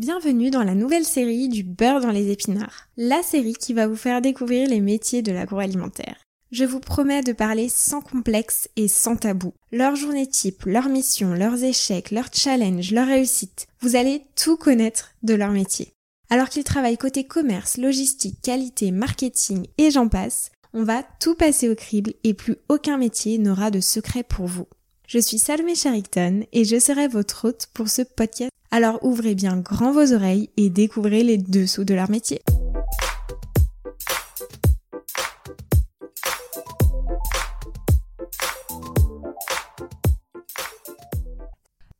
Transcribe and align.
Bienvenue 0.00 0.48
dans 0.48 0.62
la 0.62 0.74
nouvelle 0.74 1.04
série 1.04 1.50
du 1.50 1.62
beurre 1.62 2.00
dans 2.00 2.10
les 2.10 2.30
épinards, 2.30 2.88
la 2.96 3.22
série 3.22 3.52
qui 3.52 3.74
va 3.74 3.86
vous 3.86 3.96
faire 3.96 4.22
découvrir 4.22 4.66
les 4.66 4.80
métiers 4.80 5.20
de 5.20 5.30
l'agroalimentaire. 5.30 6.16
Je 6.50 6.64
vous 6.64 6.80
promets 6.80 7.20
de 7.20 7.34
parler 7.34 7.68
sans 7.68 8.00
complexe 8.00 8.70
et 8.76 8.88
sans 8.88 9.16
tabou. 9.16 9.52
Leur 9.72 9.96
journée 9.96 10.26
type, 10.26 10.64
leur 10.64 10.88
mission, 10.88 11.34
leurs 11.34 11.62
échecs, 11.62 12.12
leurs 12.12 12.32
challenges, 12.32 12.92
leurs 12.92 13.08
réussites. 13.08 13.66
Vous 13.82 13.94
allez 13.94 14.22
tout 14.36 14.56
connaître 14.56 15.10
de 15.22 15.34
leur 15.34 15.50
métier. 15.50 15.92
Alors 16.30 16.48
qu'ils 16.48 16.64
travaillent 16.64 16.96
côté 16.96 17.24
commerce, 17.24 17.76
logistique, 17.76 18.40
qualité, 18.40 18.92
marketing 18.92 19.66
et 19.76 19.90
j'en 19.90 20.08
passe, 20.08 20.50
on 20.72 20.82
va 20.82 21.02
tout 21.20 21.34
passer 21.34 21.68
au 21.68 21.74
crible 21.74 22.14
et 22.24 22.32
plus 22.32 22.56
aucun 22.70 22.96
métier 22.96 23.36
n'aura 23.36 23.70
de 23.70 23.80
secret 23.80 24.22
pour 24.22 24.46
vous. 24.46 24.66
Je 25.06 25.18
suis 25.18 25.38
Salomé 25.38 25.74
Charicton 25.74 26.46
et 26.54 26.64
je 26.64 26.78
serai 26.78 27.06
votre 27.06 27.48
hôte 27.48 27.66
pour 27.74 27.90
ce 27.90 28.00
podcast. 28.00 28.50
Alors 28.72 29.02
ouvrez 29.02 29.34
bien 29.34 29.56
grand 29.56 29.90
vos 29.90 30.12
oreilles 30.12 30.48
et 30.56 30.70
découvrez 30.70 31.24
les 31.24 31.38
dessous 31.38 31.82
de 31.84 31.94
leur 31.94 32.08
métier. 32.08 32.40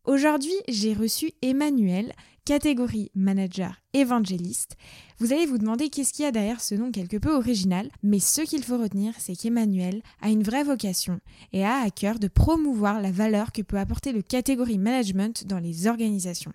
Aujourd'hui, 0.04 0.54
j'ai 0.68 0.94
reçu 0.94 1.32
Emmanuel, 1.42 2.12
catégorie 2.44 3.10
manager 3.14 3.80
évangéliste. 3.92 4.76
Vous 5.18 5.32
allez 5.32 5.46
vous 5.46 5.58
demander 5.58 5.88
qu'est-ce 5.88 6.12
qu'il 6.12 6.24
y 6.24 6.28
a 6.28 6.32
derrière 6.32 6.60
ce 6.60 6.74
nom 6.74 6.90
quelque 6.92 7.16
peu 7.16 7.34
original, 7.34 7.88
mais 8.02 8.20
ce 8.20 8.42
qu'il 8.42 8.62
faut 8.62 8.78
retenir, 8.78 9.12
c'est 9.18 9.34
qu'Emmanuel 9.34 10.02
a 10.20 10.30
une 10.30 10.42
vraie 10.42 10.64
vocation 10.64 11.20
et 11.52 11.64
a 11.64 11.80
à 11.80 11.90
cœur 11.90 12.18
de 12.18 12.28
promouvoir 12.28 13.00
la 13.00 13.10
valeur 13.10 13.52
que 13.52 13.62
peut 13.62 13.78
apporter 13.78 14.12
le 14.12 14.22
catégorie 14.22 14.78
management 14.78 15.46
dans 15.46 15.58
les 15.58 15.86
organisations. 15.86 16.52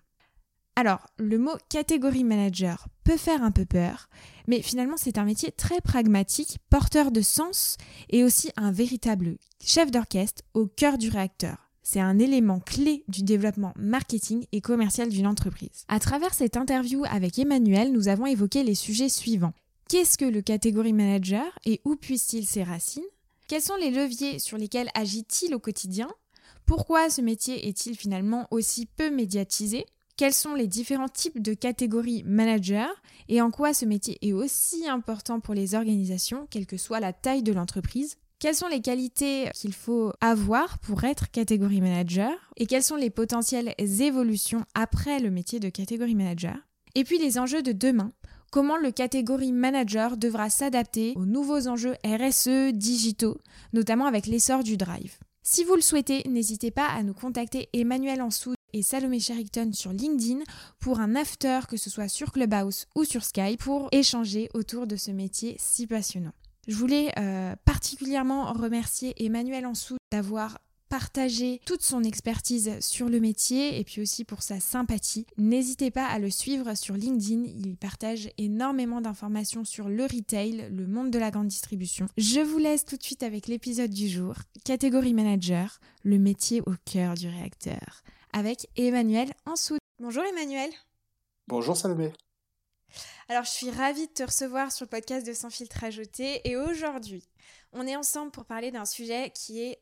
Alors, 0.77 1.07
le 1.17 1.37
mot 1.37 1.53
catégorie 1.69 2.25
manager 2.25 2.87
peut 3.05 3.15
faire 3.15 3.41
un 3.41 3.51
peu 3.51 3.63
peur, 3.63 4.09
mais 4.47 4.61
finalement 4.61 4.97
c'est 4.97 5.17
un 5.17 5.23
métier 5.23 5.51
très 5.51 5.79
pragmatique, 5.79 6.57
porteur 6.69 7.11
de 7.11 7.21
sens 7.21 7.77
et 8.09 8.25
aussi 8.25 8.51
un 8.57 8.71
véritable 8.71 9.37
chef 9.63 9.89
d'orchestre 9.89 10.43
au 10.53 10.67
cœur 10.67 10.97
du 10.97 11.07
réacteur. 11.07 11.71
C'est 11.81 12.01
un 12.01 12.19
élément 12.19 12.59
clé 12.59 13.05
du 13.07 13.23
développement 13.23 13.71
marketing 13.77 14.47
et 14.51 14.59
commercial 14.59 15.07
d'une 15.07 15.27
entreprise. 15.27 15.85
À 15.87 15.99
travers 15.99 16.33
cette 16.33 16.57
interview 16.57 17.03
avec 17.05 17.39
Emmanuel, 17.39 17.93
nous 17.93 18.09
avons 18.09 18.25
évoqué 18.25 18.63
les 18.63 18.75
sujets 18.75 19.07
suivants. 19.07 19.53
Qu'est-ce 19.87 20.17
que 20.17 20.25
le 20.25 20.41
catégorie 20.41 20.93
manager 20.93 21.45
et 21.63 21.79
où 21.85 21.95
puise-t-il 21.95 22.45
ses 22.45 22.63
racines? 22.63 23.03
Quels 23.47 23.61
sont 23.61 23.75
les 23.75 23.91
leviers 23.91 24.39
sur 24.39 24.57
lesquels 24.57 24.89
agit-il 24.95 25.53
au 25.53 25.59
quotidien? 25.59 26.09
Pourquoi 26.65 27.11
ce 27.11 27.21
métier 27.21 27.67
est-il 27.67 27.95
finalement 27.95 28.47
aussi 28.49 28.87
peu 28.87 29.11
médiatisé? 29.11 29.85
Quels 30.17 30.33
sont 30.33 30.55
les 30.55 30.67
différents 30.67 31.09
types 31.09 31.41
de 31.41 31.53
catégories 31.53 32.23
manager 32.23 32.87
et 33.27 33.41
en 33.41 33.51
quoi 33.51 33.73
ce 33.73 33.83
métier 33.83 34.17
est 34.21 34.31
aussi 34.31 34.87
important 34.87 35.41
pour 35.41 35.53
les 35.53 35.75
organisations, 35.75 36.47
quelle 36.49 36.65
que 36.65 36.77
soit 36.77 37.01
la 37.01 37.11
taille 37.11 37.43
de 37.43 37.51
l'entreprise? 37.51 38.15
Quelles 38.39 38.55
sont 38.55 38.69
les 38.69 38.81
qualités 38.81 39.49
qu'il 39.53 39.73
faut 39.73 40.13
avoir 40.21 40.79
pour 40.79 41.03
être 41.03 41.31
catégorie 41.31 41.81
manager? 41.81 42.31
Et 42.55 42.65
quelles 42.65 42.83
sont 42.83 42.95
les 42.95 43.09
potentielles 43.09 43.75
évolutions 43.77 44.63
après 44.73 45.19
le 45.19 45.31
métier 45.31 45.59
de 45.59 45.67
catégorie 45.67 46.15
manager? 46.15 46.55
Et 46.95 47.03
puis 47.03 47.17
les 47.17 47.37
enjeux 47.37 47.61
de 47.61 47.73
demain. 47.73 48.13
Comment 48.53 48.77
le 48.77 48.91
catégorie 48.91 49.51
manager 49.51 50.15
devra 50.15 50.49
s'adapter 50.49 51.11
aux 51.17 51.25
nouveaux 51.25 51.67
enjeux 51.67 51.95
RSE 52.05 52.71
digitaux, 52.71 53.41
notamment 53.73 54.05
avec 54.05 54.27
l'essor 54.27 54.63
du 54.63 54.77
drive. 54.77 55.17
Si 55.43 55.65
vous 55.65 55.75
le 55.75 55.81
souhaitez, 55.81 56.23
n'hésitez 56.29 56.71
pas 56.71 56.87
à 56.87 57.03
nous 57.03 57.13
contacter 57.13 57.67
Emmanuel 57.73 58.21
Ansou 58.21 58.54
et 58.75 58.81
Salomé 58.81 59.21
Sherrington 59.21 59.71
sur 59.71 59.93
LinkedIn 59.93 60.43
pour 60.79 60.99
un 60.99 61.15
after, 61.15 61.61
que 61.69 61.77
ce 61.77 61.89
soit 61.89 62.09
sur 62.09 62.33
Clubhouse 62.33 62.87
ou 62.93 63.05
sur 63.05 63.23
Skype, 63.23 63.63
pour 63.63 63.87
échanger 63.93 64.49
autour 64.53 64.85
de 64.85 64.97
ce 64.97 65.11
métier 65.11 65.55
si 65.57 65.87
passionnant. 65.87 66.33
Je 66.67 66.75
voulais 66.75 67.11
euh, 67.17 67.55
particulièrement 67.63 68.51
remercier 68.51 69.13
Emmanuel 69.23 69.65
Ansou 69.65 69.95
d'avoir 70.11 70.57
partagé 70.89 71.61
toute 71.65 71.81
son 71.81 72.03
expertise 72.03 72.73
sur 72.81 73.07
le 73.07 73.19
métier 73.19 73.79
et 73.79 73.83
puis 73.85 74.01
aussi 74.01 74.25
pour 74.25 74.43
sa 74.43 74.59
sympathie. 74.59 75.25
N'hésitez 75.37 75.89
pas 75.89 76.05
à 76.05 76.19
le 76.19 76.29
suivre 76.29 76.75
sur 76.75 76.95
LinkedIn, 76.95 77.43
il 77.45 77.77
partage 77.77 78.29
énormément 78.37 79.01
d'informations 79.01 79.63
sur 79.63 79.87
le 79.87 80.03
retail, 80.03 80.69
le 80.69 80.85
monde 80.85 81.11
de 81.11 81.19
la 81.19 81.31
grande 81.31 81.47
distribution. 81.47 82.07
Je 82.17 82.41
vous 82.41 82.57
laisse 82.57 82.83
tout 82.83 82.97
de 82.97 83.03
suite 83.03 83.23
avec 83.23 83.47
l'épisode 83.47 83.91
du 83.91 84.09
jour, 84.09 84.35
catégorie 84.63 85.13
manager, 85.13 85.79
le 86.03 86.19
métier 86.19 86.61
au 86.65 86.73
cœur 86.85 87.15
du 87.15 87.27
réacteur, 87.27 88.03
avec 88.35 88.67
Emmanuel 88.75 89.31
Ansou. 89.45 89.77
Bonjour 89.97 90.23
Emmanuel. 90.25 90.69
Bonjour 91.47 91.77
Salomé. 91.77 92.11
Alors, 93.29 93.45
je 93.45 93.49
suis 93.49 93.71
ravie 93.71 94.07
de 94.07 94.11
te 94.11 94.23
recevoir 94.23 94.73
sur 94.73 94.83
le 94.83 94.89
podcast 94.89 95.25
de 95.25 95.31
Sans 95.31 95.49
filtre 95.49 95.81
ajouté. 95.85 96.41
Et 96.43 96.57
aujourd'hui, 96.57 97.23
on 97.71 97.87
est 97.87 97.95
ensemble 97.95 98.31
pour 98.31 98.43
parler 98.43 98.71
d'un 98.71 98.83
sujet 98.83 99.31
qui 99.33 99.61
est 99.61 99.79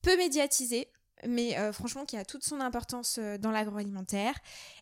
peu 0.00 0.16
médiatisé, 0.16 0.86
mais 1.26 1.58
euh, 1.58 1.72
franchement 1.72 2.04
qui 2.04 2.16
a 2.16 2.24
toute 2.24 2.44
son 2.44 2.60
importance 2.60 3.18
euh, 3.18 3.36
dans 3.36 3.50
l'agroalimentaire. 3.50 4.38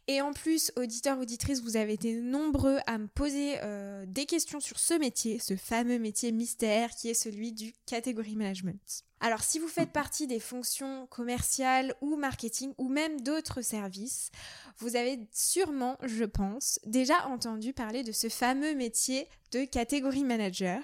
Et 0.09 0.21
en 0.21 0.35
plus, 0.35 0.71
auditeurs, 0.77 1.19
auditrices, 1.19 1.63
vous 1.63 1.79
avez 1.79 1.95
été 1.95 2.13
nombreux 2.21 2.81
à 2.87 2.99
me 2.99 3.07
poser 3.07 3.55
euh, 3.63 4.05
des 4.07 4.27
questions 4.27 4.61
sur 4.61 4.79
ce 4.79 4.93
métier, 4.93 5.39
ce 5.39 5.57
fameux 5.57 5.99
métier 5.99 6.33
mystère 6.33 6.91
qui 6.91 7.09
est 7.09 7.15
celui 7.15 7.53
du 7.53 7.73
category 7.87 8.37
management. 8.37 9.05
Alors 9.21 9.43
si 9.43 9.59
vous 9.59 9.69
faites 9.69 9.93
partie 9.93 10.27
des 10.27 10.39
fonctions 10.39 11.07
commerciales 11.07 11.95
ou 12.01 12.17
marketing 12.17 12.75
ou 12.77 12.89
même 12.89 13.21
d'autres 13.21 13.63
services, 13.63 14.31
vous 14.79 14.95
avez 14.95 15.19
sûrement, 15.33 15.97
je 16.03 16.25
pense, 16.25 16.79
déjà 16.85 17.27
entendu 17.29 17.73
parler 17.73 18.03
de 18.03 18.13
ce 18.13 18.29
fameux 18.29 18.75
métier 18.75 19.27
de 19.53 19.65
catégorie 19.65 20.25
manager, 20.25 20.81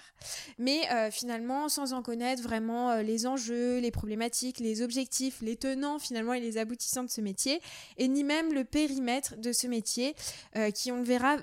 mais 0.59 0.81
euh, 0.93 1.11
finalement 1.11 1.69
sans 1.69 1.93
en 1.93 2.03
connaître 2.03 2.43
vraiment 2.43 2.91
euh, 2.91 3.03
les 3.03 3.27
enjeux, 3.27 3.79
les 3.81 3.91
problématiques, 3.91 4.61
les 4.61 4.83
objectifs, 4.83 5.43
les 5.43 5.57
tenants 5.57 5.99
finalement 5.99 6.33
et 6.33 6.41
les 6.41 6.59
aboutissants 6.59 7.05
de 7.05 7.11
ce 7.11 7.21
métier, 7.21 7.61
et 7.99 8.09
ni 8.09 8.25
même 8.25 8.55
le 8.55 8.65
périmètre 8.65 9.37
de 9.37 9.53
ce 9.53 9.67
métier 9.67 10.15
euh, 10.57 10.71
qui, 10.71 10.91
on 10.91 10.99
le 10.99 11.05
verra, 11.05 11.37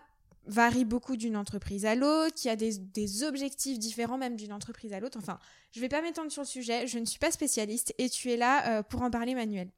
varie 0.45 0.85
beaucoup 0.85 1.15
d'une 1.15 1.37
entreprise 1.37 1.85
à 1.85 1.95
l'autre, 1.95 2.35
qui 2.35 2.49
a 2.49 2.55
des, 2.55 3.23
objectifs 3.23 3.79
différents 3.79 4.17
même 4.17 4.35
d'une 4.35 4.53
entreprise 4.53 4.93
à 4.93 4.99
l'autre. 4.99 5.17
Enfin, 5.17 5.39
je 5.71 5.79
ne 5.79 5.81
vais 5.81 5.89
pas 5.89 6.01
m'étendre 6.01 6.31
sur 6.31 6.41
le 6.41 6.47
sujet, 6.47 6.87
je 6.87 6.99
ne 6.99 7.05
suis 7.05 7.19
pas 7.19 7.31
spécialiste 7.31 7.93
et 7.97 8.09
tu 8.09 8.31
es 8.31 8.37
là 8.37 8.83
pour 8.83 9.01
en 9.01 9.11
parler 9.11 9.35
Manuel. 9.35 9.69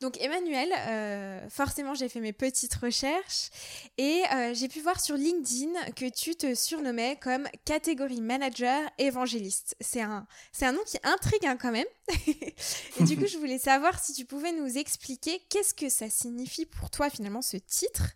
Donc 0.00 0.20
Emmanuel, 0.20 0.68
euh, 0.76 1.48
forcément 1.48 1.94
j'ai 1.94 2.08
fait 2.08 2.20
mes 2.20 2.32
petites 2.32 2.74
recherches 2.74 3.48
et 3.96 4.22
euh, 4.34 4.52
j'ai 4.52 4.68
pu 4.68 4.80
voir 4.80 5.00
sur 5.00 5.16
LinkedIn 5.16 5.72
que 5.92 6.10
tu 6.10 6.34
te 6.34 6.54
surnommais 6.54 7.16
comme 7.22 7.48
catégorie 7.64 8.20
manager 8.20 8.82
évangéliste. 8.98 9.76
C'est 9.80 10.02
un, 10.02 10.26
c'est 10.52 10.66
un 10.66 10.72
nom 10.72 10.82
qui 10.84 10.98
intrigue 11.04 11.46
hein, 11.46 11.56
quand 11.56 11.72
même. 11.72 11.86
et 12.26 13.04
du 13.04 13.16
coup 13.16 13.26
je 13.26 13.38
voulais 13.38 13.58
savoir 13.58 13.98
si 13.98 14.12
tu 14.12 14.24
pouvais 14.24 14.52
nous 14.52 14.76
expliquer 14.76 15.40
qu'est-ce 15.48 15.72
que 15.72 15.88
ça 15.88 16.10
signifie 16.10 16.66
pour 16.66 16.90
toi 16.90 17.08
finalement 17.08 17.40
ce 17.40 17.56
titre. 17.56 18.14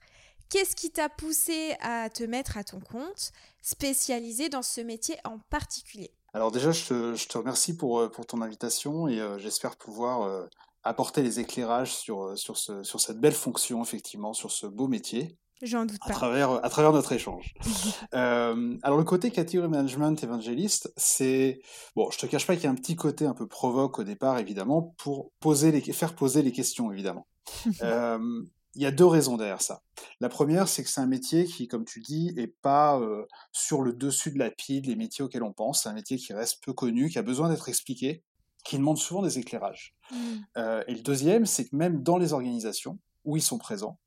Qu'est-ce 0.51 0.77
qui 0.77 0.91
t'a 0.91 1.09
poussé 1.09 1.77
à 1.81 2.09
te 2.11 2.25
mettre 2.25 2.57
à 2.57 2.65
ton 2.65 2.81
compte, 2.81 3.33
spécialisé 3.63 4.49
dans 4.49 4.63
ce 4.63 4.81
métier 4.81 5.17
en 5.25 5.39
particulier? 5.51 6.11
Alors 6.33 6.53
déjà, 6.53 6.73
je 6.73 7.27
te, 7.27 7.39
remercie 7.39 7.77
pour, 7.77 8.01
euh, 8.01 8.09
pour 8.09 8.27
ton 8.27 8.43
invitation 8.43 9.09
et 9.09 9.21
j'espère 9.39 9.77
pouvoir 9.77 10.49
apporter 10.89 11.23
les 11.23 11.41
éclairages 11.41 11.95
sur, 11.95 12.23
euh, 12.23 12.37
sur, 12.37 12.57
ce, 12.57 12.83
sur 12.83 13.01
cette 13.01 13.21
belle 13.21 13.35
fonction, 13.35 13.83
effectivement, 13.83 14.33
sur 14.33 14.51
ce 14.51 14.67
beau 14.67 14.89
métier. 14.89 15.37
J'en 15.61 15.85
doute 15.85 15.99
pas. 15.99 16.13
À 16.13 16.13
travers, 16.13 16.65
à 16.65 16.69
travers 16.69 16.93
notre 16.93 17.13
échange. 17.13 17.55
euh, 18.15 18.77
alors, 18.83 18.99
le 18.99 19.05
côté 19.05 19.31
category 19.31 19.69
management 19.69 20.23
évangéliste, 20.23 20.93
c'est. 20.97 21.61
Bon, 21.97 22.11
je 22.11 22.19
te 22.19 22.27
cache 22.27 22.47
pas 22.47 22.55
qu'il 22.55 22.65
y 22.65 22.67
a 22.69 22.71
un 22.71 22.77
petit 22.77 22.95
côté 22.95 23.27
un 23.27 23.35
peu 23.35 23.49
provoque 23.49 23.99
au 23.99 24.05
départ, 24.05 24.39
évidemment, 24.39 24.95
pour 24.99 25.33
poser 25.41 25.73
les, 25.73 25.81
faire 25.81 26.15
poser 26.15 26.43
les 26.43 26.53
questions, 26.53 26.93
évidemment. 26.93 27.27
euh, 27.83 28.43
il 28.79 28.83
y 28.83 28.87
a 28.87 28.93
deux 28.93 29.07
raisons 29.07 29.37
derrière 29.37 29.61
ça. 29.61 29.83
La 30.21 30.29
première, 30.29 30.69
c'est 30.69 30.85
que 30.85 30.89
c'est 30.89 31.01
un 31.01 31.07
métier 31.07 31.47
qui, 31.47 31.67
comme 31.67 31.85
tu 31.85 31.99
dis, 31.99 32.33
est 32.37 32.47
pas 32.47 32.97
euh, 33.01 33.27
sur 33.51 33.83
le 33.83 33.93
dessus 33.93 34.31
de 34.31 34.39
la 34.39 34.53
pile 34.53 34.87
les 34.87 34.95
métiers 34.95 35.25
auxquels 35.25 35.43
on 35.43 35.53
pense. 35.53 35.83
C'est 35.83 35.89
un 35.89 35.95
métier 35.95 36.17
qui 36.17 36.33
reste 36.33 36.63
peu 36.63 36.73
connu, 36.73 37.09
qui 37.09 37.19
a 37.19 37.23
besoin 37.23 37.49
d'être 37.49 37.69
expliqué 37.69 38.23
qui 38.65 38.77
demandent 38.77 38.99
souvent 38.99 39.23
des 39.23 39.39
éclairages. 39.39 39.97
Mmh. 40.11 40.17
Euh, 40.59 40.85
et 40.87 40.95
le 40.95 41.01
deuxième, 41.01 41.47
c'est 41.47 41.69
que 41.69 41.75
même 41.75 42.03
dans 42.03 42.19
les 42.19 42.33
organisations 42.33 42.99
où 43.25 43.37
ils 43.37 43.43
sont 43.43 43.59
présents, 43.59 43.99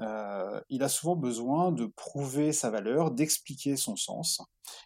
euh, 0.00 0.60
il 0.68 0.82
a 0.82 0.88
souvent 0.88 1.16
besoin 1.16 1.72
de 1.72 1.86
prouver 1.86 2.52
sa 2.52 2.70
valeur, 2.70 3.10
d'expliquer 3.10 3.76
son 3.76 3.96
sens. 3.96 4.42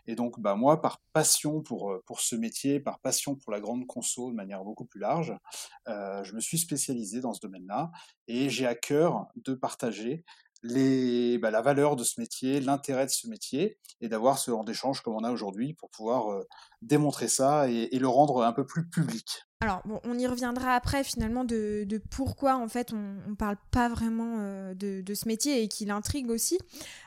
Et 0.06 0.14
donc, 0.14 0.40
bah, 0.40 0.54
moi, 0.54 0.80
par 0.80 1.00
passion 1.12 1.62
pour, 1.62 1.92
euh, 1.92 2.02
pour 2.06 2.20
ce 2.20 2.36
métier, 2.36 2.80
par 2.80 2.98
passion 2.98 3.34
pour 3.36 3.52
la 3.52 3.60
grande 3.60 3.86
conso 3.86 4.30
de 4.30 4.34
manière 4.34 4.64
beaucoup 4.64 4.84
plus 4.84 5.00
large, 5.00 5.34
je 5.86 6.34
me 6.34 6.40
suis 6.40 6.58
spécialisé 6.58 7.20
dans 7.20 7.32
ce 7.32 7.40
domaine-là 7.40 7.90
et 8.26 8.50
j'ai 8.50 8.66
à 8.66 8.74
cœur 8.74 9.26
de 9.36 9.54
partager 9.54 10.24
bah, 10.62 11.50
la 11.50 11.62
valeur 11.62 11.96
de 11.96 12.04
ce 12.04 12.20
métier, 12.20 12.60
l'intérêt 12.60 13.06
de 13.06 13.10
ce 13.10 13.28
métier, 13.28 13.78
et 14.00 14.08
d'avoir 14.08 14.38
ce 14.38 14.50
genre 14.50 14.64
d'échange 14.64 15.00
comme 15.00 15.14
on 15.14 15.24
a 15.24 15.30
aujourd'hui 15.30 15.74
pour 15.74 15.90
pouvoir 15.90 16.32
euh, 16.32 16.46
démontrer 16.82 17.28
ça 17.28 17.68
et, 17.68 17.98
le 17.98 18.08
rendre 18.08 18.42
un 18.44 18.52
peu 18.52 18.64
plus 18.64 18.88
public. 18.88 19.42
Alors, 19.60 19.82
on 20.04 20.16
y 20.16 20.26
reviendra 20.28 20.76
après 20.76 21.02
finalement 21.02 21.44
de, 21.44 21.84
pourquoi 22.12 22.56
en 22.56 22.68
fait 22.68 22.92
on 22.92 23.28
ne 23.28 23.34
parle 23.34 23.56
pas 23.72 23.88
vraiment 23.88 24.36
euh, 24.38 24.74
de, 24.74 25.14
ce 25.14 25.26
métier 25.26 25.62
et 25.62 25.68
qu'il 25.68 25.90
intrigue 25.90 26.30
aussi. 26.30 26.58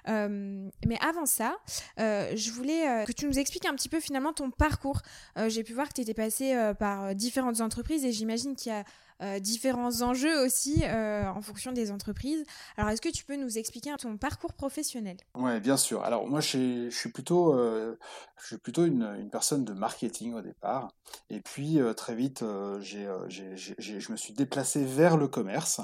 Euh, 0.09 0.69
mais 0.86 0.97
avant 1.00 1.25
ça, 1.25 1.57
je 1.97 2.51
voulais 2.51 3.06
que 3.06 3.13
tu 3.13 3.25
nous 3.25 3.39
expliques 3.39 3.65
un 3.65 3.75
petit 3.75 3.88
peu 3.88 4.01
finalement 4.01 4.33
ton 4.33 4.51
parcours. 4.51 5.01
J'ai 5.47 5.63
pu 5.63 5.74
voir 5.74 5.88
que 5.88 5.94
tu 5.94 6.01
étais 6.01 6.13
passé 6.13 6.74
par 6.77 7.15
différentes 7.15 7.62
entreprises 7.62 8.04
et 8.04 8.12
j'imagine 8.12 8.56
qu'il 8.57 8.74
y 8.74 8.75
a 8.75 8.83
euh, 9.21 9.39
différents 9.39 10.01
enjeux 10.01 10.44
aussi 10.44 10.83
euh, 10.83 11.27
en 11.27 11.41
fonction 11.41 11.71
des 11.71 11.91
entreprises. 11.91 12.44
Alors, 12.75 12.89
est-ce 12.89 13.01
que 13.01 13.09
tu 13.09 13.23
peux 13.23 13.35
nous 13.35 13.59
expliquer 13.59 13.94
ton 14.00 14.18
parcours 14.18 14.53
professionnel? 14.53 15.18
Oui, 15.35 15.59
bien 15.59 15.77
sûr. 15.77 16.03
Alors, 16.03 16.27
moi, 16.27 16.39
je 16.39 16.89
suis 16.89 17.12
plutôt, 17.12 17.53
euh, 17.53 17.97
je 18.41 18.47
suis 18.47 18.57
plutôt 18.57 18.85
une, 18.85 19.29
personne 19.31 19.63
de 19.63 19.73
marketing 19.73 20.33
au 20.33 20.41
départ. 20.41 20.91
Et 21.29 21.39
puis, 21.39 21.79
très 21.95 22.15
vite, 22.15 22.39
je 22.41 24.12
me 24.12 24.18
suis 24.18 24.33
déplacé 24.33 24.83
vers 24.83 25.18
le 25.18 25.27
commerce. 25.27 25.81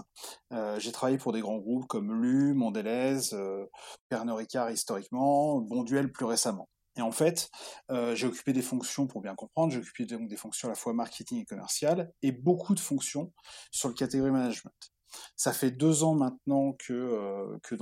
j'ai 0.80 0.92
travaillé 0.92 1.18
pour 1.18 1.32
des 1.32 1.42
grands 1.42 1.58
groupes 1.58 1.88
comme 1.88 2.22
LU, 2.22 2.54
Mondelez, 2.54 3.36
Pernod 4.10 4.38
Ricard 4.38 4.72
historiquement, 4.72 5.60
Bonduel 5.60 6.12
plus 6.12 6.26
récemment. 6.26 6.68
Et 6.98 7.02
en 7.02 7.12
fait, 7.12 7.50
euh, 7.92 8.16
j'ai 8.16 8.28
occupé 8.28 8.54
des 8.54 8.62
fonctions, 8.62 9.08
pour 9.08 9.22
bien 9.22 9.36
comprendre, 9.36 9.72
j'ai 9.72 9.80
occupé 9.80 10.06
donc 10.06 10.28
des 10.28 10.36
fonctions 10.38 10.68
à 10.68 10.72
la 10.72 10.76
fois 10.76 10.94
marketing 10.94 11.42
et 11.42 11.46
commercial, 11.46 12.12
et 12.22 12.32
beaucoup 12.32 12.76
de 12.76 12.80
fonctions 12.80 13.32
sur 13.72 13.90
le 13.90 13.96
catégorie 13.96 14.32
management. 14.32 14.97
Ça 15.36 15.54
fait 15.54 15.72
deux 15.72 16.04
ans 16.04 16.16
maintenant 16.16 16.74
que, 16.74 16.94
euh, 16.94 17.58
que, 17.64 17.76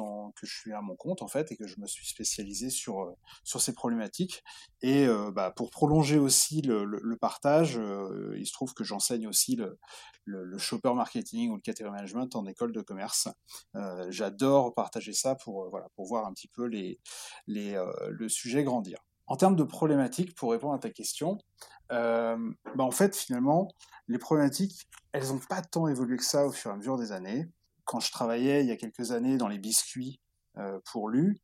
je 0.44 0.54
suis 0.54 0.74
à 0.74 0.82
mon 0.82 0.96
compte, 0.96 1.22
en 1.22 1.28
fait, 1.28 1.52
et 1.52 1.58
que 1.58 1.68
je 1.68 1.80
me 1.80 1.88
suis 1.88 2.06
spécialisé 2.06 2.70
sur, 2.70 3.02
euh, 3.02 3.12
sur 3.44 3.62
ces 3.62 3.74
problématiques. 3.74 4.44
Et 4.82 5.08
bah, 5.34 5.52
pour 5.56 5.72
prolonger 5.72 6.20
aussi 6.20 6.62
le, 6.62 7.18
partage, 7.20 7.80
il 8.38 8.46
se 8.46 8.54
trouve 8.54 8.74
que 8.76 8.84
j'enseigne 8.84 9.28
aussi 9.28 9.56
le, 9.56 9.80
le, 10.26 10.58
shopper 10.60 10.94
marketing 10.94 11.50
ou 11.50 11.56
le 11.56 11.62
category 11.62 11.96
management 11.96 12.36
en 12.36 12.46
école 12.46 12.72
de 12.72 12.82
commerce. 12.82 13.28
J'adore 14.10 14.76
partager 14.76 15.14
ça 15.14 15.34
pour, 15.34 15.70
voilà, 15.72 15.88
pour 15.96 16.06
voir 16.06 16.28
un 16.28 16.34
petit 16.34 16.50
peu 16.50 16.66
les, 16.66 17.00
les, 17.48 17.84
le 18.10 18.30
sujet 18.30 18.64
grandir. 18.64 19.00
En 19.28 19.36
termes 19.38 19.56
de 19.56 19.64
problématiques, 19.64 20.36
pour 20.36 20.52
répondre 20.52 20.74
à 20.74 20.80
ta 20.80 20.90
question, 20.90 21.38
bah 21.90 22.38
en 22.78 22.92
fait, 22.92 23.16
finalement, 23.16 23.70
les 24.08 24.18
problématiques, 24.18 24.88
elles 25.12 25.28
n'ont 25.28 25.40
pas 25.40 25.62
tant 25.62 25.88
évolué 25.88 26.18
que 26.18 26.24
ça 26.24 26.46
au 26.46 26.52
fur 26.52 26.72
et 26.72 26.74
à 26.74 26.78
mesure 26.78 26.98
des 26.98 27.12
années. 27.12 27.48
Quand 27.86 28.00
je 28.00 28.12
travaillais 28.12 28.62
il 28.62 28.68
y 28.68 28.72
a 28.72 28.76
quelques 28.76 29.12
années 29.12 29.38
dans 29.38 29.48
les 29.48 29.60
biscuits 29.60 30.20
euh, 30.58 30.80
pour 30.92 31.10
l'U, 31.10 31.38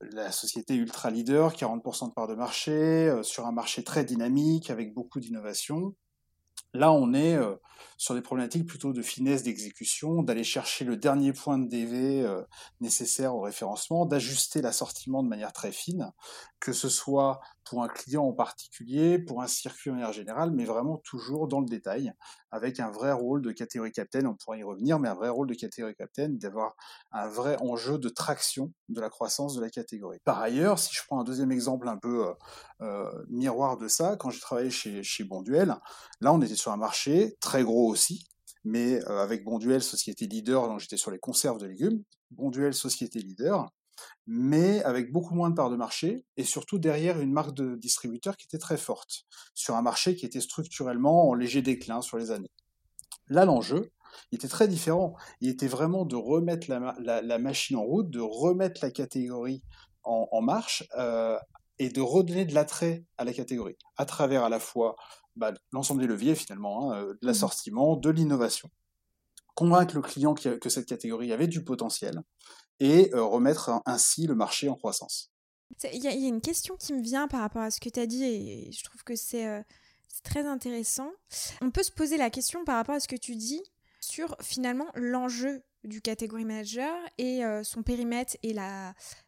la 0.00 0.32
société 0.32 0.74
ultra 0.74 1.10
leader, 1.10 1.54
40% 1.54 2.08
de 2.08 2.14
part 2.14 2.26
de 2.26 2.34
marché, 2.34 2.72
euh, 2.72 3.22
sur 3.22 3.46
un 3.46 3.52
marché 3.52 3.84
très 3.84 4.04
dynamique, 4.04 4.70
avec 4.70 4.92
beaucoup 4.92 5.20
d'innovation, 5.20 5.94
Là, 6.74 6.92
on 6.92 7.14
est 7.14 7.36
euh, 7.36 7.54
sur 7.96 8.14
des 8.14 8.20
problématiques 8.20 8.66
plutôt 8.66 8.92
de 8.92 9.00
finesse 9.00 9.44
d'exécution, 9.44 10.22
d'aller 10.22 10.42
chercher 10.42 10.84
le 10.84 10.96
dernier 10.96 11.32
point 11.32 11.56
de 11.56 11.68
DV 11.68 12.22
euh, 12.22 12.42
nécessaire 12.80 13.34
au 13.34 13.40
référencement, 13.40 14.06
d'ajuster 14.06 14.60
l'assortiment 14.60 15.22
de 15.22 15.28
manière 15.28 15.52
très 15.52 15.70
fine, 15.70 16.10
que 16.58 16.72
ce 16.72 16.88
soit 16.88 17.40
pour 17.64 17.82
un 17.82 17.88
client 17.88 18.24
en 18.24 18.32
particulier, 18.32 19.18
pour 19.18 19.42
un 19.42 19.46
circuit 19.46 19.90
en 19.90 20.12
générale, 20.12 20.50
mais 20.50 20.64
vraiment 20.64 20.98
toujours 20.98 21.48
dans 21.48 21.60
le 21.60 21.66
détail, 21.66 22.12
avec 22.50 22.80
un 22.80 22.90
vrai 22.90 23.12
rôle 23.12 23.42
de 23.42 23.52
catégorie 23.52 23.92
captain, 23.92 24.24
on 24.26 24.34
pourra 24.34 24.56
y 24.56 24.62
revenir, 24.62 24.98
mais 24.98 25.08
un 25.08 25.14
vrai 25.14 25.28
rôle 25.28 25.48
de 25.48 25.54
catégorie 25.54 25.94
captain, 25.94 26.28
d'avoir 26.30 26.74
un 27.12 27.28
vrai 27.28 27.56
enjeu 27.60 27.98
de 27.98 28.08
traction 28.08 28.72
de 28.88 29.00
la 29.00 29.08
croissance 29.08 29.54
de 29.54 29.60
la 29.60 29.70
catégorie. 29.70 30.18
Par 30.24 30.40
ailleurs, 30.40 30.78
si 30.78 30.94
je 30.94 31.00
prends 31.06 31.20
un 31.20 31.24
deuxième 31.24 31.52
exemple 31.52 31.88
un 31.88 31.96
peu 31.96 32.26
euh, 32.26 32.32
euh, 32.82 33.24
miroir 33.28 33.76
de 33.76 33.88
ça, 33.88 34.16
quand 34.16 34.30
j'ai 34.30 34.40
travaillé 34.40 34.70
chez, 34.70 35.02
chez 35.02 35.24
Bonduel, 35.24 35.74
là 36.20 36.32
on 36.32 36.40
était 36.42 36.56
sur 36.56 36.72
un 36.72 36.76
marché 36.76 37.36
très 37.40 37.62
gros 37.62 37.88
aussi, 37.88 38.26
mais 38.64 39.02
euh, 39.04 39.22
avec 39.22 39.44
Bonduel, 39.44 39.82
société 39.82 40.26
leader, 40.26 40.68
donc 40.68 40.80
j'étais 40.80 40.96
sur 40.96 41.10
les 41.10 41.18
conserves 41.18 41.58
de 41.58 41.66
légumes, 41.66 42.02
Bonduel, 42.30 42.74
société 42.74 43.20
leader, 43.20 43.68
mais 44.26 44.82
avec 44.84 45.12
beaucoup 45.12 45.34
moins 45.34 45.50
de 45.50 45.54
parts 45.54 45.70
de 45.70 45.76
marché 45.76 46.24
et 46.36 46.44
surtout 46.44 46.78
derrière 46.78 47.20
une 47.20 47.32
marque 47.32 47.54
de 47.54 47.76
distributeur 47.76 48.36
qui 48.36 48.46
était 48.46 48.58
très 48.58 48.76
forte, 48.76 49.26
sur 49.54 49.74
un 49.76 49.82
marché 49.82 50.16
qui 50.16 50.26
était 50.26 50.40
structurellement 50.40 51.28
en 51.28 51.34
léger 51.34 51.62
déclin 51.62 52.00
sur 52.00 52.18
les 52.18 52.30
années. 52.30 52.50
Là, 53.28 53.44
l'enjeu, 53.44 53.90
il 54.30 54.36
était 54.36 54.48
très 54.48 54.68
différent. 54.68 55.14
Il 55.40 55.48
était 55.48 55.66
vraiment 55.66 56.04
de 56.04 56.16
remettre 56.16 56.68
la, 56.68 57.38
machine 57.38 57.76
en 57.76 57.82
route, 57.82 58.10
de 58.10 58.20
remettre 58.20 58.80
la 58.82 58.90
catégorie 58.90 59.62
en, 60.02 60.42
marche 60.42 60.84
euh, 60.98 61.38
et 61.78 61.88
de 61.88 62.00
redonner 62.00 62.44
de 62.44 62.54
l'attrait 62.54 63.04
à 63.16 63.24
la 63.24 63.32
catégorie, 63.32 63.76
à 63.96 64.04
travers 64.04 64.44
à 64.44 64.48
la 64.48 64.60
fois 64.60 64.96
bah, 65.34 65.54
l'ensemble 65.72 66.02
des 66.02 66.06
leviers 66.06 66.34
finalement, 66.34 66.92
hein, 66.92 67.02
euh, 67.02 67.14
de 67.14 67.26
l'assortiment, 67.26 67.96
de 67.96 68.10
l'innovation. 68.10 68.70
Convaincre 69.54 69.94
le 69.94 70.02
client 70.02 70.34
que 70.34 70.68
cette 70.68 70.86
catégorie 70.86 71.32
avait 71.32 71.46
du 71.46 71.62
potentiel, 71.62 72.20
et 72.80 73.12
euh, 73.14 73.22
remettre 73.22 73.82
ainsi 73.86 74.26
le 74.26 74.34
marché 74.34 74.68
en 74.68 74.74
croissance. 74.74 75.30
Il 75.92 76.02
y, 76.02 76.06
a 76.06 76.12
une 76.12 76.40
question 76.40 76.76
qui 76.76 76.92
me 76.92 77.02
vient 77.02 77.26
par 77.26 77.40
rapport 77.40 77.62
à 77.62 77.70
ce 77.70 77.80
que 77.80 77.88
tu 77.88 77.98
as 77.98 78.06
dit 78.06 78.24
et 78.24 78.70
je 78.70 78.84
trouve 78.84 79.02
que 79.02 79.14
euh, 79.14 79.62
c'est 80.08 80.22
très 80.22 80.46
intéressant. 80.46 81.10
On 81.60 81.70
peut 81.70 81.82
se 81.82 81.90
poser 81.90 82.16
la 82.16 82.30
question 82.30 82.64
par 82.64 82.76
rapport 82.76 82.94
à 82.94 83.00
ce 83.00 83.08
que 83.08 83.16
tu 83.16 83.34
dis 83.34 83.62
sur 84.00 84.36
finalement 84.40 84.86
l'enjeu 84.94 85.62
du 85.82 86.00
catégorie 86.00 86.44
manager 86.44 86.94
et 87.18 87.44
euh, 87.44 87.64
son 87.64 87.82
périmètre 87.82 88.36
et 88.42 88.54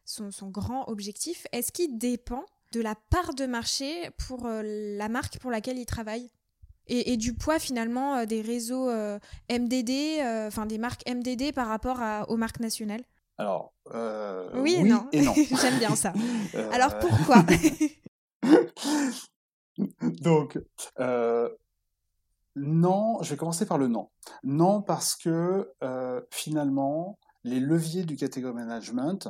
son, 0.05 0.31
grand 0.47 0.87
objectif. 0.87 1.47
Est-ce 1.51 1.71
qu'il 1.71 1.97
dépend 1.97 2.45
de 2.71 2.81
la 2.81 2.95
part 2.95 3.33
de 3.33 3.45
marché 3.45 4.09
pour 4.17 4.47
la 4.47 5.09
marque 5.09 5.39
pour 5.39 5.51
laquelle 5.51 5.77
il 5.77 5.85
travaille 5.85 6.29
et, 6.87 7.17
du 7.17 7.33
poids 7.33 7.59
finalement 7.59 8.25
des 8.25 8.41
réseaux 8.41 8.89
MDD, 9.49 10.21
enfin 10.47 10.65
des 10.65 10.77
marques 10.77 11.03
MDD 11.09 11.53
par 11.53 11.67
rapport 11.67 11.99
aux 12.29 12.37
marques 12.37 12.61
nationales? 12.61 13.03
Alors, 13.37 13.73
euh, 13.93 14.49
oui, 14.55 14.75
et 14.75 14.83
non. 14.83 15.07
J'aime 15.61 15.77
bien 15.77 15.95
ça. 15.95 16.11
Euh, 16.55 16.71
Alors 16.71 16.97
pourquoi? 16.97 17.43
Donc, 20.01 20.59
euh, 20.99 21.47
non, 22.55 23.21
je 23.21 23.29
vais 23.29 23.37
commencer 23.37 23.67
par 23.67 23.77
le 23.77 23.87
non. 23.87 24.09
Non 24.43 24.81
parce 24.81 25.15
que 25.15 25.71
finalement, 26.31 27.19
les 27.43 27.59
leviers 27.59 28.05
du 28.05 28.15
category 28.15 28.55
management, 28.55 29.29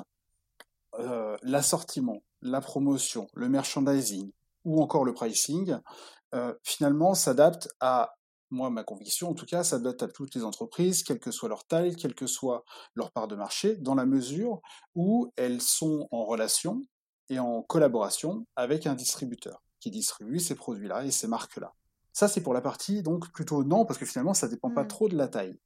l'assortiment, 1.44 2.24
la 2.42 2.62
promotion, 2.62 3.28
le 3.34 3.50
merchandising 3.50 4.32
ou 4.64 4.82
encore 4.82 5.04
le 5.04 5.14
pricing, 5.14 5.76
finalement 6.64 7.14
s'adaptent 7.14 7.68
à 7.82 8.17
moi, 8.50 8.70
ma 8.70 8.84
conviction, 8.84 9.30
en 9.30 9.34
tout 9.34 9.46
cas, 9.46 9.64
ça 9.64 9.80
date 9.80 10.04
à 10.04 10.08
toutes 10.08 10.36
les 10.36 10.44
entreprises, 10.44 11.04
quelle 11.04 11.20
que 11.20 11.32
soit 11.32 11.50
leur 11.50 11.66
taille, 11.66 11.96
quelle 11.96 12.16
que 12.16 12.28
soit 12.28 12.64
leur 12.96 13.12
part 13.12 13.28
de 13.28 13.36
marché, 13.36 13.76
dans 13.78 13.96
la 13.96 14.06
mesure 14.06 14.62
où 14.96 15.32
elles 15.36 15.62
sont 15.62 16.08
en 16.12 16.26
relation 16.26 16.82
et 17.30 17.40
en 17.40 17.62
collaboration 17.62 18.46
avec 18.56 18.88
un 18.88 18.96
distributeur 18.96 19.62
qui 19.80 19.92
distribue 19.92 20.40
ces 20.40 20.56
produits-là 20.56 21.06
et 21.06 21.12
ces 21.12 21.28
marques-là. 21.28 21.74
Ça, 22.14 22.28
c'est 22.28 22.42
pour 22.42 22.54
la 22.54 22.62
partie, 22.62 23.04
donc, 23.04 23.32
plutôt 23.32 23.64
non, 23.64 23.86
parce 23.86 24.00
que 24.00 24.06
finalement, 24.06 24.34
ça 24.34 24.48
ne 24.48 24.52
dépend 24.52 24.72
pas 24.72 24.84
mmh. 24.84 24.88
trop 24.88 25.10
de 25.10 25.18
la 25.18 25.28
taille. 25.28 25.60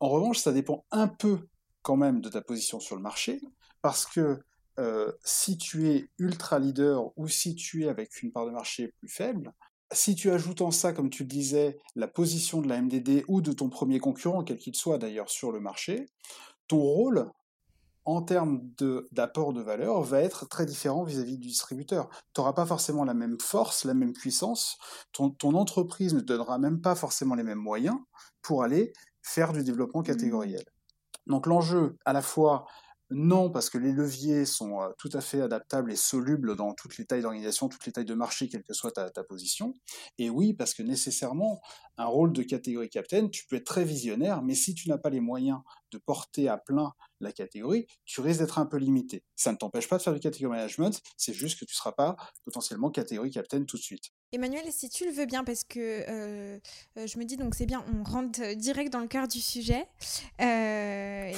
En 0.00 0.08
revanche, 0.08 0.38
ça 0.38 0.52
dépend 0.52 0.84
un 0.90 1.08
peu 1.08 1.38
quand 1.82 1.96
même 1.96 2.20
de 2.20 2.28
ta 2.28 2.42
position 2.42 2.80
sur 2.80 2.96
le 2.96 3.02
marché, 3.02 3.40
parce 3.80 4.04
que 4.04 4.38
euh, 4.78 5.10
si 5.24 5.56
tu 5.58 5.88
es 5.88 6.08
ultra 6.18 6.58
leader 6.58 7.10
ou 7.16 7.26
si 7.26 7.54
tu 7.54 7.84
es 7.84 7.88
avec 7.88 8.22
une 8.22 8.30
part 8.30 8.46
de 8.46 8.50
marché 8.50 8.88
plus 8.98 9.08
faible, 9.08 9.52
si 9.92 10.14
tu 10.14 10.30
ajoutes 10.30 10.60
en 10.60 10.70
ça, 10.70 10.92
comme 10.92 11.10
tu 11.10 11.22
le 11.22 11.28
disais, 11.28 11.78
la 11.96 12.08
position 12.08 12.60
de 12.60 12.68
la 12.68 12.80
MDD 12.80 13.24
ou 13.28 13.40
de 13.40 13.52
ton 13.52 13.68
premier 13.68 14.00
concurrent, 14.00 14.44
quel 14.44 14.58
qu'il 14.58 14.74
soit 14.74 14.98
d'ailleurs 14.98 15.30
sur 15.30 15.52
le 15.52 15.60
marché, 15.60 16.06
ton 16.66 16.78
rôle 16.78 17.30
en 18.04 18.22
termes 18.22 18.62
d'apport 19.12 19.52
de, 19.52 19.60
valeur 19.60 20.00
va 20.00 20.20
être 20.22 20.48
très 20.48 20.64
différent 20.64 21.04
vis-à-vis 21.04 21.36
du 21.36 21.48
distributeur. 21.48 22.08
Tu 22.32 22.40
n'auras 22.40 22.54
pas 22.54 22.64
forcément 22.64 23.04
la 23.04 23.12
même 23.12 23.38
force, 23.38 23.84
la 23.84 23.92
même 23.92 24.14
puissance, 24.14 24.78
ton, 25.12 25.28
ton, 25.28 25.54
entreprise 25.54 26.14
ne 26.14 26.20
te 26.20 26.24
donnera 26.24 26.58
même 26.58 26.80
pas 26.80 26.94
forcément 26.94 27.34
les 27.34 27.42
mêmes 27.42 27.58
moyens 27.58 27.98
pour 28.40 28.62
aller 28.62 28.94
faire 29.20 29.52
du 29.52 29.62
développement 29.62 30.00
mmh. 30.00 30.04
catégoriel. 30.04 30.64
Donc 31.26 31.46
l'enjeu 31.46 31.96
à 32.06 32.14
la 32.14 32.22
fois 32.22 32.64
non, 33.10 33.50
parce 33.50 33.70
que 33.70 33.78
les 33.78 33.92
leviers 33.92 34.44
sont 34.44 34.82
euh, 34.82 34.88
tout 34.98 35.08
à 35.14 35.22
fait 35.22 35.40
adaptables 35.40 35.90
et 35.90 35.96
solubles 35.96 36.56
dans 36.56 36.74
toutes 36.74 36.98
les 36.98 37.06
tailles 37.06 37.22
d'organisation, 37.22 37.68
toutes 37.68 37.86
les 37.86 37.92
tailles 37.92 38.04
de 38.04 38.14
marché, 38.14 38.48
quelle 38.48 38.62
que 38.62 38.74
soit 38.74 38.92
ta, 38.92 39.24
position. 39.24 39.72
Et 40.18 40.28
oui, 40.28 40.52
parce 40.52 40.74
que 40.74 40.82
nécessairement, 40.82 41.62
un 41.96 42.04
rôle 42.04 42.32
de 42.32 42.42
catégorie 42.42 42.90
captain, 42.90 43.28
tu 43.28 43.46
peux 43.46 43.56
être 43.56 43.64
très 43.64 43.84
visionnaire, 43.84 44.42
mais 44.42 44.54
si 44.54 44.74
tu 44.74 44.90
n'as 44.90 44.98
pas 44.98 45.08
les 45.08 45.20
moyens 45.20 45.60
de 45.90 45.98
porter 45.98 46.48
à 46.48 46.58
plein 46.58 46.92
la 47.20 47.32
catégorie, 47.32 47.86
tu 48.04 48.20
risques 48.20 48.40
d'être 48.40 48.58
un 48.58 48.66
peu 48.66 48.76
limité. 48.76 49.24
Ça 49.36 49.52
ne 49.52 49.56
t'empêche 49.56 49.88
pas 49.88 49.98
de 49.98 50.02
faire 50.02 50.14
du 50.14 50.20
catégorie 50.20 50.56
management, 50.56 51.00
c'est 51.16 51.32
juste 51.32 51.58
que 51.58 51.64
tu 51.64 51.72
ne 51.74 51.76
seras 51.76 51.92
pas 51.92 52.16
potentiellement 52.44 52.90
catégorie 52.90 53.30
captain 53.30 53.64
tout 53.64 53.76
de 53.76 53.82
suite. 53.82 54.12
Emmanuel, 54.30 54.64
si 54.70 54.90
tu 54.90 55.06
le 55.06 55.10
veux 55.10 55.24
bien, 55.24 55.42
parce 55.42 55.64
que 55.64 55.78
euh, 55.78 56.58
euh, 56.98 57.06
je 57.06 57.18
me 57.18 57.24
dis 57.24 57.38
donc 57.38 57.54
c'est 57.54 57.64
bien, 57.64 57.82
on 57.94 58.04
rentre 58.04 58.54
direct 58.54 58.92
dans 58.92 59.00
le 59.00 59.06
cœur 59.06 59.26
du 59.26 59.40
sujet 59.40 59.86
euh, 60.42 61.32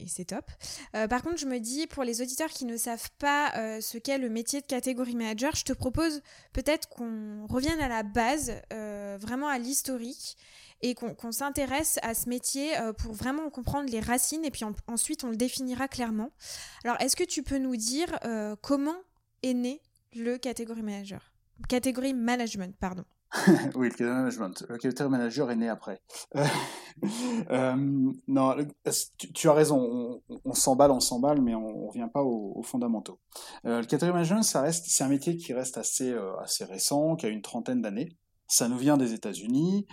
et, 0.00 0.04
c'est 0.06 0.26
top. 0.26 0.50
par 0.92 1.22
contre, 1.22 1.38
je 1.38 1.46
me 1.46 1.58
dis 1.58 1.86
pour 1.86 2.02
les 2.02 2.22
auditeurs 2.22 2.50
qui 2.50 2.64
ne 2.64 2.76
savent 2.76 3.10
pas 3.18 3.80
ce 3.80 3.98
qu'est 3.98 4.18
le 4.18 4.28
métier 4.28 4.60
de 4.60 4.66
catégorie 4.66 5.16
manager, 5.16 5.54
je 5.54 5.64
te 5.64 5.72
propose 5.72 6.22
peut-être 6.52 6.88
qu'on 6.88 7.46
revienne 7.46 7.80
à 7.80 7.88
la 7.88 8.02
base, 8.02 8.52
vraiment 8.70 9.48
à 9.48 9.58
l'historique 9.58 10.36
et 10.84 10.94
qu'on 10.94 11.32
s'intéresse 11.32 11.98
à 12.02 12.12
ce 12.14 12.28
métier 12.28 12.72
pour 12.98 13.14
vraiment 13.14 13.48
comprendre 13.48 13.90
les 13.90 14.00
racines 14.00 14.44
et 14.44 14.50
puis 14.50 14.64
ensuite 14.86 15.24
on 15.24 15.30
le 15.30 15.36
définira 15.36 15.88
clairement. 15.88 16.30
Alors, 16.84 17.00
est-ce 17.00 17.16
que 17.16 17.24
tu 17.24 17.42
peux 17.42 17.58
nous 17.58 17.76
dire 17.76 18.18
comment 18.60 18.96
est 19.42 19.54
né 19.54 19.80
le 20.14 20.36
catégorie 20.36 20.82
manager? 20.82 21.32
Catégorie 21.68 22.14
management, 22.14 22.76
pardon. 22.78 23.04
oui, 23.74 23.88
le 23.88 23.90
catégorie 23.90 24.16
management. 24.16 24.64
Le 24.68 24.78
catégorie 24.78 25.10
manager 25.10 25.50
est 25.50 25.56
né 25.56 25.68
après. 25.68 26.00
Euh, 27.50 27.74
non, 28.28 28.56
tu, 29.34 29.48
as 29.48 29.52
raison. 29.52 30.22
On, 30.44 30.54
s'emballe, 30.54 30.92
on 30.92 31.00
s'emballe, 31.00 31.42
mais 31.42 31.56
on, 31.56 31.86
ne 31.86 31.88
revient 31.88 32.08
pas 32.12 32.22
aux, 32.22 32.62
fondamentaux. 32.62 33.18
Euh, 33.66 33.80
le 33.80 33.86
catégorie 33.86 34.12
management, 34.12 34.42
c'est 34.44 35.02
un 35.02 35.08
métier 35.08 35.36
qui 35.36 35.52
reste 35.52 35.76
assez, 35.76 36.12
euh, 36.12 36.38
assez 36.38 36.64
récent, 36.64 37.16
qui 37.16 37.26
a 37.26 37.30
une 37.30 37.42
trentaine 37.42 37.82
d'années. 37.82 38.16
Ça 38.46 38.68
nous 38.68 38.78
vient 38.78 38.96
des 38.96 39.14
États-Unis, 39.14 39.86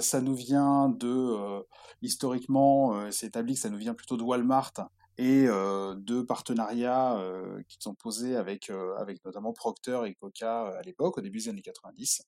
ça 0.00 0.20
nous 0.20 0.34
vient 0.34 0.88
de, 0.88 1.64
historiquement, 2.02 3.10
c'est 3.10 3.26
établi 3.26 3.54
que 3.54 3.60
ça 3.60 3.70
nous 3.70 3.78
vient 3.78 3.94
plutôt 3.94 4.16
de 4.16 4.22
Walmart, 4.22 4.72
et 5.20 5.46
euh, 5.46 5.94
deux 5.96 6.24
partenariats 6.24 7.18
euh, 7.18 7.62
qui 7.68 7.76
sont 7.78 7.94
posés 7.94 8.36
avec, 8.36 8.70
euh, 8.70 8.96
avec 8.96 9.22
notamment 9.26 9.52
Procter 9.52 10.00
et 10.06 10.14
Coca 10.14 10.68
à 10.68 10.80
l'époque, 10.80 11.18
au 11.18 11.20
début 11.20 11.40
des 11.40 11.50
années 11.50 11.60
90. 11.60 12.22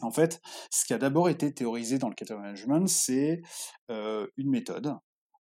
En 0.00 0.10
fait, 0.10 0.40
ce 0.72 0.84
qui 0.84 0.92
a 0.92 0.98
d'abord 0.98 1.28
été 1.28 1.54
théorisé 1.54 1.98
dans 1.98 2.08
le 2.08 2.16
category 2.16 2.42
management, 2.42 2.88
c'est 2.88 3.42
une 3.90 4.50
méthode, 4.50 4.96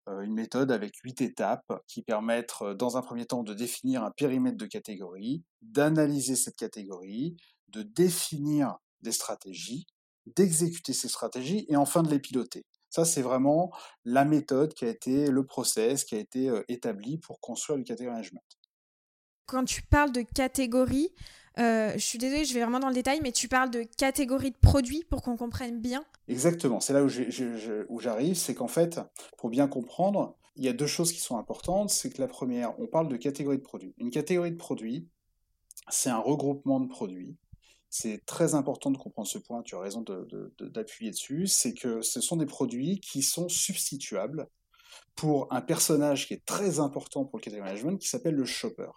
une 0.09 0.35
méthode 0.35 0.73
avec 0.73 0.97
huit 1.05 1.21
étapes 1.21 1.81
qui 1.87 2.03
permettent, 2.03 2.65
dans 2.77 2.97
un 2.97 3.03
premier 3.03 3.25
temps, 3.25 3.45
de 3.45 3.55
définir 3.55 4.03
un 4.03 4.11
périmètre 4.11 4.57
de 4.57 4.67
catégorie, 4.67 5.45
d'analyser 5.63 6.35
cette 6.35 6.57
catégorie, 6.57 7.37
de 7.69 7.83
définir 7.83 8.79
des 9.03 9.13
stratégies, 9.13 9.87
d'exécuter 10.27 10.93
ces 10.93 11.09
stratégies 11.09 11.67
et 11.69 11.77
enfin 11.77 12.03
de 12.03 12.11
les 12.11 12.19
piloter. 12.19 12.65
Ça, 12.91 13.05
c'est 13.05 13.23
vraiment 13.23 13.71
la 14.05 14.25
méthode 14.25 14.75
qui 14.75 14.85
a 14.85 14.89
été, 14.89 15.31
le 15.31 15.45
process 15.45 16.05
qui 16.05 16.15
a 16.15 16.19
été 16.19 16.51
établi 16.69 17.19
pour 17.19 17.41
construire 17.41 17.77
le 17.79 17.85
catégorie 17.85 18.15
management. 18.15 18.43
Quand 19.47 19.65
tu 19.65 19.83
parles 19.83 20.13
de 20.13 20.23
catégorie, 20.23 21.11
je 21.59 21.99
suis 21.99 22.19
désolée, 22.19 22.45
je 22.45 22.55
vais 22.55 22.61
vraiment 22.61 22.81
dans 22.81 22.89
le 22.89 22.95
détail, 22.95 23.21
mais 23.23 23.33
tu 23.33 23.47
parles 23.49 23.71
de 23.71 23.83
catégorie 23.83 24.53
de 24.53 24.57
produits 24.57 25.05
pour 25.05 25.23
qu'on 25.23 25.37
comprenne 25.37 25.81
bien 25.81 26.05
Exactement, 26.29 26.81
c'est 26.81 26.95
là 26.95 27.03
où 27.05 28.01
j'arrive, 28.01 28.37
c'est 28.37 28.55
qu'en 28.55 28.69
fait, 28.69 29.01
pour 29.37 29.51
bien 29.51 29.69
comprendre, 29.69 30.39
il 30.57 30.65
y 30.65 30.69
a 30.69 30.73
deux 30.73 30.87
choses 30.87 31.13
qui 31.13 31.21
sont 31.21 31.39
importantes. 31.39 31.91
C'est 31.91 32.11
que 32.11 32.21
la 32.21 32.27
première, 32.27 32.79
on 32.81 32.87
parle 32.87 33.09
de 33.09 33.17
catégorie 33.17 33.59
de 33.59 33.63
produits. 33.63 33.95
Une 33.99 34.11
catégorie 34.11 34.51
de 34.51 34.57
produits, 34.57 35.09
c'est 35.89 36.11
un 36.11 36.19
regroupement 36.19 36.81
de 36.81 36.89
produits 36.89 37.37
c'est 37.91 38.25
très 38.27 38.55
important 38.55 38.91
de 38.91 38.99
comprendre 38.99 39.29
ce 39.29 39.39
point, 39.39 39.63
tu 39.63 39.75
as 39.75 39.81
raison 39.81 40.05
d'appuyer 40.61 41.11
dessus, 41.11 41.47
c'est 41.47 41.73
que 41.73 42.03
ce 42.03 42.21
sont 42.21 42.37
des 42.37 42.47
produits 42.47 43.01
qui 43.01 43.23
sont 43.23 43.49
substituables 43.49 44.47
pour 45.17 45.53
un 45.53 45.61
personnage 45.61 46.27
qui 46.27 46.35
est 46.35 46.45
très 46.45 46.81
important 46.81 47.25
pour 47.25 47.39
le 47.39 47.43
category 47.43 47.69
management 47.69 47.99
qui 47.99 48.09
s'appelle 48.09 48.35
le 48.35 48.45
shopper. 48.45 48.91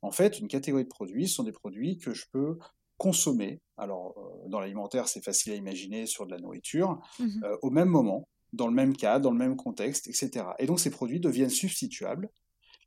En 0.00 0.10
fait, 0.10 0.38
une 0.38 0.48
catégorie 0.48 0.84
de 0.84 0.88
produits 0.88 1.28
ce 1.28 1.34
sont 1.34 1.44
des 1.44 1.52
produits 1.52 1.98
que 1.98 2.14
je 2.14 2.26
peux 2.32 2.58
consommer. 2.96 3.60
Alors, 3.76 4.14
euh, 4.16 4.48
dans 4.48 4.60
l'alimentaire, 4.60 5.08
c'est 5.08 5.24
facile 5.24 5.52
à 5.52 5.56
imaginer 5.56 6.06
sur 6.06 6.24
de 6.26 6.30
la 6.30 6.38
nourriture, 6.38 7.00
mmh 7.18 7.44
euh, 7.44 7.56
au 7.62 7.70
même 7.70 7.88
moment, 7.88 8.28
dans 8.52 8.68
le 8.68 8.74
même 8.74 8.96
cas, 8.96 9.18
dans 9.18 9.32
le 9.32 9.38
même 9.38 9.56
contexte, 9.56 10.06
etc. 10.06 10.46
Et 10.60 10.66
donc, 10.66 10.78
ces 10.78 10.90
produits 10.90 11.18
deviennent 11.18 11.50
substituables. 11.50 12.30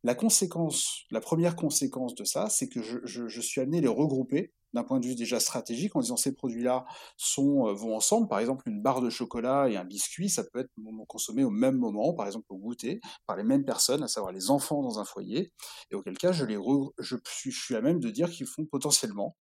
La 0.04 0.15
conséquence, 0.15 1.04
la 1.12 1.20
première 1.20 1.56
conséquence 1.56 2.15
de 2.15 2.24
ça, 2.24 2.48
c'est 2.50 2.70
que 2.70 2.82
je, 2.82 3.00
je 3.04 3.42
suis 3.42 3.60
amené 3.60 3.80
à 3.80 3.82
les 3.82 3.88
regrouper 3.88 4.54
d'un 4.75 4.84
point 4.84 5.00
de 5.00 5.05
vue 5.05 5.15
déjà 5.15 5.39
stratégique 5.39 5.96
en 5.96 6.01
disant 6.01 6.17
ces 6.17 6.34
produits-là 6.34 6.86
sont, 7.17 7.67
euh, 7.67 7.74
vont 7.74 7.96
ensemble. 7.96 8.27
Par 8.27 8.39
exemple, 8.39 8.70
une 8.70 8.82
barre 8.82 9.01
de 9.01 9.10
chocolat 9.10 9.70
et 9.70 9.77
un 9.77 9.86
biscuit, 9.86 10.29
ça 10.29 10.44
peut 10.44 10.60
être 10.60 10.72
consommé 11.08 11.44
au 11.44 11.50
même 11.50 11.77
moment, 11.77 12.13
par 12.13 12.27
exemple 12.27 12.46
au 12.50 12.58
goûter, 12.58 13.00
par 13.25 13.38
les 13.38 13.44
mêmes 13.44 13.65
personnes, 13.65 14.03
à 14.03 14.08
savoir 14.08 14.32
les 14.32 14.51
enfants 14.51 14.84
dans 14.84 15.00
un 15.00 15.05
foyer, 15.05 15.53
et 15.89 15.96
auquel 15.96 16.17
cas 16.17 16.32
je, 16.32 16.46
les 16.46 16.60
je, 17.00 17.15
suis 17.50 17.75
à 17.75 17.82
même 17.82 18.00
de 18.00 18.10
dire 18.10 18.29
qu'ils 18.29 18.48
font 18.48 18.65
potentiellement 18.65 19.36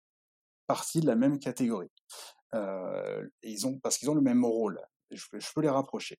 partie 0.67 1.01
de 1.01 1.07
la 1.07 1.15
même 1.15 1.39
catégorie. 1.39 1.91
Euh, 2.55 3.27
ils 3.41 3.67
ont, 3.67 3.79
parce 3.79 3.97
qu'ils 3.97 4.09
ont 4.09 4.15
le 4.15 4.21
même 4.21 4.45
rôle. 4.45 4.79
je 5.11 5.25
peux 5.53 5.61
les 5.61 5.69
rapprocher. 5.69 6.17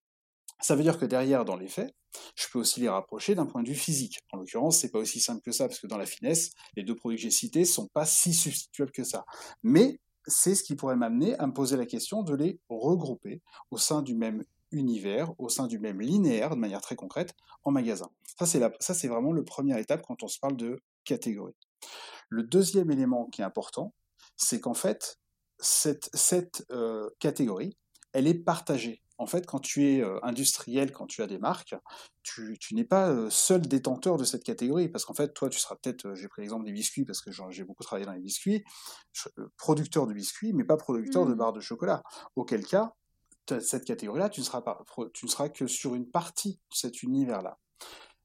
Ça 0.61 0.77
veut 0.77 0.83
dire 0.83 0.99
que 0.99 1.05
derrière, 1.05 1.45
dans 1.45 1.57
les 1.57 1.69
faits, 1.69 1.95
je 2.37 2.47
peux 2.53 2.59
aussi 2.59 2.81
les 2.81 2.89
rapprocher 2.89 3.35
d'un 3.35 3.47
point 3.47 3.63
de 3.63 3.69
vue 3.69 3.75
physique. 3.75 4.21
En 4.33 4.39
l'occurrence, 4.39 4.79
c'est 4.79 4.91
pas 4.91 4.99
aussi 4.99 5.21
simple 5.21 5.43
que 5.43 5.53
ça, 5.53 5.69
parce 5.69 5.81
que 5.81 5.87
dans 5.87 5.99
la 5.99 6.07
finesse, 6.07 6.53
les 6.77 6.83
deux 6.83 6.95
produits 6.95 7.17
que 7.17 7.23
j'ai 7.23 7.31
cités 7.31 7.65
sont 7.65 7.89
pas 7.89 8.07
si 8.07 8.33
substituables 8.33 8.93
que 8.93 9.05
ça. 9.05 9.25
Mais 9.63 10.01
c'est 10.27 10.55
ce 10.55 10.63
qui 10.63 10.75
pourrait 10.75 10.97
m'amener 10.97 11.37
à 11.39 11.47
me 11.47 11.53
poser 11.53 11.77
la 11.77 11.87
question 11.87 12.23
de 12.23 12.35
les 12.35 12.61
regrouper 12.69 13.43
au 13.71 13.79
sein 13.79 14.03
du 14.03 14.15
même 14.15 14.45
univers, 14.71 15.33
au 15.39 15.49
sein 15.49 15.67
du 15.67 15.79
même 15.79 16.01
linéaire, 16.01 16.51
de 16.51 16.61
manière 16.61 16.81
très 16.81 16.97
concrète, 16.97 17.35
en 17.63 17.71
magasin. 17.71 18.09
Ça, 18.39 18.47
c'est, 18.47 19.09
vraiment 19.09 19.33
le 19.33 19.45
première 19.45 19.79
étape 19.79 20.03
quand 20.07 20.23
on 20.23 20.29
se 20.29 20.39
parle 20.39 20.57
de 20.57 20.81
catégorie. 21.05 21.55
Le 22.29 22.43
deuxième 22.43 22.91
élément 22.91 23.27
qui 23.27 23.43
est 23.43 23.45
important, 23.45 23.95
c'est 24.37 24.61
qu'en 24.61 24.75
fait, 24.75 25.19
cette, 25.59 26.11
cette 26.15 26.65
euh, 26.71 27.09
catégorie, 27.21 27.77
elle 28.13 28.27
est 28.27 28.35
partagée 28.35 29.04
en 29.18 29.26
fait, 29.26 29.47
quand 29.47 29.61
tu 29.61 29.87
es 29.87 30.02
industriel, 30.23 30.92
quand 30.92 31.06
tu 31.06 31.23
as 31.23 31.26
des 31.26 31.38
marques, 31.38 31.76
tu, 32.23 32.56
n'es 32.73 32.85
pas 32.85 33.30
seul 33.30 33.61
détenteur 33.62 34.16
de 34.16 34.25
cette 34.25 34.42
catégorie, 34.42 34.88
parce 34.88 35.04
qu'en 35.04 35.14
fait, 35.14 35.33
toi, 35.35 35.49
tu 35.49 35.59
seras 35.59 35.76
peut-être, 35.76 36.14
j'ai 36.14 36.28
pris 36.28 36.42
l'exemple 36.42 36.64
des 36.64 36.73
biscuits, 36.73 37.04
parce 37.04 37.21
que 37.21 37.30
j'ai 37.50 37.64
beaucoup 37.64 37.85
travaillé 37.85 38.06
dans 38.06 38.12
les 38.12 38.21
biscuits, 38.21 38.64
producteur 39.56 40.06
de 40.06 40.12
biscuits, 40.12 40.52
mais 40.52 40.64
pas 40.64 40.76
producteur 40.76 41.26
de 41.26 41.35
mmh. 41.35 41.38
barres 41.38 41.52
de 41.52 41.61
chocolat. 41.61 42.02
Auquel 42.35 42.66
cas, 42.66 42.94
cette 43.61 43.85
catégorie-là, 43.85 44.30
tu, 44.30 44.40
ne 44.40 44.44
seras 44.44 44.62
tu 45.12 45.26
ne 45.26 45.30
seras 45.30 45.49
que 45.49 45.66
sur 45.66 45.94
une 45.94 46.11
partie 46.11 46.54
de 46.71 46.76
cet 46.76 47.02
univers-là. 47.02 47.59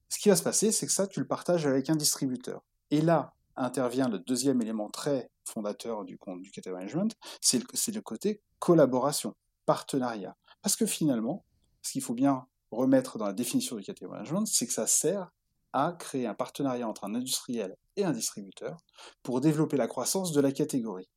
Ce 0.07 0.17
qui 0.17 0.29
va 0.29 0.35
se 0.35 0.43
passer, 0.43 0.71
c'est 0.71 0.87
que 0.87 0.91
ça, 0.91 1.07
tu 1.07 1.19
le 1.19 1.27
partages 1.27 1.67
avec 1.67 1.89
un 1.89 1.95
distributeur. 1.95 2.63
Et 2.89 3.01
là, 3.01 3.33
intervient 3.55 4.09
le 4.09 4.19
deuxième 4.19 4.61
élément 4.61 4.89
très 4.89 5.29
fondateur 5.45 6.05
du, 6.05 6.17
du 6.39 6.51
category 6.51 6.83
management, 6.83 7.15
c'est 7.41 7.59
le, 7.59 7.93
le 7.93 8.01
côté 8.01 8.41
collaboration, 8.59 9.35
partenariat. 9.65 10.35
Parce 10.61 10.75
que 10.75 10.85
finalement, 10.85 11.45
ce 11.81 11.93
qu'il 11.93 12.01
faut 12.01 12.13
bien 12.13 12.45
remettre 12.71 13.17
dans 13.17 13.25
la 13.25 13.33
définition 13.33 13.75
du 13.75 13.83
category 13.83 14.17
management, 14.17 14.45
c'est 14.45 14.67
que 14.67 14.73
ça 14.73 14.87
sert 14.87 15.31
à 15.73 15.93
créer 15.93 16.25
un 16.25 16.33
partenariat 16.33 16.87
entre 16.87 17.05
un 17.05 17.15
industriel 17.15 17.75
et 17.95 18.03
un 18.03 18.11
distributeur 18.11 18.77
pour 19.23 19.41
développer 19.41 19.77
la 19.77 19.87
croissance 19.87 20.31
de 20.31 20.41
la 20.41 20.51
catégorie. 20.51 21.09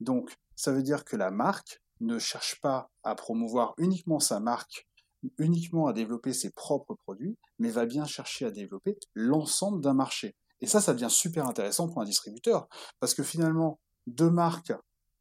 Donc, 0.00 0.36
ça 0.56 0.72
veut 0.72 0.82
dire 0.82 1.04
que 1.04 1.16
la 1.16 1.30
marque 1.30 1.80
ne 2.00 2.18
cherche 2.18 2.60
pas 2.60 2.90
à 3.04 3.14
promouvoir 3.14 3.74
uniquement 3.78 4.20
sa 4.20 4.40
marque, 4.40 4.88
uniquement 5.38 5.86
à 5.86 5.92
développer 5.92 6.32
ses 6.32 6.50
propres 6.50 6.94
produits, 6.94 7.38
mais 7.58 7.70
va 7.70 7.86
bien 7.86 8.04
chercher 8.04 8.46
à 8.46 8.50
développer 8.50 8.98
l'ensemble 9.14 9.80
d'un 9.80 9.94
marché. 9.94 10.34
Et 10.60 10.66
ça, 10.66 10.80
ça 10.80 10.94
devient 10.94 11.10
super 11.10 11.46
intéressant 11.46 11.88
pour 11.88 12.00
un 12.00 12.04
distributeur, 12.04 12.68
parce 13.00 13.14
que 13.14 13.22
finalement, 13.22 13.78
deux 14.06 14.30
marques 14.30 14.72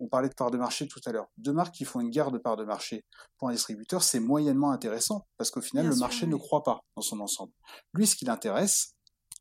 on 0.01 0.07
parlait 0.07 0.29
de 0.29 0.33
part 0.33 0.51
de 0.51 0.57
marché 0.57 0.87
tout 0.87 0.99
à 1.05 1.11
l'heure. 1.11 1.27
Deux 1.37 1.53
marques 1.53 1.75
qui 1.75 1.85
font 1.85 2.01
une 2.01 2.09
guerre 2.09 2.31
de 2.31 2.39
part 2.39 2.57
de 2.57 2.65
marché 2.65 3.05
pour 3.37 3.49
un 3.49 3.53
distributeur, 3.53 4.03
c'est 4.03 4.19
moyennement 4.19 4.71
intéressant 4.71 5.27
parce 5.37 5.51
qu'au 5.51 5.61
final, 5.61 5.87
le 5.87 5.95
marché 5.95 6.25
ne 6.27 6.35
croit 6.35 6.63
pas 6.63 6.81
dans 6.95 7.01
son 7.01 7.19
ensemble. 7.19 7.53
Lui, 7.93 8.07
ce 8.07 8.15
qui 8.15 8.25
l'intéresse, 8.25 8.95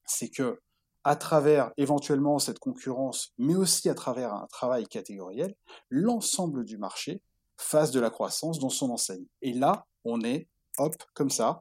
c'est 0.06 0.28
que 0.28 0.60
à 1.02 1.16
travers 1.16 1.72
éventuellement 1.78 2.38
cette 2.38 2.58
concurrence, 2.58 3.32
mais 3.38 3.54
aussi 3.54 3.88
à 3.88 3.94
travers 3.94 4.34
un 4.34 4.46
travail 4.48 4.86
catégoriel, 4.86 5.54
l'ensemble 5.88 6.64
du 6.64 6.76
marché 6.76 7.22
fasse 7.56 7.90
de 7.90 8.00
la 8.00 8.10
croissance 8.10 8.58
dans 8.58 8.68
son 8.68 8.90
enseigne. 8.90 9.24
Et 9.40 9.54
là, 9.54 9.86
on 10.04 10.20
est 10.20 10.48
hop, 10.76 10.94
comme 11.14 11.30
ça, 11.30 11.58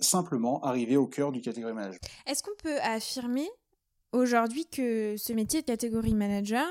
simplement 0.00 0.62
arrivé 0.62 0.96
au 0.96 1.06
cœur 1.06 1.30
du 1.30 1.42
catégorie 1.42 1.74
manager. 1.74 2.00
Est-ce 2.26 2.42
qu'on 2.42 2.56
peut 2.62 2.80
affirmer 2.80 3.48
aujourd'hui 4.12 4.66
que 4.66 5.16
ce 5.18 5.32
métier 5.32 5.60
de 5.60 5.66
catégorie 5.66 6.14
manager, 6.14 6.66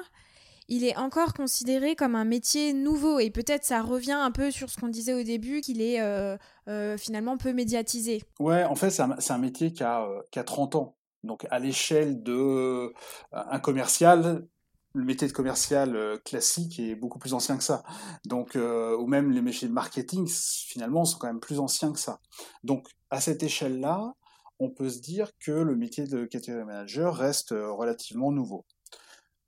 il 0.69 0.83
est 0.85 0.95
encore 0.95 1.33
considéré 1.33 1.95
comme 1.95 2.15
un 2.15 2.25
métier 2.25 2.73
nouveau 2.73 3.19
et 3.19 3.31
peut-être 3.31 3.65
ça 3.65 3.81
revient 3.81 4.11
un 4.11 4.31
peu 4.31 4.51
sur 4.51 4.69
ce 4.69 4.77
qu'on 4.77 4.87
disait 4.87 5.13
au 5.13 5.23
début 5.23 5.61
qu'il 5.61 5.81
est 5.81 5.99
euh, 5.99 6.37
euh, 6.67 6.95
finalement 6.97 7.37
peu 7.37 7.53
médiatisé. 7.53 8.23
Ouais, 8.39 8.63
en 8.63 8.75
fait 8.75 8.91
c'est 8.91 9.01
un, 9.31 9.37
métier 9.39 9.73
qui 9.73 9.83
a, 9.83 10.07
30 10.31 10.75
euh, 10.75 10.77
ans. 10.77 10.95
Donc 11.23 11.45
à 11.49 11.59
l'échelle 11.59 12.21
de 12.23 12.93
un 13.31 13.59
commercial, 13.59 14.47
le 14.93 15.03
métier 15.03 15.27
de 15.27 15.33
commercial 15.33 16.19
classique 16.23 16.79
est 16.79 16.95
beaucoup 16.95 17.19
plus 17.19 17.33
ancien 17.33 17.57
que 17.57 17.63
ça. 17.63 17.83
Donc 18.25 18.55
ou 18.55 19.07
même 19.07 19.31
les 19.31 19.41
métiers 19.41 19.67
de 19.67 19.73
marketing 19.73 20.27
finalement 20.27 21.03
sont 21.03 21.17
quand 21.17 21.27
même 21.27 21.41
plus 21.41 21.59
anciens 21.59 21.91
que 21.91 21.99
ça. 21.99 22.21
Donc 22.63 22.87
à 23.09 23.19
cette 23.19 23.41
échelle-là, 23.43 24.13
on 24.59 24.69
peut 24.69 24.89
se 24.89 24.99
dire 24.99 25.31
que 25.39 25.51
le 25.51 25.75
métier 25.75 26.05
de 26.05 26.25
catégorie 26.25 26.65
manager 26.65 27.15
reste 27.15 27.49
relativement 27.51 28.31
nouveau. 28.31 28.65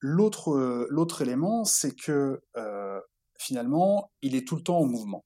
L'autre, 0.01 0.87
l'autre 0.89 1.21
élément, 1.21 1.63
c'est 1.63 1.95
que 1.95 2.41
finalement, 3.37 4.11
il 4.21 4.35
est 4.35 4.47
tout 4.47 4.55
le 4.55 4.63
temps 4.63 4.79
en 4.79 4.85
mouvement. 4.85 5.25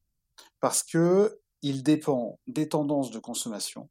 Parce 0.59 0.83
que 0.83 1.39
il 1.61 1.81
dépend 1.81 2.39
des 2.47 2.69
tendances 2.69 3.09
de 3.09 3.19
consommation, 3.19 3.89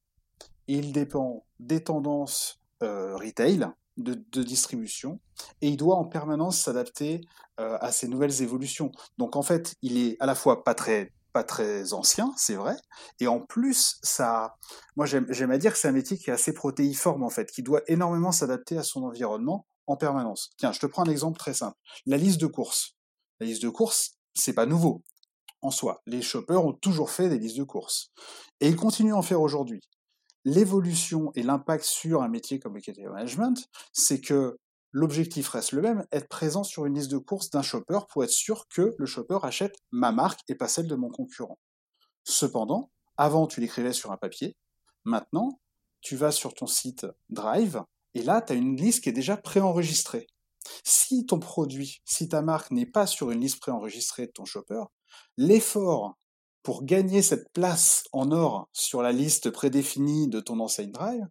il 0.69 0.93
dépend 0.93 1.45
des 1.59 1.83
tendances 1.83 2.61
retail, 2.81 3.67
de, 3.97 4.43
distribution, 4.43 5.21
et 5.61 5.69
il 5.69 5.77
doit 5.77 5.97
en 5.97 6.05
permanence 6.05 6.61
s'adapter 6.61 7.23
à 7.57 7.93
ces 7.93 8.09
nouvelles 8.09 8.43
évolutions. 8.43 8.93
Donc 9.19 9.37
en 9.37 9.43
fait, 9.43 9.75
il 9.83 9.99
est 9.99 10.17
à 10.21 10.27
la 10.27 10.35
fois 10.35 10.65
pas 10.65 10.75
très 10.75 11.13
pas 11.35 11.43
très 11.43 11.93
ancien, 11.93 12.33
c'est 12.37 12.55
vrai. 12.55 12.77
Et 13.19 13.27
en 13.27 13.41
plus, 13.41 13.99
ça, 14.03 14.55
moi 14.95 15.05
j'aime 15.05 15.51
à 15.51 15.59
dire 15.59 15.73
que 15.73 15.79
c'est 15.79 15.89
un 15.89 15.93
métier 15.93 16.17
qui 16.17 16.31
est 16.31 16.33
assez 16.33 16.55
protéiforme 16.55 17.25
en 17.25 17.29
fait, 17.29 17.51
qui 17.51 17.63
doit 17.63 17.83
énormément 17.89 18.31
s'adapter 18.31 18.79
à 18.79 18.85
son 18.85 19.03
environnement 19.03 19.67
en 19.87 19.97
permanence. 19.97 20.51
Tiens, 20.57 20.73
je 20.73 20.81
te 20.81 20.87
prends 20.87 21.07
un 21.07 21.11
exemple 21.11 21.39
très 21.39 21.55
simple. 21.55 21.79
La 22.07 22.17
liste 22.17 22.41
de 22.41 22.47
courses. 22.47 22.97
La 23.41 23.47
liste 23.47 23.63
de 23.63 23.69
courses, 23.69 24.19
c'est 24.35 24.53
pas 24.53 24.67
nouveau 24.67 25.03
en 25.65 25.71
soi. 25.71 26.03
Les 26.07 26.23
shoppers 26.23 26.65
ont 26.65 26.73
toujours 26.73 27.11
fait 27.11 27.29
des 27.29 27.39
listes 27.39 27.57
de 27.57 27.65
courses. 27.65 28.13
Et 28.61 28.69
ils 28.69 28.77
continuent 28.77 29.15
à 29.15 29.17
en 29.17 29.23
faire 29.23 29.41
aujourd'hui. 29.41 29.81
L'évolution 30.45 31.33
et 31.35 31.43
l'impact 31.43 31.85
sur 31.85 32.23
un 32.23 32.29
métier 32.29 32.59
comme 32.59 32.75
le 32.75 32.81
category 32.81 33.15
management, 33.15 33.67
c'est 33.93 34.21
que 34.21 34.59
l'objectif 34.93 35.49
reste 35.49 35.73
le 35.73 35.81
même, 35.81 36.07
être 36.13 36.29
présent 36.29 36.65
sur 36.65 36.85
une 36.85 36.95
liste 36.95 37.11
de 37.11 37.19
courses 37.19 37.51
d'un 37.51 37.63
shopper 37.63 38.01
pour 38.11 38.25
être 38.25 38.31
sûr 38.31 38.69
que 38.69 38.95
le 38.97 39.07
shopper 39.07 39.39
achète 39.43 39.75
ma 39.91 40.13
marque 40.13 40.41
et 40.49 40.55
pas 40.55 40.69
celle 40.69 40.87
de 40.87 40.95
mon 40.95 41.09
concurrent. 41.09 41.59
Cependant, 42.25 42.91
avant 43.17 43.47
tu 43.47 43.61
l'écrivais 43.61 43.93
sur 43.93 44.13
un 44.13 44.17
papier, 44.17 44.57
maintenant 45.05 45.61
tu 46.01 46.17
vas 46.17 46.31
sur 46.31 46.53
ton 46.53 46.67
site 46.67 47.07
Drive 47.31 47.83
et 48.15 48.23
là 48.23 48.43
tu 48.43 48.53
as 48.53 48.57
une 48.57 48.77
liste 48.77 49.03
qui 49.03 49.09
est 49.09 49.13
déjà 49.13 49.37
préenregistrée. 49.37 50.27
Si 50.83 51.27
ton 51.27 51.39
produit, 51.39 52.01
si 52.05 52.29
ta 52.29 52.43
marque 52.43 52.71
n'est 52.71 52.87
pas 52.87 53.07
sur 53.07 53.31
une 53.31 53.41
liste 53.41 53.61
préenregistrée 53.61 54.27
de 54.27 54.33
ton 54.33 54.45
shopper, 54.45 54.83
l'effort 55.37 56.17
pour 56.63 56.85
gagner 56.85 57.23
cette 57.23 57.53
place 57.53 58.05
en 58.13 58.33
or 58.33 58.69
sur 58.73 59.03
la 59.03 59.13
liste 59.13 59.51
prédéfinie 59.51 60.29
de 60.29 60.41
ton 60.41 60.59
enseigne 60.61 60.91
Drive 60.91 61.29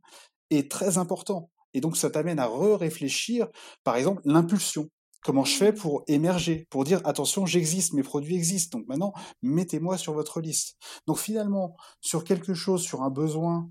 est 0.52 0.72
très 0.72 0.98
important. 0.98 1.50
Et 1.74 1.82
donc, 1.82 1.98
ça 1.98 2.12
t'amène 2.12 2.38
à 2.40 2.46
re-réfléchir, 2.46 3.48
par 3.84 3.96
exemple, 3.96 4.22
l'impulsion. 4.26 4.90
Comment 5.24 5.44
je 5.44 5.56
fais 5.56 5.72
mmh. 5.72 5.76
pour 5.76 6.04
émerger, 6.08 6.68
pour 6.70 6.84
dire 6.84 7.02
attention, 7.06 7.46
j'existe, 7.46 7.94
mes 7.94 8.04
produits 8.04 8.36
existent. 8.36 8.78
Donc 8.78 8.88
maintenant, 8.88 9.14
mettez-moi 9.42 9.98
sur 9.98 10.14
votre 10.14 10.42
liste. 10.42 10.78
Donc 11.08 11.18
finalement, 11.18 11.76
sur 12.02 12.24
quelque 12.24 12.54
chose, 12.54 12.84
sur 12.84 13.02
un 13.02 13.10
besoin, 13.10 13.70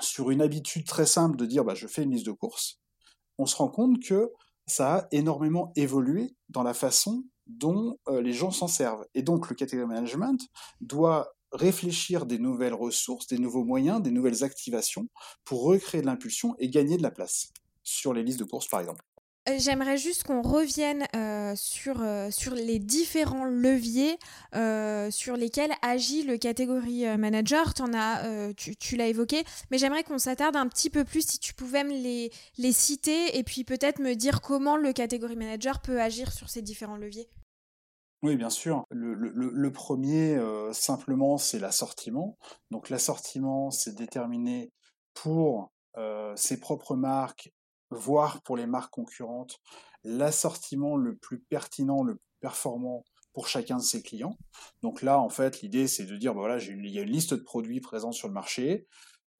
sur 0.00 0.30
une 0.30 0.42
habitude 0.42 0.86
très 0.86 1.06
simple 1.06 1.36
de 1.36 1.46
dire 1.46 1.64
bah, 1.64 1.74
je 1.74 1.86
fais 1.86 2.02
une 2.02 2.12
liste 2.12 2.26
de 2.26 2.32
courses, 2.32 2.80
on 3.38 3.46
se 3.46 3.56
rend 3.56 3.68
compte 3.68 4.02
que 4.02 4.30
ça 4.66 4.96
a 4.96 5.08
énormément 5.10 5.72
évolué 5.76 6.34
dans 6.48 6.62
la 6.62 6.74
façon 6.74 7.24
dont 7.46 7.96
euh, 8.08 8.22
les 8.22 8.32
gens 8.32 8.50
s'en 8.50 8.68
servent. 8.68 9.04
Et 9.14 9.22
donc 9.22 9.48
le 9.48 9.56
category 9.56 9.88
management 9.88 10.40
doit 10.80 11.32
réfléchir 11.52 12.26
des 12.26 12.38
nouvelles 12.38 12.74
ressources, 12.74 13.26
des 13.26 13.38
nouveaux 13.38 13.64
moyens, 13.64 14.00
des 14.00 14.12
nouvelles 14.12 14.44
activations 14.44 15.08
pour 15.44 15.64
recréer 15.64 16.00
de 16.00 16.06
l'impulsion 16.06 16.54
et 16.58 16.68
gagner 16.68 16.96
de 16.96 17.02
la 17.02 17.10
place 17.10 17.48
sur 17.82 18.14
les 18.14 18.22
listes 18.22 18.38
de 18.38 18.44
courses, 18.44 18.68
par 18.68 18.80
exemple. 18.80 19.04
Euh, 19.48 19.54
j'aimerais 19.58 19.96
juste 19.96 20.24
qu'on 20.24 20.42
revienne 20.42 21.06
euh, 21.16 21.54
sur, 21.56 22.02
euh, 22.02 22.30
sur 22.30 22.54
les 22.54 22.78
différents 22.78 23.44
leviers 23.44 24.18
sur 25.10 25.36
lesquels 25.36 25.72
agit 25.82 26.24
le 26.24 26.36
catégorie 26.36 27.06
manager. 27.16 27.72
En 27.80 27.94
as, 27.94 28.52
tu, 28.54 28.76
tu 28.76 28.96
l'as 28.96 29.06
évoqué, 29.06 29.44
mais 29.70 29.78
j'aimerais 29.78 30.04
qu'on 30.04 30.18
s'attarde 30.18 30.56
un 30.56 30.68
petit 30.68 30.90
peu 30.90 31.04
plus 31.04 31.26
si 31.26 31.38
tu 31.38 31.54
pouvais 31.54 31.84
me 31.84 31.90
les, 31.90 32.30
les 32.58 32.72
citer 32.72 33.38
et 33.38 33.42
puis 33.42 33.64
peut-être 33.64 33.98
me 33.98 34.14
dire 34.14 34.40
comment 34.40 34.76
le 34.76 34.92
catégorie 34.92 35.36
manager 35.36 35.80
peut 35.80 36.00
agir 36.00 36.32
sur 36.32 36.50
ces 36.50 36.62
différents 36.62 36.96
leviers. 36.96 37.28
Oui, 38.22 38.36
bien 38.36 38.50
sûr. 38.50 38.84
Le, 38.90 39.70
premier, 39.70 40.36
euh, 40.36 40.72
simplement, 40.74 41.38
c'est 41.38 41.58
l'assortiment. 41.58 42.36
Donc 42.70 42.90
l'assortiment, 42.90 43.70
c'est 43.70 43.94
déterminé 43.94 44.72
pour 45.14 45.72
ses 46.36 46.58
propres 46.58 46.94
marques, 46.94 47.52
voire 47.90 48.42
pour 48.42 48.56
les 48.56 48.66
marques 48.66 48.92
concurrentes, 48.92 49.60
l'assortiment 50.04 50.96
le 50.96 51.16
plus 51.16 51.40
pertinent, 51.40 52.02
le 52.02 52.14
plus 52.14 52.30
performant 52.40 53.04
pour 53.32 53.46
chacun 53.46 53.76
de 53.76 53.82
ses 53.82 54.02
clients. 54.02 54.36
Donc 54.82 55.02
là, 55.02 55.18
en 55.18 55.28
fait, 55.28 55.60
l'idée, 55.60 55.86
c'est 55.86 56.04
de 56.04 56.16
dire, 56.16 56.34
bah 56.34 56.40
voilà, 56.40 56.58
il 56.58 56.88
y 56.88 56.98
a 56.98 57.02
une 57.02 57.10
liste 57.10 57.34
de 57.34 57.40
produits 57.40 57.80
présents 57.80 58.12
sur 58.12 58.28
le 58.28 58.34
marché. 58.34 58.86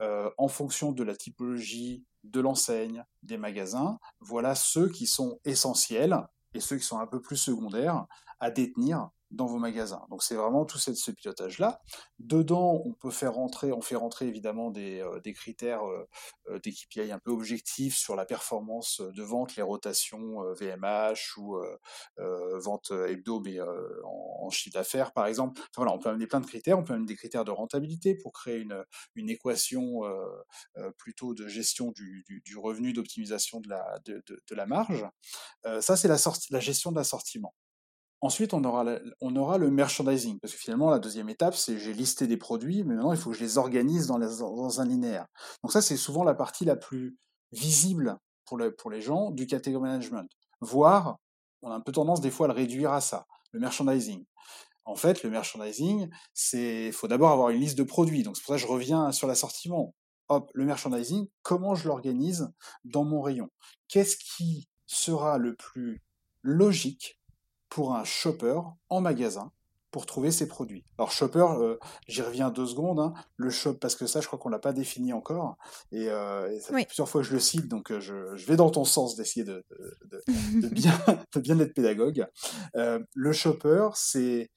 Euh, 0.00 0.30
en 0.38 0.48
fonction 0.48 0.92
de 0.92 1.02
la 1.02 1.14
typologie 1.14 2.04
de 2.24 2.40
l'enseigne, 2.40 3.04
des 3.22 3.36
magasins, 3.36 3.98
voilà 4.20 4.54
ceux 4.54 4.88
qui 4.88 5.06
sont 5.06 5.38
essentiels 5.44 6.16
et 6.54 6.60
ceux 6.60 6.76
qui 6.76 6.84
sont 6.84 6.98
un 6.98 7.06
peu 7.06 7.20
plus 7.20 7.36
secondaires 7.36 8.06
à 8.38 8.50
détenir 8.50 9.10
dans 9.30 9.46
vos 9.46 9.58
magasins. 9.58 10.04
Donc 10.10 10.22
c'est 10.22 10.34
vraiment 10.34 10.64
tout 10.64 10.78
ce, 10.78 11.10
pilotage-là. 11.10 11.80
Dedans, 12.18 12.82
on 12.84 12.92
peut 12.94 13.10
faire 13.10 13.34
rentrer, 13.34 13.72
on 13.72 13.80
fait 13.80 13.96
rentrer 13.96 14.26
évidemment 14.26 14.70
des, 14.70 15.00
euh, 15.00 15.20
critères 15.32 15.86
euh, 15.86 16.08
euh 16.48 16.58
des 16.58 17.10
un 17.12 17.18
peu 17.18 17.30
objectifs 17.30 17.96
sur 17.96 18.16
la 18.16 18.24
performance 18.24 19.00
de 19.00 19.22
vente, 19.22 19.56
les 19.56 19.62
rotations 19.62 20.42
VMH 20.54 21.38
ou 21.38 21.58
vente 22.16 22.90
hebdo, 22.90 23.42
en, 24.04 24.50
chiffre 24.50 24.74
d'affaires 24.74 25.12
par 25.12 25.26
exemple. 25.26 25.60
Enfin, 25.60 25.68
voilà, 25.76 25.92
on 25.92 25.98
peut 25.98 26.08
amener 26.08 26.26
plein 26.26 26.40
de 26.40 26.46
critères, 26.46 26.78
on 26.78 26.84
peut 26.84 26.92
amener 26.92 27.06
des 27.06 27.16
critères 27.16 27.44
de 27.44 27.50
rentabilité 27.50 28.14
pour 28.14 28.32
créer 28.32 28.58
une, 28.58 29.30
équation 29.30 30.02
plutôt 30.98 31.34
de 31.34 31.46
gestion 31.46 31.92
du, 31.92 32.56
revenu, 32.56 32.92
d'optimisation 32.92 33.60
de 33.60 33.68
la, 33.68 34.66
marge. 34.66 35.06
ça, 35.80 35.96
c'est 35.96 36.08
la 36.08 36.60
gestion 36.60 36.90
de 36.90 36.96
l'assortiment. 36.96 37.54
Ensuite, 38.22 38.52
on 38.52 38.62
aura, 38.64 38.84
on 39.22 39.34
aura 39.34 39.56
le 39.56 39.70
merchandising, 39.70 40.38
parce 40.40 40.52
que 40.52 40.58
finalement, 40.58 40.90
la 40.90 40.98
deuxième 40.98 41.30
étape, 41.30 41.54
c'est 41.54 41.78
j'ai 41.78 41.94
listé 41.94 42.26
des 42.26 42.36
produits, 42.36 42.84
mais 42.84 42.94
maintenant, 42.94 43.12
il 43.12 43.18
faut 43.18 43.30
que 43.30 43.36
je 43.36 43.42
les 43.42 43.56
organise 43.56 44.08
dans, 44.08 44.80
un 44.80 44.84
linéaire. 44.84 45.26
Donc 45.62 45.72
ça, 45.72 45.80
c'est 45.80 45.96
souvent 45.96 46.22
la 46.22 46.34
partie 46.34 46.66
la 46.66 46.76
plus 46.76 47.16
visible 47.52 48.18
pour, 48.44 48.60
pour 48.76 48.90
les 48.90 49.00
gens 49.00 49.30
du 49.30 49.46
category 49.46 49.88
management. 49.88 50.28
Voire, 50.60 51.16
on 51.62 51.70
a 51.70 51.74
un 51.74 51.80
peu 51.80 51.92
tendance 51.92 52.20
des 52.20 52.30
fois 52.30 52.46
à 52.46 52.48
le 52.48 52.54
réduire 52.54 52.92
à 52.92 53.00
ça, 53.00 53.26
le 53.52 53.60
merchandising. 53.60 54.24
En 54.84 54.96
fait, 54.96 55.22
le 55.22 55.30
merchandising, 55.30 56.10
c'est, 56.34 56.92
faut 56.92 57.08
d'abord 57.08 57.30
avoir 57.30 57.50
une 57.50 57.60
liste 57.60 57.78
de 57.78 57.84
produits. 57.84 58.22
Donc 58.22 58.36
c'est 58.36 58.42
pour 58.42 58.54
ça 58.54 58.60
que 58.60 58.66
je 58.66 58.70
reviens 58.70 59.12
sur 59.12 59.28
l'assortiment. 59.28 59.94
Hop, 60.28 60.50
le 60.54 60.64
merchandising, 60.64 61.26
comment 61.42 61.74
je 61.74 61.88
l'organise 61.88 62.52
dans 62.84 63.04
mon 63.04 63.20
rayon? 63.20 63.48
Qu'est-ce 63.88 64.16
qui 64.16 64.68
sera 64.86 65.38
le 65.38 65.54
plus 65.54 66.02
logique 66.42 67.19
pour 67.70 67.94
un 67.94 68.04
shopper 68.04 68.60
en 68.90 69.00
magasin 69.00 69.50
pour 69.90 70.06
trouver 70.06 70.30
ses 70.30 70.46
produits. 70.46 70.84
Alors 70.98 71.10
shopper, 71.10 71.44
euh, 71.58 71.76
j'y 72.06 72.22
reviens 72.22 72.50
deux 72.50 72.66
secondes. 72.66 73.00
Hein. 73.00 73.12
Le 73.36 73.50
shop, 73.50 73.74
parce 73.74 73.96
que 73.96 74.06
ça, 74.06 74.20
je 74.20 74.26
crois 74.26 74.38
qu'on 74.38 74.48
l'a 74.48 74.58
pas 74.58 74.72
défini 74.72 75.12
encore, 75.12 75.56
et, 75.90 76.08
euh, 76.08 76.60
ça 76.60 76.76
fait 76.76 76.86
plusieurs 76.86 77.08
fois 77.08 77.22
que 77.22 77.26
je 77.26 77.32
le 77.32 77.40
cite, 77.40 77.68
donc 77.68 77.90
euh, 77.90 78.00
je, 78.00 78.46
vais 78.46 78.56
dans 78.56 78.70
ton 78.70 78.84
sens 78.84 79.16
d'essayer 79.16 79.44
de, 79.44 79.64
bien 80.70 80.98
de 81.34 81.40
bien 81.40 81.58
être 81.58 81.74
pédagogue. 81.74 82.26
le 82.74 83.32
shopper, 83.32 83.88
c'est 83.94 84.50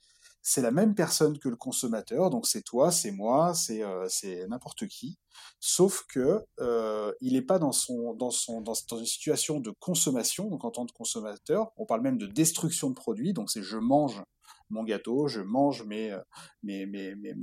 c'est 0.45 0.61
la 0.61 0.71
même 0.71 0.93
personne 0.93 1.39
que 1.39 1.47
le 1.47 1.55
consommateur, 1.55 2.29
donc 2.29 2.45
c'est 2.45 2.61
toi, 2.61 2.91
c'est 2.91 3.11
moi, 3.11 3.53
c'est 3.53 3.81
c'est 4.09 4.45
n'importe 4.47 4.87
qui, 4.87 5.17
sauf 5.61 6.05
que 6.09 6.45
euh, 6.59 7.13
il 7.21 7.33
n'est 7.33 7.41
pas 7.41 7.59
dans 7.59 7.71
son 7.71 8.13
dans 8.13 8.29
son 8.29 8.59
dans, 8.59 8.73
une 8.73 9.05
situation 9.05 9.61
de 9.61 9.71
consommation, 9.71 10.49
donc 10.49 10.65
en 10.65 10.71
tant 10.71 10.85
que 10.85 10.91
consommateur, 10.91 11.71
on 11.77 11.85
parle 11.85 12.01
même 12.01 12.17
de 12.17 12.27
destruction 12.27 12.89
de 12.89 12.95
produits, 12.95 13.31
donc 13.31 13.49
c'est 13.49 13.63
je 13.63 13.77
mange 13.77 14.21
mon 14.69 14.83
gâteau, 14.83 15.27
je 15.29 15.39
mange 15.39 15.83
mes 15.83 16.13
mes 16.61 16.85
mes 16.85 17.15
mes, 17.15 17.33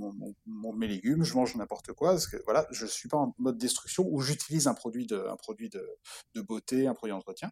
mes 0.44 0.86
légumes, 0.86 1.24
je 1.24 1.34
mange 1.34 1.56
n'importe 1.56 1.94
quoi, 1.94 2.10
parce 2.10 2.26
que 2.26 2.36
voilà, 2.44 2.66
je 2.70 2.84
suis 2.84 3.08
pas 3.08 3.16
en 3.16 3.34
mode 3.38 3.56
destruction 3.56 4.06
où 4.10 4.20
j'utilise 4.20 4.66
un 4.66 4.74
produit 4.74 5.06
de 5.06 5.24
un 5.26 5.36
produit 5.36 5.70
de, 5.70 5.88
de 6.34 6.42
beauté, 6.42 6.86
un 6.86 6.94
produit 6.94 7.12
d'entretien, 7.12 7.50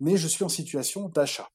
mais 0.00 0.16
je 0.16 0.26
suis 0.26 0.42
en 0.42 0.48
situation 0.48 1.08
d'achat. 1.08 1.48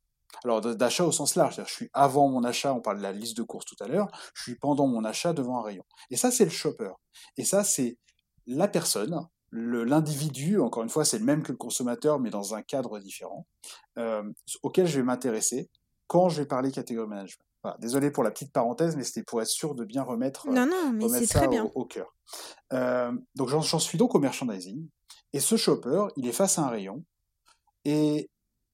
Alors 0.43 0.61
d'achat 0.61 1.05
au 1.05 1.11
sens 1.11 1.35
large, 1.35 1.61
je 1.65 1.73
suis 1.73 1.89
avant 1.93 2.27
mon 2.27 2.43
achat, 2.43 2.73
on 2.73 2.81
parle 2.81 2.97
de 2.97 3.03
la 3.03 3.11
liste 3.11 3.37
de 3.37 3.43
courses 3.43 3.65
tout 3.65 3.75
à 3.79 3.87
l'heure, 3.87 4.07
je 4.33 4.43
suis 4.43 4.55
pendant 4.55 4.87
mon 4.87 5.03
achat 5.03 5.33
devant 5.33 5.59
un 5.59 5.63
rayon. 5.63 5.83
Et 6.09 6.15
ça, 6.15 6.31
c'est 6.31 6.45
le 6.45 6.51
shopper. 6.51 6.91
Et 7.37 7.45
ça, 7.45 7.63
c'est 7.63 7.97
la 8.47 8.67
personne, 8.67 9.27
l'individu, 9.51 10.59
encore 10.59 10.83
une 10.83 10.89
fois, 10.89 11.05
c'est 11.05 11.19
le 11.19 11.25
même 11.25 11.43
que 11.43 11.51
le 11.51 11.57
consommateur, 11.57 12.19
mais 12.19 12.29
dans 12.29 12.55
un 12.55 12.61
cadre 12.61 12.99
différent, 12.99 13.45
euh, 13.97 14.23
auquel 14.63 14.87
je 14.87 14.97
vais 14.97 15.03
m'intéresser 15.03 15.69
quand 16.07 16.29
je 16.29 16.41
vais 16.41 16.47
parler 16.47 16.71
catégorie 16.71 17.07
management. 17.07 17.45
désolé 17.79 18.11
pour 18.11 18.23
la 18.23 18.31
petite 18.31 18.51
parenthèse, 18.51 18.95
mais 18.95 19.03
c'était 19.03 19.23
pour 19.23 19.41
être 19.41 19.47
sûr 19.47 19.75
de 19.75 19.85
bien 19.85 20.03
remettre, 20.03 20.47
non, 20.49 20.65
non, 20.65 20.91
mais 20.91 21.05
remettre 21.05 21.27
ça 21.27 21.47
Au, 21.47 21.71
au, 21.75 21.85
cœur. 21.85 22.13
Euh, 22.73 23.13
donc 23.35 23.49
j'en 23.49 23.79
suis 23.79 23.97
donc 23.97 24.15
au 24.15 24.19
merchandising, 24.19 24.87
et 25.33 25.39
ce 25.39 25.55
shopper, 25.55 26.07
il 26.17 26.27
est 26.27 26.33
face 26.33 26.57
à 26.59 26.63
un 26.63 26.69
rayon, 26.69 27.03
et 27.85 28.29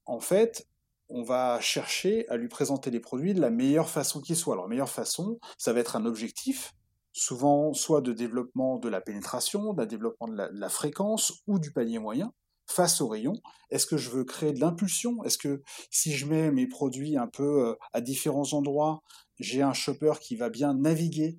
en 0.05 0.19
fait, 0.19 0.67
on 1.09 1.23
va 1.23 1.59
chercher 1.61 2.27
à 2.29 2.37
lui 2.37 2.47
présenter 2.47 2.91
les 2.91 2.99
produits 2.99 3.33
de 3.33 3.41
la 3.41 3.49
meilleure 3.49 3.89
façon 3.89 4.21
qui 4.21 4.35
soit. 4.35 4.53
Alors, 4.53 4.67
meilleure 4.67 4.89
façon, 4.89 5.39
ça 5.57 5.73
va 5.73 5.79
être 5.79 5.95
un 5.95 6.05
objectif 6.05 6.73
souvent 7.17 7.73
soit 7.73 8.01
de 8.01 8.13
développement 8.13 8.77
de 8.77 8.89
la 8.89 9.01
pénétration, 9.01 9.73
de 9.73 9.85
développement 9.85 10.27
de 10.27 10.35
la, 10.35 10.69
fréquence 10.69 11.41
ou 11.47 11.57
du 11.57 11.71
panier 11.71 11.99
moyen 11.99 12.31
face 12.67 13.01
au 13.01 13.07
rayon. 13.07 13.33
Est-ce 13.71 13.87
que 13.87 13.97
je 13.97 14.09
veux 14.09 14.23
créer 14.23 14.53
de 14.53 14.59
l'impulsion? 14.59 15.23
Est-ce 15.23 15.37
que 15.37 15.63
si 15.89 16.15
je 16.15 16.27
mets 16.27 16.51
mes 16.51 16.67
produits 16.67 17.17
un 17.17 17.27
peu 17.27 17.69
euh, 17.69 17.75
à 17.93 18.01
différents 18.01 18.53
endroits, 18.53 19.01
j'ai 19.39 19.61
un 19.61 19.73
shopper 19.73 20.13
qui 20.21 20.35
va 20.35 20.49
bien 20.49 20.73
naviguer 20.75 21.37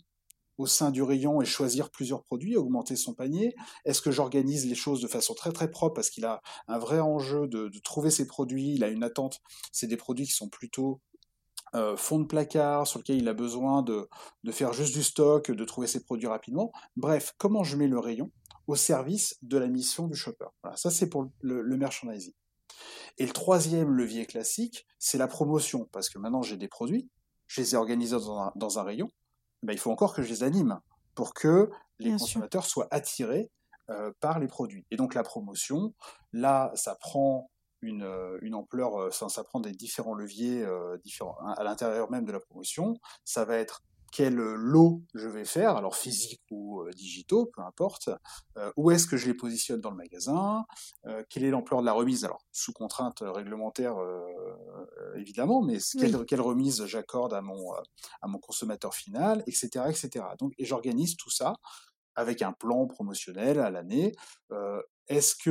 au 0.59 0.67
sein 0.67 0.91
du 0.91 1.03
rayon 1.03 1.41
et 1.41 1.47
choisir 1.47 1.91
plusieurs 1.91 2.23
produits, 2.23 2.57
augmenter 2.57 2.97
son 2.97 3.15
panier 3.15 3.55
Est-ce 3.85 4.03
que 4.03 4.11
j'organise 4.11 4.67
les 4.67 4.75
choses 4.75 5.01
de 5.01 5.07
façon 5.07 5.35
très 5.35 5.53
très 5.53 5.71
propre 5.71 5.95
parce 5.95 6.11
qu'il 6.11 6.25
a 6.25 6.43
un 6.67 6.79
vrai 6.79 7.01
enjeu 7.01 7.47
de, 7.47 7.71
trouver 7.83 8.11
ses 8.11 8.27
produits, 8.27 8.75
il 8.75 8.85
a 8.85 8.89
une 8.89 9.05
attente, 9.05 9.41
c'est 9.73 9.87
des 9.87 9.97
produits 9.97 10.27
qui 10.27 10.33
sont 10.33 10.49
plutôt 10.49 11.01
euh, 11.75 11.97
fond 11.97 12.19
de 12.19 12.27
placard 12.27 12.87
sur 12.87 12.99
lequel 12.99 13.19
il 13.19 13.29
a 13.29 13.35
besoin 13.35 13.83
de, 13.83 14.09
faire 14.51 14.73
juste 14.73 14.95
du 14.95 15.03
stock, 15.03 15.51
de 15.51 15.65
trouver 15.65 15.87
ses 15.87 16.03
produits 16.03 16.27
rapidement. 16.27 16.73
Bref, 16.97 17.35
comment 17.39 17.63
je 17.63 17.77
mets 17.77 17.89
le 17.89 17.99
rayon 17.99 18.31
au 18.67 18.75
service 18.75 19.39
de 19.43 19.59
la 19.59 19.69
mission 19.69 20.09
du 20.09 20.17
shopper? 20.17 20.47
Voilà, 20.63 20.77
ça 20.77 20.91
c'est 20.91 21.09
pour 21.09 21.31
le, 21.41 21.77
merchandising. 21.77 22.35
Et 23.19 23.27
le 23.27 23.33
troisième 23.33 23.91
levier 23.91 24.27
classique, 24.27 24.87
c'est 24.99 25.19
la 25.19 25.29
promotion, 25.29 25.89
parce 25.93 26.09
que 26.09 26.19
maintenant 26.19 26.43
j'ai 26.43 26.57
des 26.57 26.69
produits, 26.69 27.09
je 27.47 27.61
les 27.61 27.75
ai 27.75 27.77
organisés 27.77 28.17
dans 28.57 28.79
un, 28.79 28.83
rayon, 28.83 29.09
ben, 29.63 29.73
il 29.73 29.79
faut 29.79 29.91
encore 29.91 30.15
que 30.15 30.23
je 30.23 30.29
les 30.29 30.43
anime 30.43 30.81
pour 31.15 31.35
que 31.35 31.71
les 31.99 32.13
consommateurs 32.13 32.65
soient 32.65 32.89
attirés 32.91 33.51
euh, 33.91 34.13
par 34.21 34.39
les 34.39 34.49
produits. 34.49 34.87
Et 34.91 34.97
donc 34.97 35.15
la 35.15 35.23
promotion, 35.23 35.95
là, 36.33 36.71
ça 36.75 36.95
prend 36.95 37.51
une, 37.81 38.03
euh, 38.03 38.39
une 38.43 38.55
ampleur, 38.55 39.01
euh, 39.01 39.11
ça, 39.11 39.29
ça, 39.29 39.45
prend 39.45 39.61
des 39.61 39.73
différents 39.73 40.15
leviers 40.15 40.67
différents, 41.05 41.39
à 41.57 41.65
l'intérieur 41.65 42.11
même 42.11 42.25
de 42.25 42.33
la 42.33 42.41
promotion. 42.41 42.95
Ça 43.25 43.45
va 43.45 43.57
être 43.57 43.83
quel 44.13 44.35
lot 44.35 45.03
je 45.15 45.29
vais 45.29 45.45
faire, 45.45 45.77
alors 45.77 45.97
physique 45.97 46.43
ou 46.51 46.85
digitaux, 46.95 47.47
peu 47.47 47.63
importe, 47.63 48.11
où 48.77 48.91
est-ce 48.91 49.07
que 49.07 49.17
je 49.17 49.27
les 49.27 49.35
positionne 49.35 49.81
dans 49.81 49.91
le 49.91 49.97
magasin, 49.97 50.65
quelle 51.29 51.45
est 51.45 51.51
l'ampleur 51.51 51.81
de 51.81 51.87
la 51.87 51.93
remise, 51.93 52.25
alors 52.25 52.45
sous 52.53 52.73
contrainte 52.73 53.23
réglementaire 53.23 53.97
évidemment, 55.17 55.63
mais 55.63 55.79
quelle, 56.27 56.41
remise 56.41 56.85
j'accorde 56.87 57.35
à 57.35 57.41
mon, 57.41 57.73
à 58.23 58.29
mon 58.29 58.39
consommateur 58.39 58.95
final, 58.95 59.43
etc. 59.47 59.85
etc. 59.89 60.25
Donc, 60.39 60.53
et 60.59 60.65
j'organise 60.65 61.17
tout 61.17 61.31
ça 61.31 61.57
avec 62.19 62.43
un 62.43 62.53
plan 62.53 62.87
promotionnel 62.87 63.61
à 63.61 63.71
l'année. 63.71 64.13
Est-ce 65.09 65.35
que 65.37 65.51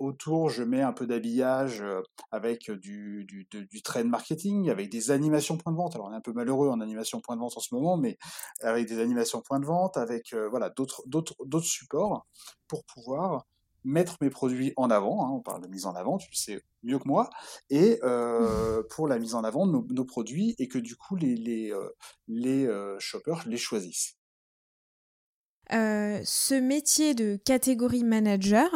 autour 0.00 0.50
je 0.50 0.62
mets 0.62 0.82
un 0.82 0.92
peu 0.92 1.06
d'habillage 1.06 1.82
avec 2.30 2.70
du, 2.70 3.24
du, 3.24 3.48
du, 3.50 3.82
trade 3.82 4.06
marketing, 4.06 4.68
avec 4.68 4.90
des 4.90 5.10
animations 5.10 5.56
points 5.56 5.72
de 5.72 5.78
vente? 5.78 5.94
Alors 5.94 6.08
on 6.08 6.12
est 6.12 6.16
un 6.16 6.20
peu 6.20 6.34
malheureux 6.34 6.68
en 6.68 6.80
animation 6.80 7.20
point 7.20 7.36
de 7.36 7.40
vente 7.40 7.56
en 7.56 7.60
ce 7.60 7.74
moment, 7.74 7.96
mais 7.96 8.18
avec 8.60 8.86
des 8.86 9.00
animations 9.00 9.40
points 9.40 9.60
de 9.60 9.66
vente, 9.66 9.96
avec 9.96 10.34
voilà 10.50 10.68
d'autres 10.68 11.02
d'autres 11.06 11.36
d'autres 11.46 11.66
supports 11.66 12.26
pour 12.66 12.84
pouvoir 12.84 13.46
mettre 13.84 14.18
mes 14.20 14.28
produits 14.28 14.74
en 14.76 14.90
avant. 14.90 15.24
Hein, 15.24 15.30
on 15.32 15.40
parle 15.40 15.62
de 15.62 15.68
mise 15.68 15.86
en 15.86 15.94
avant, 15.94 16.18
tu 16.18 16.28
le 16.30 16.36
sais 16.36 16.62
mieux 16.82 16.98
que 16.98 17.08
moi, 17.08 17.30
et 17.70 17.98
euh, 18.02 18.82
pour 18.90 19.08
la 19.08 19.18
mise 19.18 19.34
en 19.34 19.42
avant 19.42 19.66
de 19.66 19.94
nos, 19.94 20.04
produits 20.04 20.54
et 20.58 20.68
que 20.68 20.78
du 20.78 20.96
coup 20.96 21.16
les 21.16 21.34
les, 21.34 21.72
les 22.26 22.68
shoppers 22.98 23.42
les 23.46 23.56
choisissent. 23.56 24.17
Ce 25.70 26.60
métier 26.60 27.14
de 27.14 27.38
catégorie 27.44 28.04
manager, 28.04 28.68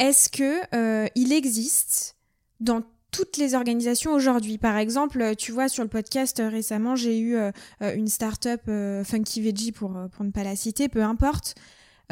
est-ce 0.00 0.30
que 0.30 0.60
euh, 0.74 1.08
il 1.14 1.30
existe 1.30 2.16
dans 2.58 2.80
toutes 3.10 3.36
les 3.36 3.54
organisations 3.54 4.12
aujourd'hui? 4.12 4.56
Par 4.56 4.78
exemple, 4.78 5.36
tu 5.36 5.52
vois, 5.52 5.68
sur 5.68 5.82
le 5.82 5.90
podcast 5.90 6.40
euh, 6.40 6.48
récemment, 6.48 6.96
j'ai 6.96 7.18
eu 7.18 7.36
euh, 7.36 7.52
une 7.94 8.08
start-up 8.08 8.62
Funky 9.04 9.42
Veggie, 9.42 9.72
pour, 9.72 9.90
ne 9.90 10.30
pas 10.30 10.42
la 10.42 10.56
citer, 10.56 10.88
peu 10.88 11.02
importe. 11.02 11.54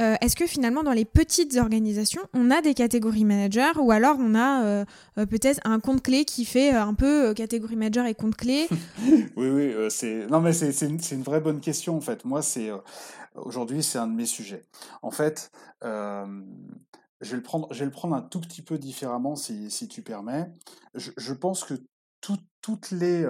Est-ce 0.01 0.37
que 0.37 0.47
finalement, 0.47 0.85
dans 0.85 0.93
les 0.93 1.05
petites 1.05 1.57
organisations, 1.57 2.23
on 2.33 2.53
a 2.53 2.61
des 2.61 2.73
catégories 2.73 3.25
managers 3.25 3.81
ou 3.81 3.91
alors 3.91 4.17
on 4.21 4.37
a 4.37 4.85
peut-être 5.27 5.59
un 5.65 5.81
compte 5.81 6.05
clé 6.05 6.25
qui 6.25 6.45
fait 6.45 6.71
un 6.71 6.95
peu 6.95 7.35
catégorie 7.35 7.75
manager 7.75 8.07
et 8.07 8.15
compte 8.15 8.37
clé? 8.37 8.69
Oui, 9.37 9.49
oui, 9.49 9.75
c'est 9.91 10.29
c'est 10.53 10.87
une, 10.87 11.01
une, 11.11 11.23
vraie 11.25 11.41
bonne 11.41 11.59
question 11.59 11.97
en 11.97 12.01
fait. 12.01 12.25
Moi, 12.25 12.43
c'est 12.43 12.71
aujourd'hui 13.43 13.83
c'est 13.83 13.99
un 13.99 14.07
de 14.07 14.15
mes 14.15 14.27
sujets. 14.27 14.65
En 15.03 15.11
fait, 15.11 15.51
je 15.83 17.31
vais, 17.31 17.37
le 17.37 17.43
prendre, 17.43 17.73
je 17.73 17.81
vais 17.81 17.85
le 17.85 17.91
prendre 17.91 18.15
un 18.15 18.23
tout 18.23 18.41
petit 18.41 18.63
peu 18.63 18.79
différemment, 18.79 19.37
si, 19.37 19.71
si 19.71 19.89
tu 19.89 20.03
permets. 20.03 20.51
Je, 20.95 21.33
pense 21.33 21.65
que 21.65 21.75
toutes, 22.21 22.91
les, 22.91 23.27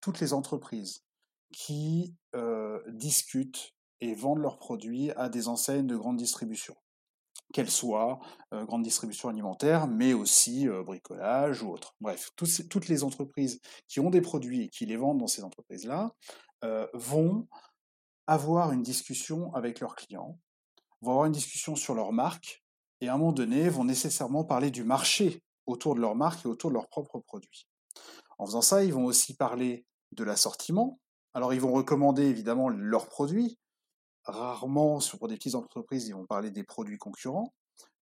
toutes 0.00 0.20
les 0.20 0.32
entreprises 0.32 1.04
qui 1.54 2.14
euh, 2.34 2.80
discutent 2.88 3.74
et 4.00 4.14
vendent 4.14 4.40
leurs 4.40 4.58
produits 4.58 5.12
à 5.12 5.28
des 5.28 5.46
enseignes 5.46 5.86
de 5.86 5.96
grande 5.96 6.16
distribution, 6.16 6.74
qu'elles 7.52 7.70
soient 7.70 8.18
euh, 8.52 8.64
grande 8.64 8.82
distribution 8.82 9.28
alimentaire, 9.28 9.86
mais 9.86 10.14
aussi 10.14 10.68
euh, 10.68 10.82
bricolage 10.82 11.62
ou 11.62 11.70
autre. 11.70 11.94
Bref, 12.00 12.30
toutes 12.36 12.88
les 12.88 13.04
entreprises 13.04 13.60
qui 13.86 14.00
ont 14.00 14.10
des 14.10 14.20
produits 14.20 14.62
et 14.62 14.68
qui 14.68 14.84
les 14.84 14.96
vendent 14.96 15.18
dans 15.18 15.28
ces 15.28 15.44
entreprises-là 15.44 16.12
vont 16.94 17.46
avoir 18.26 18.72
une 18.72 18.82
discussion 18.82 19.52
avec 19.54 19.80
leurs 19.80 19.96
clients, 19.96 20.38
vont 21.00 21.10
avoir 21.12 21.26
une 21.26 21.32
discussion 21.32 21.76
sur 21.76 21.94
leur 21.94 22.12
marque, 22.12 22.64
et 23.00 23.08
à 23.08 23.14
un 23.14 23.18
moment 23.18 23.32
donné 23.32 23.68
vont 23.68 23.84
nécessairement 23.84 24.44
parler 24.44 24.70
du 24.70 24.84
marché 24.84 25.42
autour 25.66 25.94
de 25.94 26.00
leur 26.00 26.14
marque 26.14 26.44
et 26.44 26.48
autour 26.48 26.70
de 26.70 26.74
leurs 26.74 26.88
propres 26.88 27.18
produits. 27.18 27.68
En 28.38 28.46
faisant 28.46 28.62
ça, 28.62 28.84
ils 28.84 28.92
vont 28.92 29.04
aussi 29.04 29.36
parler 29.36 29.86
de 30.12 30.24
l'assortiment. 30.24 30.98
Alors 31.34 31.52
ils 31.52 31.60
vont 31.60 31.72
recommander 31.72 32.24
évidemment 32.24 32.68
leurs 32.68 33.08
produits. 33.08 33.58
Rarement, 34.24 35.00
pour 35.18 35.28
des 35.28 35.36
petites 35.36 35.54
entreprises, 35.54 36.08
ils 36.08 36.14
vont 36.14 36.26
parler 36.26 36.50
des 36.50 36.64
produits 36.64 36.98
concurrents. 36.98 37.52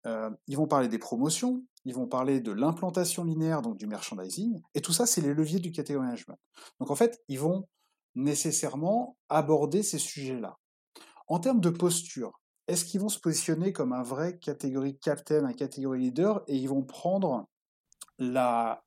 Euh, 0.06 0.30
ils 0.48 0.58
vont 0.58 0.68
parler 0.68 0.88
des 0.88 0.98
promotions, 0.98 1.64
ils 1.84 1.94
vont 1.94 2.08
parler 2.08 2.40
de 2.40 2.52
l'implantation 2.52 3.24
linéaire, 3.26 3.62
donc 3.62 3.78
du 3.78 3.86
merchandising, 3.86 4.62
et 4.74 4.82
tout 4.82 4.94
ça, 4.94 5.06
c'est 5.06 5.20
les 5.20 5.34
leviers 5.34 5.60
du 5.60 5.72
category 5.72 6.06
management. 6.06 6.40
Donc 6.80 6.90
en 6.90 6.96
fait, 6.96 7.22
ils 7.28 7.40
vont 7.40 7.68
nécessairement 8.16 9.18
aborder 9.30 9.84
ces 9.84 10.00
sujets-là. 10.00 10.58
En 11.28 11.40
termes 11.40 11.62
de 11.62 11.70
posture, 11.70 12.40
est-ce 12.68 12.86
qu'ils 12.86 13.02
vont 13.02 13.10
se 13.10 13.20
positionner 13.20 13.74
comme 13.74 13.94
un 13.94 14.04
vrai 14.04 14.38
catégorie 14.38 14.98
captain, 14.98 15.46
un 15.46 15.54
catégorie 15.54 16.02
leader, 16.02 16.44
et 16.48 16.56
ils 16.56 16.70
vont 16.70 16.84
prendre 16.84 17.48
la, 18.18 18.84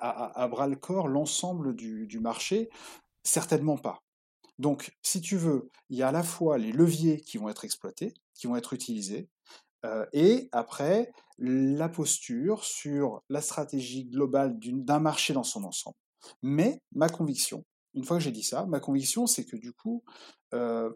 à, 0.00 0.48
bras 0.48 0.66
le 0.66 0.76
corps 0.76 1.08
l'ensemble 1.08 1.74
du, 1.74 2.20
marché? 2.20 2.68
Certainement 3.22 3.78
pas. 3.78 4.02
Donc, 4.58 4.96
si 5.02 5.20
tu 5.20 5.36
veux, 5.36 5.70
il 5.88 5.98
y 5.98 6.02
a 6.02 6.08
à 6.08 6.12
la 6.12 6.22
fois 6.22 6.58
les 6.58 6.72
leviers 6.72 7.20
qui 7.20 7.38
vont 7.38 7.48
être 7.48 7.64
exploités, 7.64 8.12
qui 8.34 8.46
vont 8.46 8.56
être 8.56 8.72
utilisés, 8.72 9.28
euh, 9.84 10.04
et 10.12 10.48
après, 10.52 11.12
la 11.38 11.88
posture 11.88 12.64
sur 12.64 13.22
la 13.28 13.40
stratégie 13.40 14.04
globale 14.04 14.58
d'un 14.58 14.98
marché 14.98 15.32
dans 15.32 15.44
son 15.44 15.64
ensemble. 15.64 15.96
Mais 16.42 16.80
ma 16.92 17.08
conviction, 17.08 17.64
une 17.94 18.04
fois 18.04 18.18
que 18.18 18.22
j'ai 18.22 18.32
dit 18.32 18.42
ça, 18.42 18.66
ma 18.66 18.80
conviction, 18.80 19.26
c'est 19.26 19.44
que 19.44 19.56
du 19.56 19.72
coup, 19.72 20.02
euh, 20.54 20.90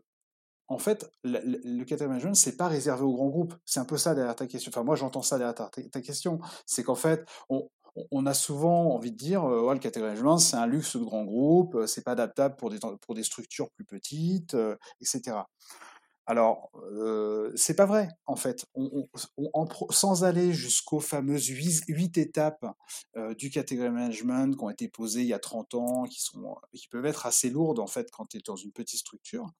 en 0.69 0.79
fait, 0.79 1.11
le, 1.23 1.41
le 1.45 1.85
category 1.85 2.09
management, 2.09 2.35
c'est 2.35 2.57
pas 2.57 2.69
réservé 2.69 3.03
aux 3.03 3.13
grands 3.13 3.29
groupes. 3.29 3.55
C'est 3.65 3.81
un 3.81 3.85
peu 3.85 3.99
ça 3.99 4.15
derrière 4.15 4.35
ta 4.35 4.47
question. 4.47 4.71
Enfin, 4.71 4.83
moi, 4.83 4.97
j'entends 4.97 5.23
ça 5.23 5.39
derrière 5.39 5.55
ta, 5.55 6.01
question. 6.01 6.41
C'est 6.67 6.83
qu'en 6.83 6.95
fait, 6.95 7.29
on, 7.49 8.27
a 8.27 8.35
souvent 8.35 8.95
envie 8.95 9.13
de 9.13 9.17
dire, 9.17 9.45
euh, 9.45 9.73
le 9.73 9.79
category 9.79 10.13
management, 10.13 10.39
c'est 10.39 10.57
un 10.57 10.67
luxe 10.67 10.97
de 10.97 11.05
grands 11.05 11.25
groupes, 11.25 11.75
euh, 11.75 11.87
c'est 11.87 12.03
pas 12.03 12.13
adaptable 12.13 12.57
pour 12.57 12.71
des, 12.71 12.79
pour 13.03 13.15
des 13.15 13.23
structures 13.23 13.71
plus 13.73 13.85
petites, 13.85 14.55
euh, 14.55 14.77
etc. 15.01 15.37
Alors, 16.27 16.71
euh, 16.93 17.51
c'est 17.57 17.75
pas 17.75 17.87
vrai, 17.87 18.09
en 18.27 18.37
fait. 18.37 18.65
sans 19.91 20.25
aller 20.25 20.53
jusqu'aux 20.53 21.01
fameuses 21.01 21.47
huit, 21.47 22.17
étapes 22.17 22.65
du 23.37 23.51
category 23.51 23.91
management 23.91 24.57
qui 24.57 24.63
ont 24.65 24.71
été 24.71 24.89
posées 24.89 25.23
il 25.23 25.27
y 25.27 25.35
a 25.35 25.39
30 25.39 25.75
ans, 25.75 26.05
qui, 26.05 26.21
sont, 26.21 26.57
qui 26.75 26.89
peuvent 26.89 27.07
être 27.07 27.27
assez 27.27 27.51
lourdes, 27.51 27.81
en 27.81 27.87
fait, 27.87 28.11
quand 28.11 28.27
tu 28.27 28.39
es 28.39 28.41
dans 28.47 28.57
une 28.57 28.73
petite 28.73 29.01
structure, 29.01 29.51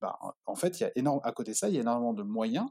bah, 0.00 0.18
en 0.46 0.54
fait, 0.54 0.80
il 0.80 0.84
y 0.84 0.86
a 0.86 0.92
énorme, 0.96 1.20
à 1.24 1.32
côté 1.32 1.52
de 1.52 1.56
ça, 1.56 1.68
il 1.68 1.74
y 1.74 1.78
a 1.78 1.80
énormément 1.80 2.14
de 2.14 2.22
moyens 2.22 2.68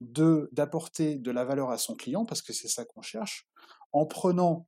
d'apporter 0.00 1.18
de 1.18 1.30
la 1.30 1.44
valeur 1.44 1.70
à 1.70 1.78
son 1.78 1.96
client, 1.96 2.24
parce 2.24 2.42
que 2.42 2.52
c'est 2.52 2.68
ça 2.68 2.84
qu'on 2.84 3.02
cherche, 3.02 3.48
en 3.92 4.06
prenant 4.06 4.66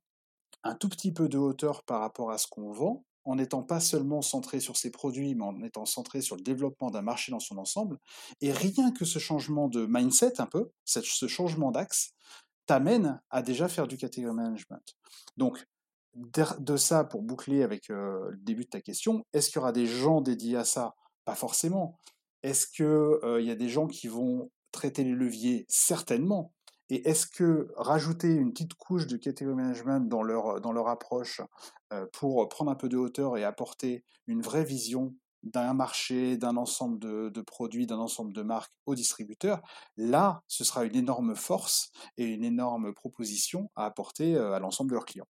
un 0.63 0.75
tout 0.75 0.89
petit 0.89 1.13
peu 1.13 1.29
de 1.29 1.37
hauteur 1.37 1.83
par 1.83 2.01
rapport 2.01 2.31
à 2.31 2.37
ce 2.37 2.47
qu'on 2.47 2.71
vend, 2.71 3.05
en 3.29 3.35
n'étant 3.35 3.61
pas 3.61 3.79
seulement 3.79 4.21
centré 4.23 4.59
sur 4.59 4.75
ses 4.75 4.89
produits, 4.89 5.35
mais 5.35 5.43
en 5.43 5.61
étant 5.61 5.85
centré 5.85 6.21
sur 6.21 6.35
le 6.35 6.41
développement 6.41 6.89
d'un 6.89 7.03
marché 7.03 7.31
dans 7.31 7.39
son 7.39 7.57
ensemble. 7.59 7.99
Et 8.41 8.51
rien 8.51 8.91
que 8.91 9.05
ce 9.05 9.19
changement 9.19 9.67
de 9.67 9.85
mindset, 9.87 10.41
un 10.41 10.47
peu, 10.47 10.71
ce 10.83 11.27
changement 11.27 11.71
d'axe, 11.71 12.13
t'amène 12.65 13.21
à 13.29 13.43
déjà 13.43 13.67
faire 13.67 13.87
du 13.87 13.97
category 13.97 14.35
management. 14.35 14.95
Donc, 15.37 15.67
de 16.15 16.77
ça, 16.77 17.03
pour 17.03 17.21
boucler 17.21 17.61
avec 17.61 17.91
euh, 17.91 18.31
le 18.31 18.37
début 18.37 18.63
de 18.63 18.69
ta 18.69 18.81
question, 18.81 19.23
est-ce 19.33 19.49
qu'il 19.49 19.57
y 19.57 19.59
aura 19.59 19.73
des 19.73 19.85
gens 19.85 20.21
dédiés 20.21 20.57
à 20.57 20.65
ça? 20.65 20.95
Pas 21.23 21.35
forcément. 21.35 21.99
Est-ce 22.41 22.65
qu'il 22.65 22.85
euh, 22.85 23.41
y 23.41 23.51
a 23.51 23.55
des 23.55 23.69
gens 23.69 23.85
qui 23.85 24.07
vont 24.07 24.49
traiter 24.71 25.03
les 25.03 25.13
leviers? 25.13 25.65
Certainement. 25.69 26.51
Et 26.89 27.07
est-ce 27.07 27.27
que 27.27 27.71
rajouter 27.77 28.27
une 28.27 28.51
petite 28.51 28.73
couche 28.73 29.07
de 29.07 29.17
category 29.17 29.55
management 29.55 30.07
dans 30.07 30.23
leur, 30.23 30.87
approche 30.87 31.41
euh, 31.93 32.05
pour 32.13 32.47
prendre 32.49 32.71
un 32.71 32.75
peu 32.75 32.89
de 32.89 32.97
hauteur 32.97 33.37
et 33.37 33.43
apporter 33.43 34.03
une 34.27 34.41
vraie 34.41 34.63
vision 34.63 35.15
d'un 35.43 35.73
marché, 35.73 36.37
d'un 36.37 36.57
ensemble 36.57 36.99
de, 36.99 37.41
produits, 37.41 37.87
d'un 37.87 37.99
ensemble 37.99 38.33
de 38.33 38.41
marques 38.41 38.73
au 38.85 38.95
distributeur, 38.95 39.61
là, 39.95 40.43
ce 40.47 40.63
sera 40.63 40.83
une 40.83 40.95
énorme 40.95 41.35
force 41.35 41.91
et 42.17 42.25
une 42.25 42.43
énorme 42.43 42.93
proposition 42.93 43.71
à 43.75 43.85
apporter 43.85 44.35
euh, 44.35 44.53
à 44.53 44.59
l'ensemble 44.59 44.89
de 44.89 44.95
leurs 44.95 45.05
clients? 45.05 45.27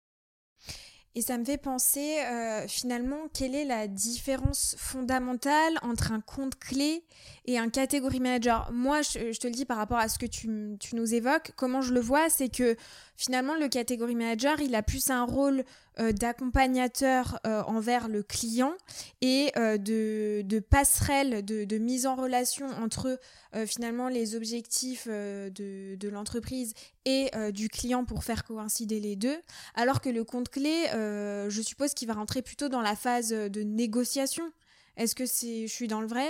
Et 1.17 1.23
ça 1.23 1.39
me 1.39 1.47
fait 1.47 1.57
penser 1.57 2.19
euh, 2.21 2.69
finalement 2.69 3.29
quelle 3.33 3.55
est 3.55 3.65
la 3.65 3.89
différence 3.89 4.77
fondamentale 4.79 5.79
entre 5.81 6.13
un 6.13 6.21
compte 6.21 6.59
clé 6.59 7.05
et 7.47 7.57
un 7.57 7.71
catégorie 7.71 8.21
manager? 8.21 8.71
Moi, 8.71 9.01
je, 9.01 9.39
te 9.39 9.47
le 9.47 9.55
dis 9.55 9.65
par 9.65 9.79
rapport 9.79 9.97
à 9.97 10.11
ce 10.11 10.19
que 10.19 10.27
tu, 10.27 10.77
tu 10.79 10.95
nous 10.95 11.15
évoques, 11.15 11.53
comment 11.57 11.81
je 11.81 11.95
le 11.95 12.01
vois, 12.01 12.29
c'est 12.29 12.51
que 12.55 12.77
finalement 13.17 13.55
le 13.55 13.69
catégorie 13.69 14.15
manager, 14.15 14.61
il 14.61 14.75
a 14.75 14.83
plus 14.83 15.09
un 15.09 15.25
rôle 15.25 15.65
d'accompagnateur 16.13 17.39
euh, 17.47 17.63
envers 17.63 18.09
le 18.09 18.23
client 18.23 18.75
et 19.21 19.51
euh, 19.57 19.79
de, 19.79 20.59
passerelle, 20.61 21.45
de, 21.45 21.79
mise 21.79 22.07
en 22.07 22.17
relation 22.17 22.67
entre 22.83 23.19
finalement 23.67 24.09
les 24.09 24.35
objectifs 24.35 25.09
de, 25.09 26.09
l'entreprise 26.09 26.75
et 27.05 27.31
du 27.53 27.69
client 27.69 28.05
pour 28.05 28.25
faire 28.25 28.45
coïncider 28.45 29.01
les 29.01 29.17
deux, 29.17 29.37
alors 29.75 30.01
que 30.01 30.09
le 30.09 30.25
compte 30.25 30.49
clé, 30.51 30.87
je 30.93 31.63
suppose 31.63 31.95
qu'il 31.95 32.09
va 32.09 32.15
rentrer 32.15 32.43
plutôt 32.43 32.69
dans 32.69 32.83
la 32.83 32.97
phase 32.97 33.31
de 33.31 33.63
négociation. 33.63 34.51
Est-ce 34.97 35.15
que 35.15 35.27
c'est, 35.27 35.67
je 35.67 35.73
suis 35.73 35.89
dans 35.89 36.01
le 36.01 36.07
vrai 36.07 36.29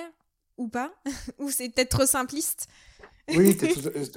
ou 0.58 0.68
pas? 0.68 0.92
Ou 1.38 1.50
c'est 1.50 1.68
peut-être 1.68 1.90
trop 1.90 2.06
simpliste? 2.06 2.68
Oui, 3.34 3.56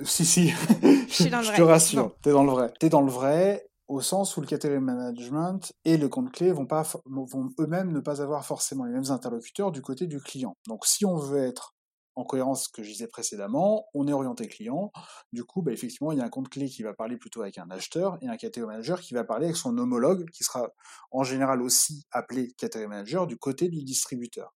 si, 0.06 0.26
si. 0.26 0.50
Je, 0.50 1.14
suis 1.14 1.30
dans 1.30 1.40
le 1.40 1.46
vrai. 1.46 1.58
te 1.58 1.62
rassure, 1.64 2.16
tu 2.22 2.30
es 2.30 2.32
dans 2.32 2.44
le 2.44 2.52
vrai. 2.52 2.72
Tu 2.80 2.86
es 2.86 2.90
dans 2.90 3.02
le 3.02 3.12
vrai 3.12 3.69
au 3.90 4.02
sens 4.02 4.38
où 4.38 4.42
le 4.42 4.48
category 4.48 4.80
management 4.80 5.74
et 5.84 5.98
le 5.98 6.08
compte 6.08 6.32
clé 6.32 6.52
vont, 6.52 6.68
vont 7.06 7.50
eux-mêmes 7.60 7.92
ne 7.92 8.00
pas 8.00 8.22
avoir 8.22 8.46
forcément 8.46 8.86
les 8.86 8.94
mêmes 8.94 9.10
interlocuteurs 9.10 9.72
du 9.72 9.82
côté 9.82 10.06
du 10.06 10.22
client. 10.22 10.56
Donc 10.68 10.86
si 10.86 11.06
on 11.06 11.18
veut 11.18 11.44
être 11.44 11.76
en 12.16 12.24
cohérence 12.24 12.66
ce 12.66 12.70
que 12.70 12.84
je 12.84 12.92
disais 12.92 13.08
précédemment, 13.08 13.88
on 13.96 14.08
est 14.08 14.14
orienté 14.14 14.48
client. 14.48 14.92
Du 15.34 15.44
coup, 15.44 15.64
bah, 15.64 15.72
effectivement, 15.72 16.12
il 16.12 16.20
y 16.20 16.22
a 16.22 16.26
un 16.26 16.30
compte 16.30 16.50
clé 16.50 16.68
qui 16.68 16.84
va 16.84 16.94
parler 16.94 17.18
plutôt 17.18 17.42
avec 17.42 17.58
un 17.58 17.70
acheteur 17.72 18.18
et 18.22 18.28
un 18.28 18.38
category 18.38 18.74
manager 18.74 19.02
qui 19.02 19.14
va 19.16 19.24
parler 19.24 19.46
avec 19.46 19.58
son 19.58 19.76
homologue, 19.78 20.30
qui 20.32 20.44
sera 20.44 20.70
en 21.12 21.24
général 21.24 21.62
aussi 21.62 22.06
appelé 22.12 22.52
category 22.58 22.88
manager 22.88 23.26
du 23.26 23.38
côté 23.38 23.70
du 23.70 23.84
distributeur. 23.84 24.54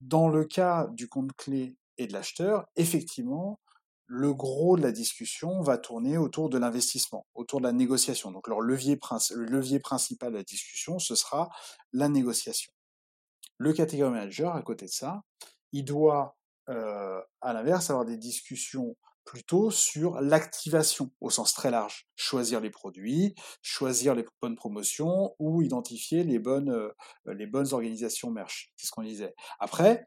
Dans 0.00 0.28
le 0.28 0.44
cas 0.44 0.86
du 0.92 1.08
compte 1.08 1.32
clé 1.32 1.76
et 1.98 2.06
de 2.06 2.12
l'acheteur, 2.12 2.66
effectivement, 2.76 3.58
le 4.06 4.32
gros 4.32 4.76
de 4.76 4.82
la 4.82 4.92
discussion 4.92 5.60
va 5.62 5.78
tourner 5.78 6.16
autour 6.16 6.48
de 6.48 6.58
l'investissement, 6.58 7.26
autour 7.34 7.60
de 7.60 7.66
la 7.66 7.72
négociation. 7.72 8.30
Donc 8.30 8.48
leur 8.48 8.60
levier, 8.60 8.98
le 9.34 9.44
levier 9.44 9.80
principal 9.80 10.32
de 10.32 10.38
la 10.38 10.44
discussion, 10.44 10.98
ce 10.98 11.14
sera 11.14 11.50
la 11.92 12.08
négociation. 12.08 12.72
Le 13.58 13.72
catégorie 13.72 14.12
manager, 14.12 14.54
à 14.54 14.62
côté 14.62 14.86
de 14.86 14.90
ça, 14.90 15.22
il 15.72 15.84
doit, 15.84 16.36
euh, 16.68 17.20
à 17.40 17.52
l'inverse, 17.52 17.90
avoir 17.90 18.04
des 18.04 18.18
discussions 18.18 18.96
plutôt 19.24 19.72
sur 19.72 20.20
l'activation 20.20 21.10
au 21.20 21.30
sens 21.30 21.52
très 21.52 21.70
large. 21.70 22.06
Choisir 22.14 22.60
les 22.60 22.70
produits, 22.70 23.34
choisir 23.60 24.14
les 24.14 24.24
bonnes 24.40 24.54
promotions 24.54 25.34
ou 25.40 25.62
identifier 25.62 26.22
les 26.22 26.38
bonnes, 26.38 26.70
euh, 26.70 26.92
les 27.26 27.46
bonnes 27.46 27.72
organisations 27.72 28.30
merch. 28.30 28.72
C'est 28.76 28.86
ce 28.86 28.92
qu'on 28.92 29.02
disait. 29.02 29.34
Après, 29.58 30.06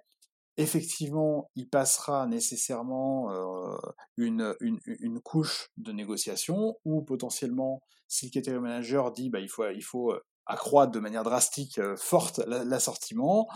effectivement, 0.60 1.50
il 1.56 1.70
passera 1.70 2.28
nécessairement 2.28 3.32
euh, 3.32 3.78
une, 4.18 4.54
une, 4.60 5.22
couche 5.22 5.70
de 5.78 5.94
négociation 5.94 6.78
ou 6.84 7.02
potentiellement, 7.02 7.82
si 8.10 8.26
le 8.26 8.32
category 8.32 8.62
manager 8.62 9.12
dit 9.14 9.30
bah, 9.30 9.40
il 9.40 9.48
faut, 9.48 9.68
il 9.70 9.84
faut 9.84 10.12
euh, 10.12 10.22
accroître 10.46 10.92
de 10.92 11.00
manière 11.00 11.24
drastique, 11.24 11.80
euh, 11.80 11.96
forte 11.96 12.40
l'assortiment, 12.40 13.48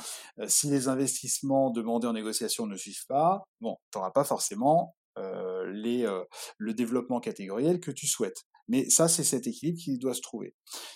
si 0.48 0.70
les 0.70 0.88
investissements 0.88 1.72
demandés 1.72 2.08
en 2.08 2.14
négociation 2.14 2.68
ne 2.68 2.78
suivent 2.78 3.06
pas, 3.08 3.44
bon, 3.60 3.76
tu 3.92 3.98
n'auras 3.98 4.12
pas 4.12 4.24
forcément 4.24 4.96
les, 5.68 6.08
le 6.58 6.74
développement 6.74 7.20
catégoriel 7.20 7.80
que 7.80 7.92
tu 7.92 8.08
souhaites. 8.08 8.46
Mais 8.68 8.90
ça, 8.90 9.08
c'est 9.08 9.24
cet 9.24 9.46
équilibre 9.46 9.78
qui 9.80 9.98
doit 10.00 10.16
se 10.16 10.22
trouver. 10.22 10.56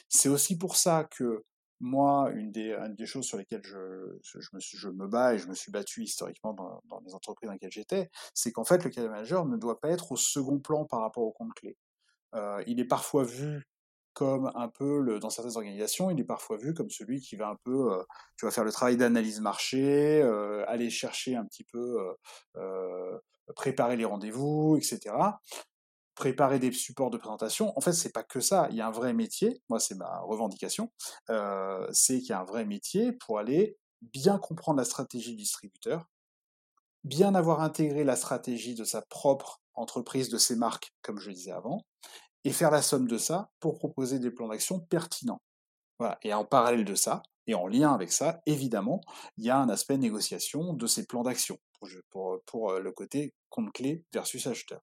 C'est 0.10 0.30
aussi 0.30 0.58
pour 0.58 0.76
ça 0.76 1.04
que 1.04 1.44
moi, 1.80 2.32
une 2.34 2.52
des, 2.52 2.78
des 2.98 3.06
choses 3.06 3.26
sur 3.26 3.38
lesquelles 3.38 3.64
je, 3.64 4.18
je, 4.24 4.50
me 4.54 4.60
je, 4.60 4.90
me 4.90 5.08
bats 5.08 5.34
et 5.34 5.38
je 5.38 5.48
me 5.48 5.54
suis 5.54 5.72
battu 5.72 6.04
historiquement 6.04 6.54
dans, 6.54 6.82
dans 6.90 7.00
les 7.06 7.14
entreprises 7.14 7.48
dans 7.48 7.54
lesquelles 7.54 7.72
j'étais, 7.72 8.10
c'est 8.34 8.52
qu'en 8.52 8.64
fait, 8.64 8.84
le 8.84 8.90
cadre 8.90 9.10
manager 9.10 9.46
ne 9.46 9.58
doit 9.58 9.80
pas 9.80 9.90
être 9.90 10.12
au 10.12 10.16
second 10.16 10.60
plan 10.60 10.86
par 10.86 11.02
rapport 11.02 11.24
au 11.24 11.32
compte 11.32 11.54
clé. 11.54 11.78
Euh, 12.36 12.64
il 12.68 12.80
est 12.80 12.86
parfois 12.86 13.24
vu 13.24 13.68
comme 14.18 14.52
un 14.56 14.68
peu, 14.68 15.00
le, 15.02 15.20
dans 15.20 15.30
certaines 15.30 15.58
organisations, 15.58 16.10
il 16.10 16.20
est 16.20 16.24
parfois 16.24 16.58
vu 16.58 16.74
comme 16.74 16.90
celui 16.90 17.22
qui 17.22 17.36
va 17.36 17.50
un 17.50 17.56
peu, 17.64 17.94
euh, 17.94 18.04
tu 18.36 18.46
vas 18.46 18.52
faire 18.52 18.64
le 18.64 18.72
travail 18.72 18.98
d'analyse 18.98 19.42
marché, 19.42 20.24
euh, 20.24 20.66
aller 20.68 20.90
chercher 20.90 21.36
un 21.36 21.46
petit 21.46 21.64
peu, 21.64 22.00
euh, 22.56 23.20
préparer 23.56 23.96
les 23.96 24.06
rendez-vous, 24.06 24.76
etc 24.76 25.14
préparer 26.18 26.60
des 26.60 26.72
supports 26.72 27.12
de 27.12 27.18
présentation. 27.18 27.78
En 27.78 27.82
fait, 27.82 27.94
c'est 27.94 28.12
pas 28.12 28.24
que 28.24 28.40
ça. 28.40 28.68
Il 28.72 28.76
y 28.76 28.82
a 28.82 28.88
un 28.88 28.92
vrai 28.92 29.14
métier. 29.14 29.62
Moi, 29.70 29.80
c'est 29.80 29.96
ma 29.96 30.20
revendication. 30.22 30.92
Euh, 31.30 31.88
c'est 31.92 32.20
qu'il 32.20 32.30
y 32.30 32.34
a 32.34 32.42
un 32.42 32.46
vrai 32.46 32.66
métier 32.66 33.12
pour 33.14 33.40
aller 33.40 33.78
bien 34.02 34.38
comprendre 34.38 34.80
la 34.80 34.86
stratégie 34.86 35.32
du 35.32 35.38
distributeur, 35.38 36.06
bien 37.04 37.36
avoir 37.36 37.62
intégré 37.62 38.04
la 38.04 38.16
stratégie 38.16 38.76
de 38.76 38.84
sa 38.84 39.04
propre 39.04 39.62
entreprise, 39.76 40.30
de 40.30 40.38
ses 40.38 40.56
marques, 40.56 40.92
comme 41.04 41.20
je 41.20 41.30
disais 41.30 41.52
avant, 41.52 41.86
et 42.44 42.52
faire 42.52 42.72
la 42.72 42.82
somme 42.82 43.08
de 43.08 43.18
ça 43.18 43.52
pour 43.60 43.78
proposer 43.78 44.20
des 44.20 44.32
plans 44.32 44.48
d'action 44.48 44.80
pertinents. 44.80 45.42
Et 46.24 46.34
en 46.34 46.46
parallèle 46.46 46.86
de 46.86 46.96
ça, 46.96 47.24
et 47.48 47.54
en 47.54 47.68
lien 47.68 47.94
avec 47.94 48.12
ça, 48.12 48.42
évidemment, 48.46 49.02
il 49.38 49.46
y 49.46 49.50
a 49.50 49.58
un 49.58 49.70
aspect 49.70 49.98
négociation 49.98 50.74
de 50.74 50.88
ces 50.88 51.06
plans 51.06 51.24
d'action 51.24 51.60
pour, 52.10 52.72
euh, 52.72 52.80
le 52.80 52.92
côté 52.92 53.34
compte 53.50 53.72
clé 53.72 54.04
versus 54.14 54.46
acheteur. 54.48 54.82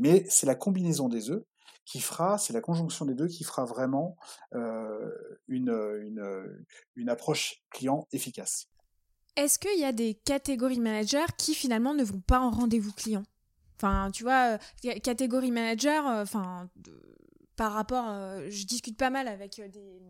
Mais 0.00 0.24
c'est 0.28 0.46
la 0.46 0.54
combinaison 0.54 1.08
des 1.08 1.20
deux 1.20 1.46
qui 1.84 2.00
fera, 2.00 2.38
c'est 2.38 2.52
la 2.52 2.60
conjonction 2.60 3.04
des 3.04 3.14
deux 3.14 3.28
qui 3.28 3.44
fera 3.44 3.64
vraiment 3.66 4.16
euh, 4.54 5.10
une, 5.46 5.70
une, 6.02 6.64
une 6.96 7.08
approche 7.08 7.62
client 7.70 8.08
efficace. 8.12 8.68
Est-ce 9.36 9.58
qu'il 9.58 9.78
y 9.78 9.84
a 9.84 9.92
des 9.92 10.14
catégories 10.14 10.80
managers 10.80 11.26
qui 11.36 11.54
finalement 11.54 11.92
ne 11.92 12.02
vont 12.02 12.20
pas 12.20 12.40
en 12.40 12.50
rendez-vous 12.50 12.92
client? 12.92 13.24
Enfin, 13.76 14.10
tu 14.10 14.22
vois, 14.22 14.58
euh, 14.84 14.98
catégorie 15.00 15.50
manager, 15.50 16.06
euh, 16.08 16.22
enfin, 16.22 16.70
par 17.56 17.72
rapport, 17.72 18.06
je 18.48 18.64
discute 18.64 18.96
pas 18.96 19.10
mal 19.10 19.28
avec 19.28 19.60
des, 19.70 20.00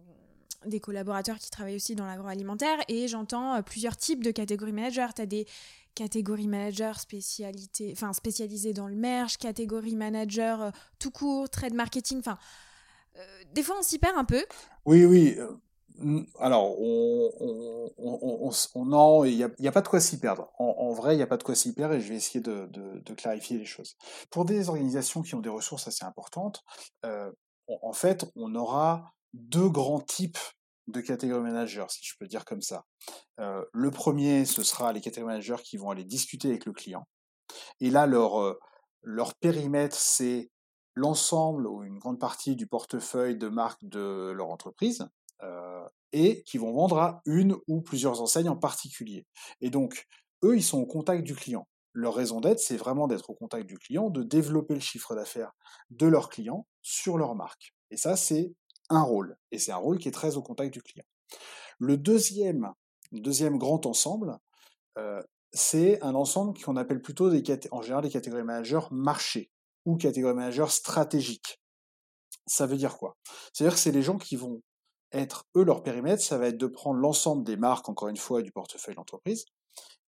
des 0.66 0.78
collaborateurs 0.80 1.38
qui 1.38 1.50
travaillent 1.50 1.76
aussi 1.76 1.96
dans 1.96 2.06
l'agroalimentaire 2.06 2.78
et 2.86 3.08
j'entends 3.08 3.60
plusieurs 3.62 3.96
types 3.96 4.22
de 4.22 4.30
catégories 4.30 4.72
managers. 4.72 5.08
Tu 5.16 5.22
as 5.22 5.26
des 5.26 5.46
catégorie 5.94 6.48
manager 6.48 6.98
spécialité, 6.98 7.90
enfin 7.92 8.12
spécialisé 8.12 8.72
dans 8.72 8.88
le 8.88 8.96
merch, 8.96 9.36
catégorie 9.38 9.96
manager 9.96 10.62
euh, 10.62 10.70
tout 10.98 11.10
court, 11.10 11.48
trade 11.48 11.74
marketing, 11.74 12.18
enfin 12.18 12.38
euh, 13.16 13.42
des 13.52 13.62
fois 13.62 13.76
on 13.78 13.82
s'y 13.82 13.98
perd 13.98 14.16
un 14.16 14.24
peu. 14.24 14.44
Oui, 14.84 15.04
oui. 15.04 15.36
Euh, 15.38 15.56
alors, 16.38 16.80
on, 16.80 18.50
non, 18.76 19.24
il 19.24 19.36
n'y 19.58 19.68
a, 19.68 19.72
pas 19.72 19.82
de 19.82 19.88
quoi 19.88 20.00
s'y 20.00 20.18
perdre. 20.18 20.50
En, 20.58 20.92
vrai, 20.94 21.12
il 21.12 21.18
n'y 21.18 21.22
a 21.22 21.26
pas 21.26 21.36
de 21.36 21.42
quoi 21.42 21.54
s'y 21.54 21.74
perdre 21.74 21.94
et 21.94 22.00
je 22.00 22.08
vais 22.08 22.16
essayer 22.16 22.40
de, 22.40 23.14
clarifier 23.14 23.58
les 23.58 23.66
choses. 23.66 23.98
Pour 24.30 24.46
des 24.46 24.70
organisations 24.70 25.20
qui 25.20 25.34
ont 25.34 25.40
des 25.40 25.50
ressources 25.50 25.88
assez 25.88 26.06
importantes, 26.06 26.64
en 27.04 27.92
fait, 27.92 28.24
on 28.34 28.54
aura 28.54 29.12
deux 29.34 29.68
grands 29.68 30.00
types 30.00 30.38
de 30.90 31.00
catégories 31.00 31.42
managers, 31.42 31.86
si 31.88 32.00
je 32.02 32.14
peux 32.18 32.26
dire 32.26 32.44
comme 32.44 32.62
ça. 32.62 32.84
Euh, 33.40 33.64
le 33.72 33.90
premier, 33.90 34.44
ce 34.44 34.62
sera 34.62 34.92
les 34.92 35.00
catégories 35.00 35.32
managers 35.32 35.62
qui 35.64 35.76
vont 35.76 35.90
aller 35.90 36.04
discuter 36.04 36.48
avec 36.48 36.66
le 36.66 36.72
client. 36.72 37.06
Et 37.80 37.90
là, 37.90 38.06
leur, 38.06 38.40
euh, 38.40 38.58
leur 39.02 39.34
périmètre, 39.34 39.96
c'est 39.96 40.50
l'ensemble 40.94 41.66
ou 41.66 41.82
une 41.82 41.98
grande 41.98 42.18
partie 42.18 42.56
du 42.56 42.66
portefeuille 42.66 43.36
de 43.36 43.48
marque 43.48 43.84
de 43.84 44.32
leur 44.32 44.50
entreprise 44.50 45.08
euh, 45.42 45.84
et 46.12 46.42
qui 46.42 46.58
vont 46.58 46.72
vendre 46.72 46.98
à 46.98 47.22
une 47.24 47.56
ou 47.68 47.80
plusieurs 47.80 48.20
enseignes 48.20 48.48
en 48.48 48.56
particulier. 48.56 49.26
Et 49.60 49.70
donc, 49.70 50.06
eux, 50.44 50.56
ils 50.56 50.62
sont 50.62 50.78
au 50.78 50.86
contact 50.86 51.22
du 51.24 51.34
client. 51.34 51.66
Leur 51.92 52.14
raison 52.14 52.40
d'être, 52.40 52.60
c'est 52.60 52.76
vraiment 52.76 53.08
d'être 53.08 53.30
au 53.30 53.34
contact 53.34 53.66
du 53.66 53.78
client, 53.78 54.10
de 54.10 54.22
développer 54.22 54.74
le 54.74 54.80
chiffre 54.80 55.14
d'affaires 55.14 55.52
de 55.90 56.06
leurs 56.06 56.28
clients 56.28 56.66
sur 56.82 57.18
leur 57.18 57.34
marque. 57.34 57.74
Et 57.90 57.96
ça, 57.96 58.16
c'est 58.16 58.52
un 58.90 59.02
rôle, 59.02 59.38
et 59.50 59.58
c'est 59.58 59.72
un 59.72 59.76
rôle 59.76 59.98
qui 59.98 60.08
est 60.08 60.12
très 60.12 60.36
au 60.36 60.42
contact 60.42 60.72
du 60.72 60.82
client. 60.82 61.04
Le 61.78 61.96
deuxième, 61.96 62.72
deuxième 63.12 63.56
grand 63.58 63.86
ensemble, 63.86 64.38
euh, 64.98 65.22
c'est 65.52 66.02
un 66.02 66.14
ensemble 66.14 66.60
qu'on 66.60 66.76
appelle 66.76 67.00
plutôt 67.00 67.30
des, 67.30 67.42
en 67.70 67.82
général 67.82 68.04
des 68.04 68.10
catégories 68.10 68.44
managers 68.44 68.86
marché 68.90 69.50
ou 69.84 69.96
catégories 69.96 70.34
managers 70.34 70.68
stratégiques. 70.68 71.60
Ça 72.46 72.66
veut 72.66 72.76
dire 72.76 72.98
quoi? 72.98 73.16
C'est-à-dire 73.52 73.74
que 73.74 73.80
c'est 73.80 73.92
les 73.92 74.02
gens 74.02 74.18
qui 74.18 74.36
vont 74.36 74.60
être, 75.12 75.44
eux, 75.56 75.64
leur 75.64 75.82
périmètre, 75.82 76.22
ça 76.22 76.38
va 76.38 76.48
être 76.48 76.58
de 76.58 76.66
prendre 76.66 76.98
l'ensemble 76.98 77.44
des 77.44 77.56
marques, 77.56 77.88
encore 77.88 78.08
une 78.08 78.16
fois, 78.16 78.42
du 78.42 78.52
portefeuille 78.52 78.94
d'entreprise, 78.94 79.44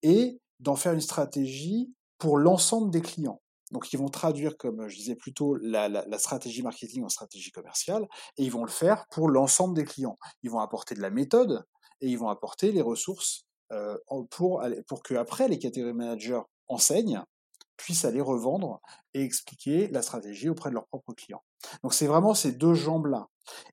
et 0.02 0.38
d'en 0.60 0.76
faire 0.76 0.92
une 0.92 1.00
stratégie 1.00 1.92
pour 2.18 2.38
l'ensemble 2.38 2.90
des 2.90 3.00
clients. 3.00 3.40
Donc 3.72 3.92
ils 3.92 3.98
vont 3.98 4.08
traduire, 4.08 4.56
comme 4.56 4.88
je 4.88 4.96
disais 4.96 5.16
plutôt, 5.16 5.56
la, 5.56 5.88
la, 5.88 6.18
stratégie 6.18 6.62
marketing 6.62 7.04
en 7.04 7.08
stratégie 7.08 7.50
commerciale, 7.50 8.06
et 8.36 8.44
ils 8.44 8.52
vont 8.52 8.64
le 8.64 8.70
faire 8.70 9.06
pour 9.10 9.28
l'ensemble 9.28 9.74
des 9.74 9.84
clients. 9.84 10.18
Ils 10.42 10.50
vont 10.50 10.60
apporter 10.60 10.94
de 10.94 11.00
la 11.00 11.10
méthode, 11.10 11.64
et 12.00 12.08
ils 12.08 12.18
vont 12.18 12.28
apporter 12.28 12.70
les 12.70 12.82
ressources 12.82 13.46
pour, 14.30 14.62
pour 14.86 15.02
que 15.02 15.14
après 15.14 15.48
les 15.48 15.58
catégories 15.58 15.94
managers 15.94 16.42
enseignent, 16.68 17.22
puissent 17.76 18.04
aller 18.04 18.20
revendre 18.20 18.80
et 19.14 19.22
expliquer 19.22 19.88
la 19.88 20.02
stratégie 20.02 20.48
auprès 20.48 20.70
de 20.70 20.74
leurs 20.74 20.86
propres 20.86 21.14
clients. 21.14 21.42
Donc 21.82 21.94
c'est 21.94 22.06
vraiment 22.06 22.34
ces 22.34 22.52
deux 22.52 22.74
jambes-là. 22.74 23.28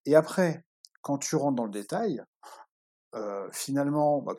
Et 0.06 0.16
après, 0.16 0.64
quand 1.02 1.18
tu 1.18 1.36
rentres 1.36 1.56
dans 1.56 1.66
le 1.66 1.72
détail, 1.72 2.24
euh, 3.16 3.50
finalement, 3.52 4.22
bah, 4.22 4.34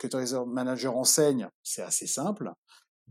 Manager 0.45 0.97
enseigne, 0.97 1.49
c'est 1.63 1.81
assez 1.81 2.07
simple. 2.07 2.51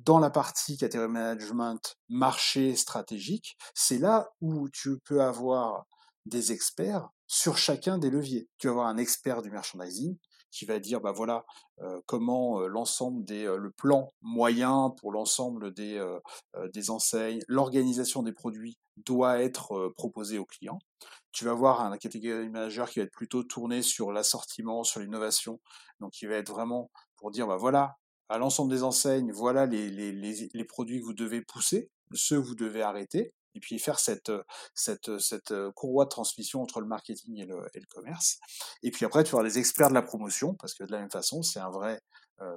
Dans 0.05 0.19
la 0.19 0.31
partie 0.31 0.79
Category 0.79 1.11
Management, 1.11 1.97
marché 2.09 2.75
stratégique, 2.75 3.59
c'est 3.75 3.99
là 3.99 4.31
où 4.41 4.69
tu 4.71 4.99
peux 5.01 5.23
avoir 5.23 5.85
des 6.25 6.53
experts 6.53 7.09
sur 7.27 7.59
chacun 7.59 7.99
des 7.99 8.09
leviers. 8.09 8.49
Tu 8.59 8.67
vas 8.67 8.73
avoir 8.73 8.87
un 8.87 8.97
expert 8.97 9.43
du 9.43 9.51
merchandising, 9.51 10.17
qui 10.51 10.65
va 10.65 10.79
dire 10.79 11.01
bah 11.01 11.13
voilà 11.13 11.45
euh, 11.81 12.01
comment 12.07 12.61
euh, 12.61 12.67
l'ensemble 12.67 13.25
des 13.25 13.45
euh, 13.45 13.57
le 13.57 13.71
plan 13.71 14.09
moyen 14.21 14.91
pour 14.99 15.13
l'ensemble 15.13 15.73
des 15.73 16.01
des 16.73 16.91
enseignes, 16.91 17.41
l'organisation 17.47 18.23
des 18.23 18.33
produits 18.33 18.79
doit 18.97 19.41
être 19.41 19.93
proposé 19.97 20.39
aux 20.39 20.45
clients. 20.47 20.79
Tu 21.33 21.45
vas 21.45 21.55
voir 21.55 21.81
un 21.81 21.97
catégorie 21.97 22.49
manager 22.49 22.89
qui 22.89 22.99
va 22.99 23.05
être 23.05 23.13
plutôt 23.13 23.45
tourné 23.45 23.83
sur 23.83 24.13
l'assortiment, 24.13 24.83
sur 24.83 25.01
l'innovation, 25.01 25.61
donc 26.01 26.21
il 26.23 26.29
va 26.29 26.37
être 26.37 26.51
vraiment 26.51 26.91
pour 27.17 27.31
dire 27.31 27.47
bah 27.47 27.57
voilà 27.57 27.97
à 28.31 28.39
l'ensemble 28.39 28.71
des 28.73 28.85
enseignes, 28.85 29.33
voilà 29.33 29.67
les, 29.67 29.91
les, 29.91 30.13
les, 30.13 30.65
produits 30.65 31.01
que 31.01 31.05
vous 31.05 31.13
devez 31.13 31.43
pousser, 31.43 31.91
ceux 32.15 32.41
que 32.41 32.47
vous 32.47 32.55
devez 32.55 32.81
arrêter, 32.81 33.35
et 33.57 33.61
puis 33.61 33.77
faire 33.81 33.99
cette, 33.99 34.31
cette, 34.73 35.19
cette 35.19 35.53
courroie 35.75 36.05
de 36.05 36.11
transmission 36.11 36.63
entre 36.63 36.81
le 36.81 36.87
marketing 36.87 37.39
et 37.39 37.45
le, 37.45 37.61
commerce. 37.89 38.39
Et 38.85 38.93
puis 38.93 39.05
après, 39.05 39.25
tu 39.25 39.35
vas 39.35 39.43
les 39.43 39.59
experts 39.59 39.89
de 39.89 39.95
la 39.95 40.03
promotion, 40.03 40.55
parce 40.55 40.75
que 40.75 40.85
de 40.85 40.93
la 40.93 41.01
même 41.01 41.11
façon, 41.11 41.43
c'est 41.43 41.59
un 41.59 41.71
vrai 41.71 42.01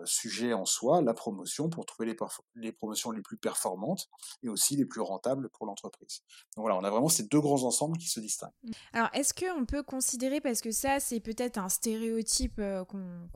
sujet 0.05 0.53
en 0.53 0.63
soi, 0.63 1.01
la 1.01 1.15
promotion, 1.15 1.69
pour 1.69 1.85
trouver 1.87 2.07
les, 2.07 2.15
les, 2.55 2.71
promotions 2.71 3.09
les 3.09 3.21
plus 3.21 3.35
performantes 3.35 4.07
et 4.41 4.49
aussi 4.49 4.77
les 4.77 4.85
plus 4.85 5.01
rentables 5.01 5.49
pour 5.49 5.65
l'entreprise. 5.65 6.21
Donc 6.55 6.63
voilà, 6.63 6.77
on 6.77 6.83
a 6.83 6.89
vraiment 6.89 7.09
ces 7.09 7.23
deux 7.23 7.41
grands 7.41 7.63
ensembles 7.63 7.97
qui 7.97 8.07
se 8.07 8.19
distinguent. 8.19 8.51
Alors, 8.93 9.09
est-ce 9.13 9.33
qu'on 9.33 9.65
peut 9.65 9.83
considérer, 9.83 10.39
parce 10.39 10.61
que 10.61 10.71
ça, 10.71 10.99
c'est 10.99 11.19
peut-être 11.19 11.57
un 11.57 11.67
stéréotype 11.67 12.61
qu'on 12.87 13.27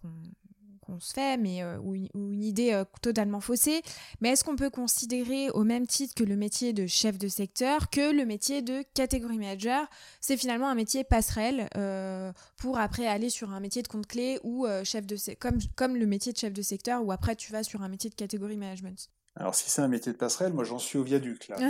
qu'on 0.87 0.99
se 0.99 1.13
fait, 1.13 1.37
mais 1.37 1.61
euh, 1.61 1.77
ou, 1.79 1.93
une, 1.95 2.43
idée 2.43 2.71
euh, 2.73 2.85
totalement 3.01 3.41
faussée. 3.41 3.81
Mais 4.21 4.29
est-ce 4.29 4.43
qu'on 4.43 4.55
peut 4.55 4.69
considérer 4.69 5.49
au 5.51 5.63
même 5.63 5.85
titre 5.85 6.15
que 6.15 6.23
le 6.23 6.35
métier 6.35 6.73
de 6.73 6.87
chef 6.87 7.17
de 7.17 7.27
secteur 7.27 7.89
que 7.89 8.11
le 8.11 8.25
métier 8.25 8.61
de 8.61 8.83
catégorie 8.93 9.37
manager, 9.37 9.87
c'est 10.21 10.37
finalement 10.37 10.69
un 10.69 10.75
métier 10.75 11.03
passerelle 11.03 11.69
euh, 11.75 12.31
pour 12.55 12.79
après 12.79 13.05
aller 13.05 13.29
sur 13.29 13.51
un 13.51 13.59
métier 13.59 13.83
de 13.83 13.87
compte 13.87 14.07
clé 14.07 14.39
ou 14.43 14.65
chef 14.83 15.05
de 15.05 15.17
comme 15.35 15.59
comme 15.75 15.95
le 15.95 16.05
métier 16.05 16.31
de 16.31 16.37
chef 16.37 16.53
de 16.53 16.61
secteur 16.61 17.03
ou 17.05 17.11
après 17.11 17.35
tu 17.35 17.51
vas 17.51 17.63
sur 17.63 17.81
un 17.81 17.89
métier 17.89 18.09
de 18.09 18.15
catégorie 18.15 18.57
management? 18.57 19.09
Alors 19.39 19.53
si 19.53 19.69
c'est 19.69 19.81
un 19.81 19.87
métier 19.87 20.11
de 20.11 20.17
passerelle, 20.17 20.51
moi 20.53 20.63
j'en 20.63 20.79
suis 20.79 20.97
au 20.97 21.03
viaduc 21.03 21.47
là. 21.47 21.57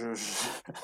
Euh, 0.00 0.14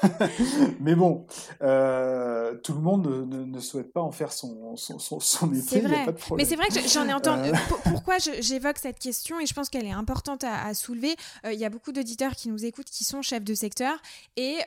mais 0.81 0.95
bon, 0.95 1.27
euh, 1.63 2.55
tout 2.59 2.75
le 2.75 2.81
monde 2.81 3.07
ne, 3.29 3.61
souhaite 3.61 3.93
pas 3.93 4.01
en 4.01 4.11
faire 4.11 4.33
son, 4.33 4.77
son, 4.77 4.99
son, 4.99 5.47
métier. 5.47 5.81
C'est 5.81 5.87
vrai. 5.87 6.07
mais 6.37 6.45
c'est 6.45 6.57
vrai 6.57 6.69
que 6.69 6.81
j'en 6.89 7.09
ai 7.09 7.13
entendu. 7.13 7.49
Euh. 7.49 7.53
Pourquoi 7.91 8.19
j'évoque 8.19 8.79
cette 8.79 8.99
question 8.99 9.41
et 9.41 9.47
je 9.47 9.55
pense 9.55 9.69
qu'elle 9.69 9.87
est 9.87 9.93
importante 9.93 10.45
à, 10.45 10.75
soulever. 10.75 11.17
Il 11.45 11.59
y 11.59 11.65
a 11.65 11.71
beaucoup 11.71 11.93
d'auditeurs 11.93 12.35
qui 12.35 12.49
nous 12.49 12.65
écoutent 12.65 12.91
qui 12.91 13.05
sont 13.05 13.23
chefs 13.23 13.45
de 13.45 13.55
secteur 13.55 13.97
et, 14.37 14.59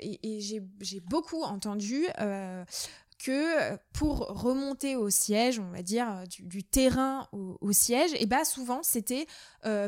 et, 0.00 0.36
et 0.36 0.40
j'ai 0.40 1.00
beaucoup 1.00 1.42
entendu 1.42 2.06
que 3.22 3.76
pour 3.92 4.26
remonter 4.28 4.96
au 4.96 5.10
siège, 5.10 5.58
on 5.58 5.70
va 5.70 5.82
dire 5.82 6.24
du, 6.28 6.64
terrain 6.64 7.28
au, 7.32 7.72
siège, 7.72 8.10
et 8.18 8.26
bah 8.26 8.44
souvent 8.44 8.82
c'était 8.82 9.26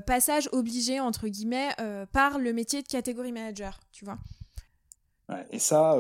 passage 0.07 0.49
obligé 0.53 1.01
entre 1.01 1.29
guillemets 1.29 1.75
par 2.13 2.39
le 2.39 2.53
métier 2.53 2.83
de 2.83 2.89
catégorie 2.89 3.33
manager, 3.33 3.81
tu 3.93 4.05
vois. 4.05 4.19
et 5.51 5.59
ça, 5.59 5.99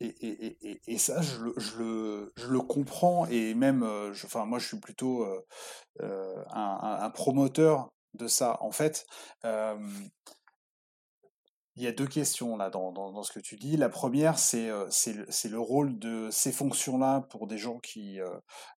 et, 0.00 0.98
ça, 0.98 1.22
je 1.22 1.38
le, 1.38 1.54
je, 1.56 2.30
je 2.36 2.56
comprends 2.58 3.26
et 3.26 3.54
même, 3.54 3.82
enfin 4.12 4.44
moi 4.44 4.58
je 4.58 4.66
suis 4.66 4.80
plutôt 4.80 5.26
un, 6.00 7.10
promoteur 7.14 7.88
de 8.14 8.26
ça. 8.26 8.58
En 8.60 8.72
fait, 8.72 9.06
il 11.80 11.84
y 11.84 11.86
a 11.86 11.92
deux 11.92 12.06
questions 12.06 12.58
là 12.58 12.68
dans, 12.68 12.92
dans, 12.92 13.22
ce 13.22 13.32
que 13.32 13.40
tu 13.40 13.56
dis. 13.56 13.78
La 13.78 13.88
première, 13.88 14.38
c'est 14.38 14.68
euh, 14.68 14.86
le, 15.06 15.48
le, 15.48 15.58
rôle 15.58 15.98
de 15.98 16.28
ces 16.30 16.52
fonctions-là 16.52 17.22
pour 17.30 17.46
des 17.46 17.56
gens 17.56 17.78
qui, 17.78 18.20
euh, 18.20 18.28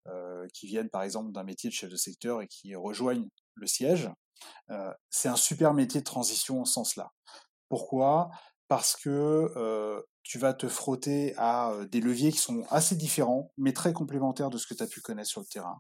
euh, 0.07 0.47
qui 0.55 0.69
viennent 0.69 0.89
par 0.89 1.03
exemple 1.03 1.33
d'un 1.33 1.43
métier 1.43 1.69
de 1.69 1.75
chef 1.75 1.91
de 1.91 1.97
secteur 1.97 2.43
et 2.43 2.47
qui 2.47 2.77
rejoignent 2.77 3.29
le 3.55 3.67
siège. 3.67 4.09
c'est 5.11 5.29
un 5.29 5.37
super 5.37 5.75
métier 5.75 6.01
de 6.01 6.05
transition 6.05 6.63
au 6.63 6.65
sens 6.65 6.95
là. 6.97 7.11
Pourquoi? 7.69 8.31
Parce 8.69 8.97
que 8.97 10.03
tu 10.23 10.39
vas 10.39 10.55
te 10.55 10.69
frotter 10.69 11.35
à 11.37 11.73
des 11.91 12.01
leviers 12.01 12.31
qui 12.31 12.39
sont 12.39 12.65
assez 12.71 12.95
différents, 12.95 13.51
mais 13.57 13.73
très 13.73 13.93
complémentaires 13.93 14.51
de 14.51 14.59
ce 14.59 14.67
que 14.67 14.75
tu 14.75 14.83
as 14.83 14.87
pu 14.87 15.01
connaître 15.01 15.29
sur 15.29 15.41
le 15.41 15.47
terrain. 15.47 15.79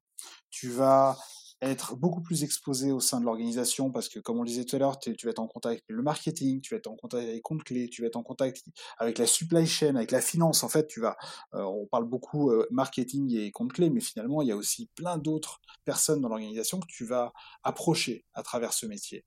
Tu 0.50 0.68
vas 0.70 1.16
être 1.62 1.96
beaucoup 1.96 2.20
plus 2.20 2.42
exposé 2.42 2.90
au 2.90 2.98
sein 2.98 3.20
de 3.20 3.24
l'organisation 3.24 3.92
parce 3.92 4.08
que, 4.08 4.18
comme 4.18 4.38
on 4.38 4.42
le 4.42 4.48
disait 4.48 4.64
tout 4.64 4.74
à 4.76 4.78
l'heure, 4.80 4.98
tu 4.98 5.14
vas 5.22 5.30
être 5.30 5.38
en 5.38 5.46
contact 5.46 5.72
avec 5.72 5.84
le 5.86 6.02
marketing, 6.02 6.60
tu 6.60 6.74
vas 6.74 6.78
être 6.78 6.88
en 6.88 6.96
contact 6.96 7.22
avec 7.22 7.34
les 7.36 7.40
comptes 7.40 7.62
clés, 7.62 7.88
tu 7.88 8.02
vas 8.02 8.08
être 8.08 8.16
en 8.16 8.24
contact 8.24 8.64
avec 8.98 9.18
la 9.18 9.26
supply 9.26 9.66
chain, 9.66 9.94
avec 9.94 10.10
la 10.10 10.20
finance. 10.20 10.64
En 10.64 10.68
fait, 10.68 10.88
tu 10.88 11.00
vas, 11.00 11.16
euh, 11.54 11.62
on 11.62 11.86
parle 11.86 12.04
beaucoup 12.04 12.50
euh, 12.50 12.66
marketing 12.72 13.32
et 13.36 13.52
comptes 13.52 13.72
clés, 13.72 13.90
mais 13.90 14.00
finalement, 14.00 14.42
il 14.42 14.48
y 14.48 14.52
a 14.52 14.56
aussi 14.56 14.90
plein 14.96 15.18
d'autres 15.18 15.60
personnes 15.84 16.20
dans 16.20 16.28
l'organisation 16.28 16.80
que 16.80 16.86
tu 16.88 17.04
vas 17.04 17.32
approcher 17.62 18.26
à 18.34 18.42
travers 18.42 18.72
ce 18.72 18.86
métier. 18.86 19.24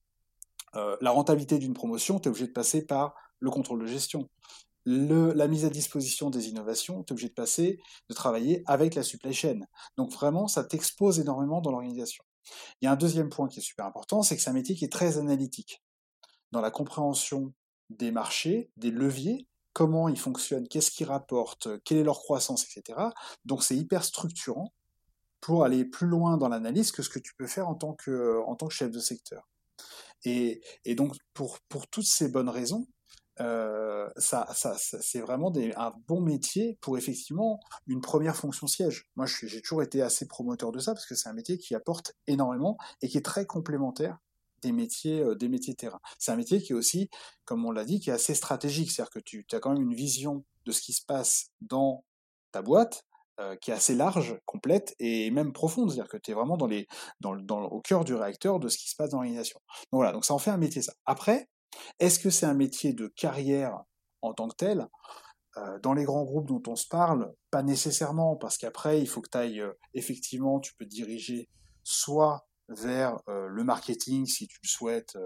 Euh, 0.76 0.98
la 1.00 1.12
rentabilité 1.12 1.58
d'une 1.58 1.74
promotion, 1.74 2.19
tu 2.19 2.28
es 2.28 2.30
obligé 2.30 2.48
de 2.48 2.52
passer 2.52 2.86
par 2.86 3.15
le 3.39 3.50
contrôle 3.50 3.82
de 3.82 3.88
gestion 3.88 4.30
la 4.86 5.48
mise 5.48 5.65
à 5.65 5.69
disposition 5.69 6.30
des 6.30 6.50
innovations, 6.50 7.04
tu 7.04 7.12
es 7.12 7.13
obligé 7.13 7.30
de 7.30 7.34
passer, 7.34 7.80
de 8.10 8.13
travailler 8.13 8.63
avec 8.67 8.95
la 8.95 9.04
supply 9.04 9.34
chain. 9.34 9.60
Donc 9.98 10.12
vraiment, 10.12 10.48
ça 10.48 10.63
t'expose 10.63 11.19
énormément 11.19 11.62
dans 11.62 11.71
l'organisation. 11.71 12.24
Il 12.82 12.86
y 12.86 12.88
a 12.88 12.91
un 12.91 12.95
deuxième 12.95 13.30
point 13.30 13.48
qui 13.48 13.60
est 13.60 13.63
super 13.63 13.86
important, 13.86 14.21
c'est 14.21 14.36
que 14.36 14.41
c'est 14.41 14.50
un 14.50 14.54
métier 14.54 14.76
qui 14.76 14.86
est 14.86 14.91
très 14.91 15.17
analytique. 15.17 15.84
Dans 16.52 16.62
la 16.62 16.71
compréhension 16.71 17.54
des 17.89 18.12
marchés, 18.12 18.69
des 18.78 18.91
leviers, 18.91 19.48
comment 19.74 20.08
ils 20.08 20.19
fonctionnent, 20.19 20.67
qu'est-ce 20.67 20.91
qu'ils 20.91 21.08
rapportent, 21.08 21.67
quelle 21.84 21.98
est 21.98 22.04
leur 22.04 22.19
croissance, 22.19 22.65
etc. 22.65 23.10
Donc 23.43 23.63
c'est 23.63 23.76
hyper 23.76 24.04
structurant 24.04 24.74
pour 25.41 25.63
aller 25.63 25.86
plus 25.86 26.08
loin 26.08 26.38
dans 26.38 26.48
l'analyse 26.48 26.91
que 26.91 27.04
ce 27.04 27.10
que 27.10 27.19
tu 27.19 27.36
peux 27.36 27.48
faire 27.48 27.67
en 27.67 27.76
tant 27.76 27.93
que, 27.93 28.41
en 28.45 28.56
tant 28.56 28.67
que 28.67 28.74
chef 28.74 28.91
de 28.91 29.00
secteur. 29.00 29.48
Et, 30.24 30.62
et 30.86 30.95
donc 30.95 31.15
pour, 31.34 31.60
pour 31.67 31.88
toutes 31.88 32.06
ces 32.06 32.30
bonnes 32.30 32.50
raisons, 32.50 32.88
euh, 33.41 34.10
ça, 34.17 34.48
ça, 34.54 34.76
c'est 34.78 35.19
vraiment 35.19 35.52
des, 35.52 35.74
un 35.76 35.93
bon 36.08 36.21
métier 36.21 36.78
pour 36.82 36.98
effectivement 36.98 37.60
une 37.88 38.02
première 38.02 38.36
fonction 38.36 38.67
siège. 38.67 39.10
Moi, 39.15 39.26
j'ai 39.26 39.62
toujours 39.62 39.84
été 39.84 40.02
assez 40.02 40.28
promoteur 40.28 40.71
de 40.71 40.80
ça 40.80 40.93
parce 40.93 41.06
que 41.06 41.15
c'est 41.15 41.30
un 41.30 41.34
métier 41.34 41.58
qui 41.58 41.76
apporte 41.76 42.13
énormément 42.28 42.78
et 43.02 43.10
qui 43.10 43.17
est 43.17 43.26
très 43.26 43.45
complémentaire 43.45 44.17
des 44.62 44.71
métiers, 44.71 45.19
euh, 45.19 45.36
des 45.36 45.50
métiers 45.50 45.76
terrain. 45.76 46.00
C'est 46.17 46.32
un 46.32 46.38
métier 46.38 46.62
qui 46.62 46.71
est 46.71 46.76
aussi, 46.76 47.10
comme 47.43 47.65
on 47.65 47.71
l'a 47.71 47.86
dit, 47.86 48.00
qui 48.00 48.10
est 48.10 48.13
assez 48.13 48.36
stratégique. 48.36 48.91
C'est-à-dire 48.91 49.12
que 49.12 49.19
tu 49.19 49.45
as 49.52 49.60
quand 49.60 49.74
même 49.74 49.84
une 49.84 49.95
vision 49.95 50.43
de 50.65 50.71
ce 50.71 50.82
qui 50.82 50.93
se 50.93 51.06
passe 51.06 51.52
dans 51.62 52.04
ta 52.52 52.62
boîte, 52.62 53.06
euh, 53.41 53.58
qui 53.58 53.71
est 53.71 53.74
assez 53.74 53.95
large, 53.95 54.39
complète 54.45 54.95
et 54.98 55.30
même 55.30 55.52
profonde. 55.52 55.91
C'est-à-dire 55.91 56.10
que 56.10 56.15
tu 56.15 56.32
es 56.32 56.34
vraiment 56.34 56.56
dans 56.56 56.67
les, 56.67 56.88
dans, 57.19 57.36
dans, 57.36 57.63
au 57.65 57.82
cœur 57.82 58.06
du 58.06 58.13
réacteur 58.13 58.62
de 58.62 58.69
ce 58.69 58.78
qui 58.78 58.89
se 58.89 58.95
passe 58.95 59.10
dans 59.10 59.17
l'organisation. 59.17 59.60
Donc 59.91 60.00
voilà, 60.00 60.13
donc 60.13 60.24
ça 60.24 60.34
en 60.34 60.39
fait 60.39 60.52
un 60.52 60.58
métier 60.58 60.82
ça. 60.82 60.93
Après, 61.06 61.50
est-ce 61.99 62.19
que 62.19 62.29
c'est 62.29 62.45
un 62.45 62.53
métier 62.53 62.93
de 62.93 63.07
carrière 63.07 63.83
en 64.21 64.33
tant 64.33 64.47
que 64.47 64.55
tel? 64.55 64.88
Euh, 65.57 65.79
dans 65.79 65.93
les 65.93 66.03
grands 66.03 66.25
groupes 66.25 66.47
dont 66.47 66.61
on 66.67 66.75
se 66.75 66.88
parle, 66.88 67.33
pas 67.49 67.63
nécessairement, 67.63 68.35
parce 68.35 68.57
qu'après, 68.57 68.99
il 68.99 69.07
faut 69.07 69.21
que 69.21 69.29
tu 69.29 69.38
ailles, 69.38 69.61
euh, 69.61 69.71
effectivement, 69.93 70.59
tu 70.59 70.73
peux 70.75 70.85
diriger 70.85 71.47
soit 71.83 72.45
vers 72.67 73.17
euh, 73.29 73.47
le 73.47 73.63
marketing, 73.63 74.25
si 74.25 74.47
tu 74.47 74.57
le 74.61 74.67
souhaites, 74.67 75.17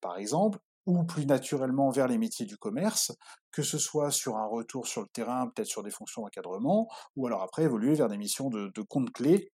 par 0.00 0.16
exemple, 0.16 0.58
ou 0.86 1.02
plus 1.04 1.26
naturellement 1.26 1.90
vers 1.90 2.06
les 2.06 2.18
métiers 2.18 2.46
du 2.46 2.56
commerce, 2.56 3.12
que 3.50 3.62
ce 3.62 3.76
soit 3.76 4.10
sur 4.10 4.36
un 4.36 4.46
retour 4.46 4.86
sur 4.86 5.00
le 5.00 5.08
terrain, 5.08 5.48
peut-être 5.48 5.68
sur 5.68 5.82
des 5.82 5.90
fonctions 5.90 6.22
d'encadrement, 6.22 6.88
ou 7.16 7.26
alors 7.26 7.42
après 7.42 7.64
évoluer 7.64 7.94
vers 7.94 8.08
des 8.08 8.18
missions 8.18 8.50
de, 8.50 8.70
de 8.72 8.82
compte 8.82 9.10
clé 9.10 9.50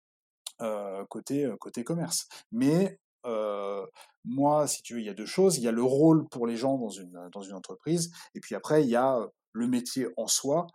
côté, 1.10 1.46
côté 1.60 1.84
commerce. 1.84 2.28
Mais 2.50 2.98
moi, 4.24 4.66
si 4.66 4.82
tu 4.82 4.94
veux, 4.94 5.00
il 5.00 5.06
y 5.06 5.10
a 5.10 5.14
deux 5.14 5.26
choses. 5.26 5.58
Il 5.58 5.64
y 5.64 5.68
a 5.68 5.72
le 5.72 5.82
rôle 5.82 6.28
pour 6.28 6.46
les 6.46 6.56
gens 6.56 6.78
dans 6.78 6.90
une, 6.90 7.54
entreprise, 7.54 8.12
et 8.34 8.40
puis 8.40 8.54
après, 8.54 8.82
il 8.82 8.90
y 8.90 8.96
a 8.96 9.18
le 9.52 9.66
métier 9.66 10.08
en 10.16 10.26
soi, 10.26 10.66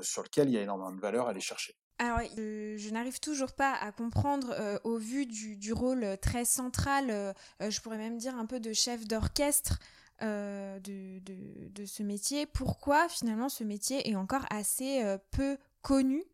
sur 0.00 0.22
lequel 0.22 0.48
il 0.48 0.54
y 0.54 0.58
a 0.58 0.62
énormément 0.62 0.92
de 0.92 1.00
valeur 1.00 1.26
à 1.26 1.30
aller 1.30 1.40
chercher. 1.40 1.74
Alors, 1.98 2.20
je 2.36 2.90
n'arrive 2.90 3.20
toujours 3.20 3.52
pas 3.52 3.74
à 3.74 3.92
comprendre, 3.92 4.54
au 4.84 4.96
vu 4.96 5.26
du, 5.26 5.72
rôle 5.72 6.16
très 6.20 6.44
central, 6.44 7.34
je 7.60 7.80
pourrais 7.80 7.98
même 7.98 8.18
dire 8.18 8.36
un 8.36 8.46
peu 8.46 8.60
de 8.60 8.72
chef 8.72 9.06
d'orchestre 9.06 9.78
de, 10.20 11.18
de, 11.20 11.68
de, 11.68 11.84
ce 11.84 12.02
métier, 12.02 12.46
pourquoi 12.46 13.08
finalement 13.08 13.48
ce 13.48 13.64
métier 13.64 14.08
est 14.08 14.14
encore 14.14 14.44
assez 14.50 15.02
peu 15.30 15.58
connu 15.82 16.24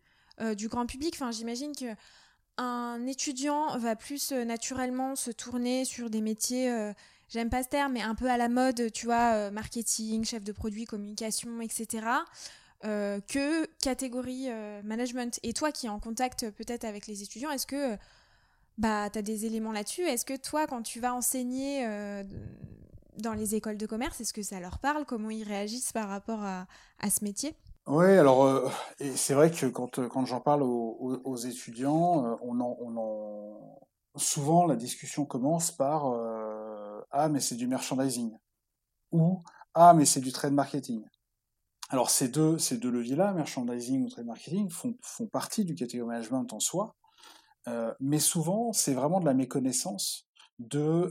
du 0.57 0.69
grand 0.69 0.87
public? 0.87 1.15
Enfin, 1.15 1.31
j'imagine 1.31 1.75
que 1.75 1.87
un 2.59 3.07
étudiant 3.07 3.79
va 3.79 3.97
plus 3.97 4.33
naturellement 4.33 5.17
se 5.17 5.31
tourner 5.31 5.85
sur 5.85 6.11
des 6.11 6.21
métiers, 6.21 6.93
j'aime 7.29 7.49
pas 7.49 7.63
ce 7.63 7.69
terme, 7.69 7.93
mais 7.93 8.03
un 8.03 8.15
peu 8.15 8.29
à 8.29 8.37
la 8.37 8.49
mode, 8.49 8.93
tu 8.93 9.07
vois, 9.07 9.51
marketing, 9.51 10.25
chef 10.25 10.45
de 10.45 10.53
produit, 10.53 10.85
communication, 10.85 11.61
etc., 11.61 12.07
que 12.83 13.67
catégorie 13.83 14.49
management. 14.85 15.41
Et 15.43 15.53
toi 15.53 15.73
qui 15.73 15.87
es 15.87 15.89
en 15.89 16.01
contact 16.01 16.51
peut-être 16.51 16.85
avec 16.85 17.07
les 17.07 17.23
étudiants, 17.23 17.51
est-ce 17.51 17.67
que 17.67 17.97
bah, 18.77 19.09
tu 19.11 19.19
as 19.19 19.23
des 19.23 19.47
éléments 19.47 19.73
là-dessus? 19.73 20.03
Est-ce 20.03 20.25
que 20.25 20.37
toi, 20.37 20.67
quand 20.67 20.83
tu 20.83 21.01
vas 21.01 21.15
enseigner 21.15 21.87
dans 23.19 23.35
les 23.35 23.55
écoles 23.57 23.79
de 23.79 23.87
commerce, 23.87 24.21
est-ce 24.21 24.33
que 24.33 24.43
ça 24.43 24.61
leur 24.61 24.79
parle? 24.79 25.05
Comment 25.05 25.31
ils 25.31 25.43
réagissent 25.43 25.93
par 25.93 26.09
rapport 26.09 26.43
à 26.43 26.67
ce 27.11 27.25
métier? 27.25 27.55
Oui, 27.91 28.05
alors 28.19 28.45
euh, 28.45 28.69
c'est 29.17 29.33
vrai 29.33 29.51
que 29.51 29.65
quand, 29.65 30.07
quand 30.09 30.27
j'en 30.27 30.43
parle 30.43 30.63
aux, 30.63 31.37
étudiants, 31.37 32.27
euh, 32.27 32.37
on 32.43 32.61
en, 32.61 33.81
souvent 34.17 34.67
la 34.67 34.77
discussion 34.77 35.25
commence 35.25 35.71
par 35.71 36.07
euh, 36.07 37.01
ah 37.11 37.31
mais 37.31 37.41
c'est 37.41 37.55
du 37.55 37.67
merchandising 37.67 38.37
ou 39.13 39.43
ah 39.73 39.95
mais 39.95 40.05
c'est 40.05 40.21
du 40.21 40.33
trade 40.33 40.53
marketing. 40.53 41.03
Alors 41.89 42.11
ces 42.11 42.29
deux 42.29 42.59
ces 42.59 42.77
deux 42.77 42.91
leviers-là, 42.91 43.33
merchandising 43.33 44.05
ou 44.05 44.11
trade 44.11 44.27
marketing, 44.27 44.69
font, 44.69 44.95
font 45.01 45.27
partie 45.27 45.65
du 45.65 45.75
category 45.75 46.09
management 46.09 46.53
en 46.53 46.61
soi, 46.61 46.95
mais 48.01 48.19
souvent 48.19 48.75
c'est 48.75 48.93
vraiment 48.93 49.21
de 49.21 49.25
la 49.25 49.35
méconnaissance 49.35 50.27
de 50.59 51.09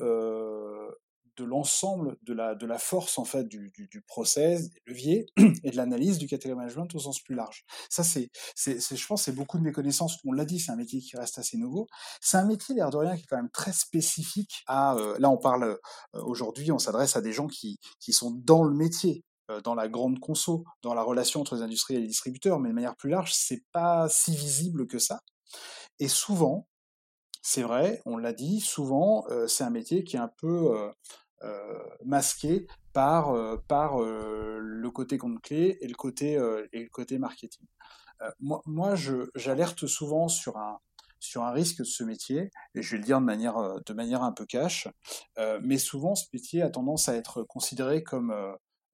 de 1.38 1.44
l'ensemble 1.44 2.18
de 2.24 2.34
la, 2.34 2.56
de 2.56 2.66
la 2.66 2.78
force 2.80 3.18
en 3.18 3.26
fait 3.26 3.48
du, 3.48 3.72
du, 3.76 4.02
process, 4.02 4.70
des 4.70 4.82
leviers 4.88 5.26
et 5.64 5.72
de 5.72 5.76
l'analyse 5.76 6.18
du 6.18 6.28
category 6.28 6.58
management 6.58 6.94
au 6.96 7.00
sens 7.00 7.22
plus 7.22 7.36
large. 7.36 7.64
Ça, 7.90 8.04
c'est, 8.04 8.30
c'est, 8.56 8.80
je 8.80 9.08
pense, 9.08 9.24
c'est 9.24 9.32
beaucoup 9.32 9.58
de 9.58 9.64
méconnaissances. 9.64 10.18
On 10.26 10.32
l'a 10.32 10.46
dit, 10.46 10.60
c'est 10.60 10.72
un 10.72 10.76
métier 10.76 11.00
qui 11.00 11.16
reste 11.16 11.38
assez 11.38 11.58
nouveau. 11.58 11.88
C'est 12.22 12.38
un 12.38 12.46
métier, 12.46 12.76
l'air 12.76 12.90
de 12.90 12.98
rien, 12.98 13.16
qui 13.16 13.24
est 13.24 13.28
quand 13.28 13.38
même 13.38 13.52
très 13.52 13.74
spécifique 13.74 14.64
à. 14.68 14.96
Euh, 14.96 15.16
là, 15.20 15.30
on 15.30 15.38
parle 15.38 15.64
euh, 15.64 15.78
aujourd'hui, 16.14 16.72
on 16.72 16.80
s'adresse 16.80 17.16
à 17.16 17.22
des 17.22 17.34
gens 17.34 17.48
qui, 17.48 17.80
qui 18.00 18.14
sont 18.14 18.32
dans 18.32 18.64
le 18.64 18.76
métier, 18.76 19.24
euh, 19.52 19.62
dans 19.62 19.76
la 19.76 19.88
grande 19.88 20.20
conso, 20.20 20.66
dans 20.82 20.94
la 20.94 21.04
relation 21.04 21.42
entre 21.42 21.56
les 21.56 21.62
industriels 21.62 22.00
et 22.00 22.04
les 22.04 22.10
distributeurs, 22.10 22.60
mais 22.60 22.70
de 22.70 22.74
manière 22.74 22.96
plus 22.96 23.10
large, 23.10 23.34
c'est 23.34 23.64
pas 23.72 24.10
si 24.10 24.36
visible 24.36 24.88
que 24.88 25.00
ça. 25.00 25.20
Et 26.00 26.08
souvent, 26.08 26.68
c'est 27.42 27.62
vrai, 27.62 28.02
on 28.06 28.18
l'a 28.18 28.34
dit, 28.34 28.60
souvent, 28.60 29.26
c'est 29.48 29.64
un 29.64 29.70
métier 29.70 30.04
qui 30.04 30.18
est 30.18 30.20
un 30.20 30.30
peu 30.38 30.92
masqué 32.04 32.68
par, 32.94 33.30
euh, 33.30 33.58
par 33.68 34.02
euh, 34.02 34.58
le 34.60 34.92
côté 34.92 35.18
compte 35.18 35.42
clé 35.42 35.78
et 35.82 35.88
le 35.88 35.96
côté, 35.96 36.34
et 36.74 36.84
le 36.84 36.90
côté 36.90 37.18
marketing. 37.20 37.68
moi, 38.40 38.62
moi 38.66 38.96
j'alerte 39.36 39.86
souvent 39.86 40.28
sur 40.28 40.58
un, 40.58 40.80
sur 41.20 41.44
un 41.44 41.52
risque 41.52 41.80
de 41.80 41.84
ce 41.84 42.04
métier, 42.04 42.52
et 42.76 42.82
je 42.82 42.92
vais 42.92 42.98
le 42.98 43.04
dire 43.04 43.20
de 43.20 43.26
manière, 43.26 43.82
de 43.86 43.94
manière 43.94 44.24
un 44.24 44.32
peu 44.32 44.46
cash, 44.46 44.88
mais 45.62 45.78
souvent 45.78 46.16
ce 46.16 46.26
métier 46.34 46.62
a 46.62 46.70
tendance 46.70 47.10
à 47.10 47.16
être 47.16 47.44
considéré 47.44 48.04
comme, 48.04 48.34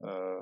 euh, 0.03 0.39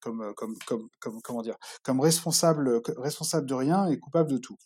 comme, 0.00 0.34
comme, 0.34 0.58
comme, 0.66 0.88
comme, 1.00 1.22
comment 1.22 1.42
dire, 1.42 1.56
comme 1.82 2.00
responsable, 2.00 2.82
responsable 2.98 3.46
de 3.46 3.54
rien 3.54 3.86
et 3.86 3.98
coupable 3.98 4.30
de 4.30 4.38
tout. 4.38 4.56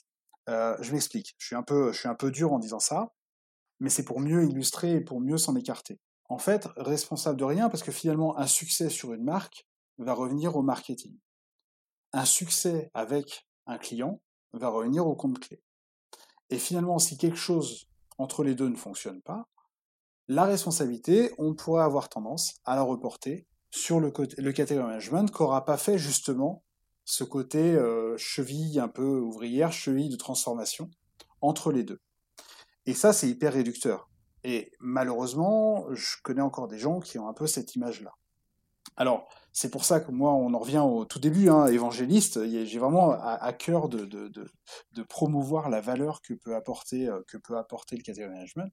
Euh, 0.48 0.76
je 0.80 0.92
m'explique. 0.92 1.34
Je 1.38 1.54
je 1.56 1.92
suis 1.92 2.08
un 2.08 2.14
peu 2.14 2.30
dur 2.30 2.52
en 2.52 2.58
disant 2.58 2.80
ça, 2.80 3.12
mais 3.78 3.90
c'est 3.90 4.04
pour 4.04 4.20
mieux 4.20 4.44
illustrer 4.44 4.94
et 4.96 5.00
pour 5.00 5.20
mieux 5.20 5.38
s'en 5.38 5.54
écarter 5.54 6.00
en 6.32 6.38
fait, 6.38 6.66
responsable 6.78 7.38
de 7.38 7.44
rien 7.44 7.68
parce 7.68 7.82
que 7.82 7.92
finalement, 7.92 8.38
un 8.38 8.46
succès 8.46 8.88
sur 8.88 9.12
une 9.12 9.22
marque 9.22 9.68
va 9.98 10.14
revenir 10.14 10.56
au 10.56 10.62
marketing. 10.62 11.14
Un 12.14 12.24
succès 12.24 12.90
avec 12.94 13.46
un 13.66 13.76
client 13.76 14.22
va 14.54 14.70
revenir 14.70 15.06
au 15.06 15.14
compte 15.14 15.38
clé. 15.40 15.62
Et 16.48 16.56
finalement, 16.56 16.98
si 16.98 17.18
quelque 17.18 17.36
chose 17.36 17.86
entre 18.16 18.44
les 18.44 18.54
deux 18.54 18.70
ne 18.70 18.76
fonctionne 18.76 19.20
pas, 19.20 19.46
la 20.26 20.44
responsabilité, 20.44 21.34
on 21.36 21.54
pourrait 21.54 21.84
avoir 21.84 22.08
tendance 22.08 22.54
à 22.64 22.76
la 22.76 22.82
reporter 22.82 23.46
sur 23.70 24.00
le, 24.00 24.10
côté, 24.10 24.40
le 24.40 24.52
category 24.52 24.86
management 24.86 25.30
pas 25.66 25.76
fait 25.76 25.98
justement 25.98 26.64
ce 27.04 27.24
côté 27.24 27.74
euh, 27.74 28.16
cheville 28.16 28.80
un 28.80 28.88
peu 28.88 29.20
ouvrière, 29.20 29.70
cheville 29.70 30.08
de 30.08 30.16
transformation 30.16 30.88
entre 31.42 31.72
les 31.72 31.82
deux. 31.82 32.00
Et 32.86 32.94
ça, 32.94 33.12
c'est 33.12 33.28
hyper 33.28 33.52
réducteur. 33.52 34.08
Et 34.45 34.72
malheureusement, 34.80 35.86
je 35.95 36.16
connais 36.22 36.40
encore 36.40 36.68
des 36.68 36.78
gens 36.78 37.01
qui 37.01 37.18
ont 37.18 37.28
un 37.28 37.34
peu 37.34 37.47
cette 37.47 37.74
image-là. 37.74 38.12
Alors, 38.97 39.28
c'est 39.53 39.70
pour 39.70 39.84
ça 39.84 40.01
que 40.01 40.11
moi, 40.11 40.32
on 40.32 40.55
en 40.55 40.59
revient 40.59 40.78
au 40.78 41.05
tout 41.05 41.18
début, 41.18 41.49
hein, 41.51 41.66
évangéliste. 41.66 42.47
J'ai 42.47 42.78
vraiment 42.78 43.12
à, 43.12 43.53
cœur 43.53 43.88
de, 43.88 44.30
promouvoir 45.09 45.68
la 45.68 45.80
valeur 45.80 46.22
que 46.22 46.34
peut 46.34 46.55
apporter, 46.55 47.09
euh, 47.09 47.20
que 47.28 47.36
peut 47.36 47.57
apporter 47.57 47.97
le 47.97 48.03
category 48.03 48.32
management. 48.32 48.72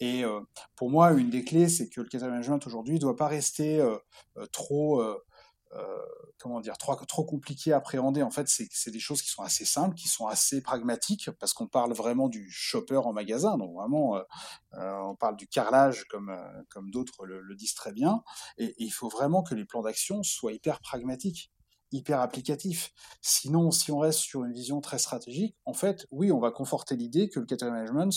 Et 0.00 0.24
euh, 0.24 0.40
pour 0.76 0.90
moi, 0.90 1.12
une 1.12 1.30
des 1.30 1.44
clés, 1.44 1.68
c'est 1.68 1.88
que 1.88 2.00
le 2.00 2.08
category 2.08 2.32
management 2.32 2.66
aujourd'hui 2.66 2.94
ne 2.94 3.00
doit 3.00 3.16
pas 3.16 3.28
rester 3.28 3.80
euh, 3.80 3.96
trop 4.52 5.02
comment 6.38 6.60
dire, 6.60 6.78
trop, 6.78 7.24
compliqué 7.24 7.72
à 7.72 7.78
appréhender. 7.78 8.22
En 8.22 8.30
fait, 8.30 8.48
c'est 8.48 8.90
des 8.90 9.00
choses 9.00 9.22
qui 9.22 9.28
sont 9.28 9.42
assez 9.42 9.64
simples, 9.64 9.94
qui 9.94 10.08
sont 10.08 10.26
assez 10.26 10.62
pragmatiques, 10.62 11.30
parce 11.38 11.52
qu'on 11.52 11.66
parle 11.66 11.92
vraiment 11.92 12.28
du 12.28 12.50
shopper 12.50 12.96
en 12.96 13.12
magasin. 13.12 13.58
Donc 13.58 13.74
vraiment, 13.74 14.16
euh, 14.16 14.22
euh, 14.74 14.96
on 15.02 15.16
parle 15.16 15.36
du 15.36 15.48
carrelage 15.48 16.04
comme, 16.08 16.34
comme 16.70 16.90
d'autres 16.90 17.26
le, 17.26 17.54
disent 17.56 17.74
très 17.74 17.92
bien. 17.92 18.22
Et, 18.56 18.66
et, 18.66 18.84
il 18.84 18.90
faut 18.90 19.08
vraiment 19.08 19.42
que 19.42 19.54
les 19.54 19.64
plans 19.64 19.82
d'action 19.82 20.22
soient 20.22 20.52
hyper 20.52 20.80
pragmatiques 20.80 21.50
hyper 21.90 22.20
applicatifs. 22.20 22.92
Sinon, 23.22 23.70
si 23.70 23.90
on 23.90 23.98
reste 23.98 24.18
sur 24.18 24.44
une 24.44 24.52
vision 24.52 24.82
très 24.82 24.98
stratégique, 24.98 25.56
en 25.64 25.72
fait, 25.72 26.06
oui, 26.10 26.30
on 26.30 26.38
va 26.38 26.50
conforter 26.50 26.96
l'idée 26.96 27.30
que 27.30 27.40
le 27.40 27.46
category 27.46 27.78
management, 27.78 28.12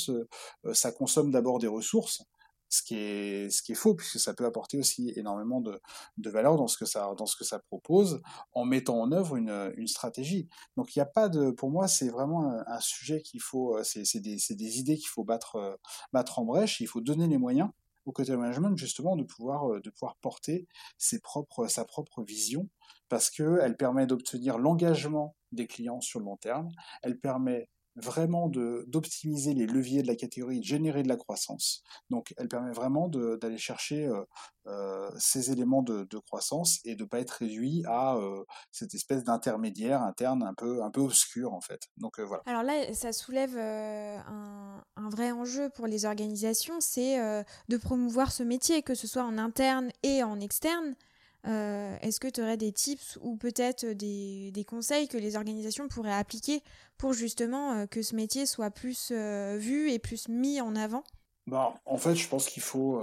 ça 0.74 0.91
consomme 0.91 1.32
d'abord 1.32 1.58
des 1.58 1.68
ressources, 1.68 2.22
ce 2.72 2.82
qui 2.82 2.95
est 2.95 3.49
ce 3.49 3.61
qui 3.61 3.74
est 3.74 3.76
faux 3.76 3.93
puisque 3.93 4.19
ça 4.19 4.34
peut 4.34 4.45
apporter 4.45 4.78
aussi 4.78 5.11
énormément 5.17 5.59
de, 5.59 5.80
de 6.17 6.30
valeur 6.30 6.55
dans 6.55 6.67
ce 6.67 6.78
que 6.78 6.86
ça 6.86 7.13
dans 7.17 7.26
ce 7.26 7.36
que 7.36 7.43
ça 7.43 7.59
propose 7.59 8.22
en 8.53 8.65
mettant 8.65 8.99
en 8.99 9.11
œuvre 9.11 9.36
une, 9.36 9.74
une 9.76 9.88
stratégie. 9.88 10.47
Donc 10.78 10.95
il 10.95 10.99
n'y 10.99 11.03
a 11.03 11.07
pas 11.07 11.28
de 11.30 11.51
pour 11.51 11.69
moi 11.69 11.88
c'est 11.88 12.09
vraiment 12.09 12.49
un, 12.65 12.80
sujet 12.80 13.22
qu'il 13.22 13.41
faut 13.41 13.78
euh, 13.78 13.84
c'est 13.84 14.19
des, 14.19 14.38
des 14.49 14.80
idées 14.80 14.95
qu'il 14.97 15.09
faut 15.09 15.26
battre 15.26 15.57
euh, 15.57 15.76
battre 16.13 16.39
en 16.39 16.45
brèche. 16.45 16.80
Il 16.80 16.88
faut 16.88 17.01
donner 17.01 17.28
les 17.28 17.38
moyens 17.38 17.69
au 18.05 18.13
côté 18.13 18.36
management 18.36 18.78
justement 18.78 19.15
de 19.17 19.24
pouvoir 19.24 19.69
euh, 19.69 19.82
de 19.82 19.89
pouvoir 19.89 20.15
porter 20.22 20.67
ses 20.97 21.19
propres 21.19 21.67
sa 21.67 21.84
propre 21.84 22.24
vision 22.24 22.69
parce 23.09 23.30
que 23.30 23.59
elle 23.61 23.76
permet 23.76 24.07
d'obtenir 24.07 24.57
l'engagement 24.57 25.36
des 25.51 25.67
clients 25.67 25.99
sur 25.99 26.19
le 26.19 26.26
long 26.26 26.38
terme. 26.38 26.69
Elle 27.03 27.19
permet 27.19 27.67
vraiment 27.96 28.48
d'optimiser 28.50 29.54
les 29.54 29.66
leviers 29.66 30.02
de 30.02 30.08
la 30.08 30.16
catégorie, 30.16 30.60
de 30.60 30.66
générer 30.66 31.04
de 31.04 31.10
la 31.10 31.18
croissance. 31.18 31.84
Donc, 32.10 32.34
elle 32.38 32.48
permet 32.48 32.72
vraiment 32.72 33.10
d'aller 33.10 33.58
chercher 33.58 34.06
euh, 34.06 34.24
euh, 34.68 35.10
ces 35.18 35.52
éléments 35.52 35.82
de, 35.82 36.08
de, 36.10 36.18
croissance 36.18 36.80
et 36.86 36.96
de 36.96 37.04
ne 37.04 37.08
pas 37.08 37.20
être 37.20 37.32
réduit 37.32 37.84
à 37.88 38.16
euh, 38.16 38.44
cette 38.72 38.96
espèce 38.96 39.24
d'intermédiaire 39.24 40.02
interne 40.02 40.44
un 40.44 40.54
peu, 40.54 40.84
un 40.84 40.92
peu 40.92 41.02
obscur, 41.02 41.54
en 41.54 41.62
fait. 41.62 41.82
Donc, 41.98 42.20
voilà. 42.20 42.44
Alors 42.46 42.64
là, 42.64 42.94
ça 42.94 43.12
soulève 43.12 43.58
un, 43.58 44.84
un, 44.96 45.10
vrai 45.10 45.32
enjeu 45.32 45.70
pour 45.70 45.88
les 45.88 46.06
organisations, 46.06 46.80
c'est 46.80 47.44
de 47.68 47.78
promouvoir 47.78 48.32
ce 48.32 48.44
métier, 48.44 48.84
que 48.84 48.96
ce 48.96 49.08
soit 49.08 49.24
en 49.24 49.38
interne 49.38 49.89
et 50.04 50.24
en 50.24 50.39
externe. 50.39 50.96
Euh, 51.48 51.98
Est-ce 52.02 52.20
que 52.20 52.28
tu 52.28 52.42
aurais 52.42 52.58
des 52.58 52.72
tips 52.72 53.18
ou 53.22 53.36
peut-être 53.36 53.86
des, 53.86 54.66
conseils 54.68 55.08
que 55.08 55.18
les 55.18 55.36
organisations 55.36 55.88
pourraient 55.88 56.14
appliquer 56.14 56.62
pour 56.98 57.14
justement 57.14 57.74
euh, 57.74 57.86
que 57.88 58.02
ce 58.02 58.16
métier 58.16 58.46
soit 58.46 58.70
plus 58.70 59.10
euh, 59.12 59.58
vu 59.58 59.92
et 59.92 60.00
plus 60.00 60.28
mis 60.28 60.62
en 60.62 60.76
avant? 60.76 61.04
Bah, 61.48 61.74
En 61.86 61.98
fait, 61.98 62.16
je 62.16 62.28
pense 62.28 62.48
qu'il 62.48 62.64
faut... 62.64 63.02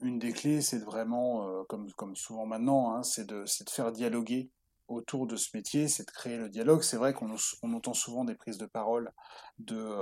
Une 0.00 0.20
des 0.20 0.32
clés, 0.32 0.60
c'est 0.60 0.78
vraiment, 0.78 1.64
comme, 1.64 1.90
comme 1.94 2.14
souvent 2.14 2.46
maintenant, 2.46 2.94
hein, 2.94 3.02
c'est 3.02 3.26
de, 3.26 3.42
de 3.42 3.70
faire 3.70 3.90
dialoguer 3.90 4.52
autour 4.86 5.26
de 5.26 5.34
ce 5.34 5.48
métier, 5.54 5.88
c'est 5.88 6.06
de 6.06 6.12
créer 6.12 6.36
le 6.36 6.48
dialogue. 6.48 6.82
C'est 6.82 6.96
vrai 6.96 7.12
qu'on 7.12 7.34
on 7.62 7.72
entend 7.72 7.94
souvent 7.94 8.24
des 8.24 8.36
prises 8.36 8.58
de 8.58 8.66
parole 8.66 9.10
de, 9.58 9.96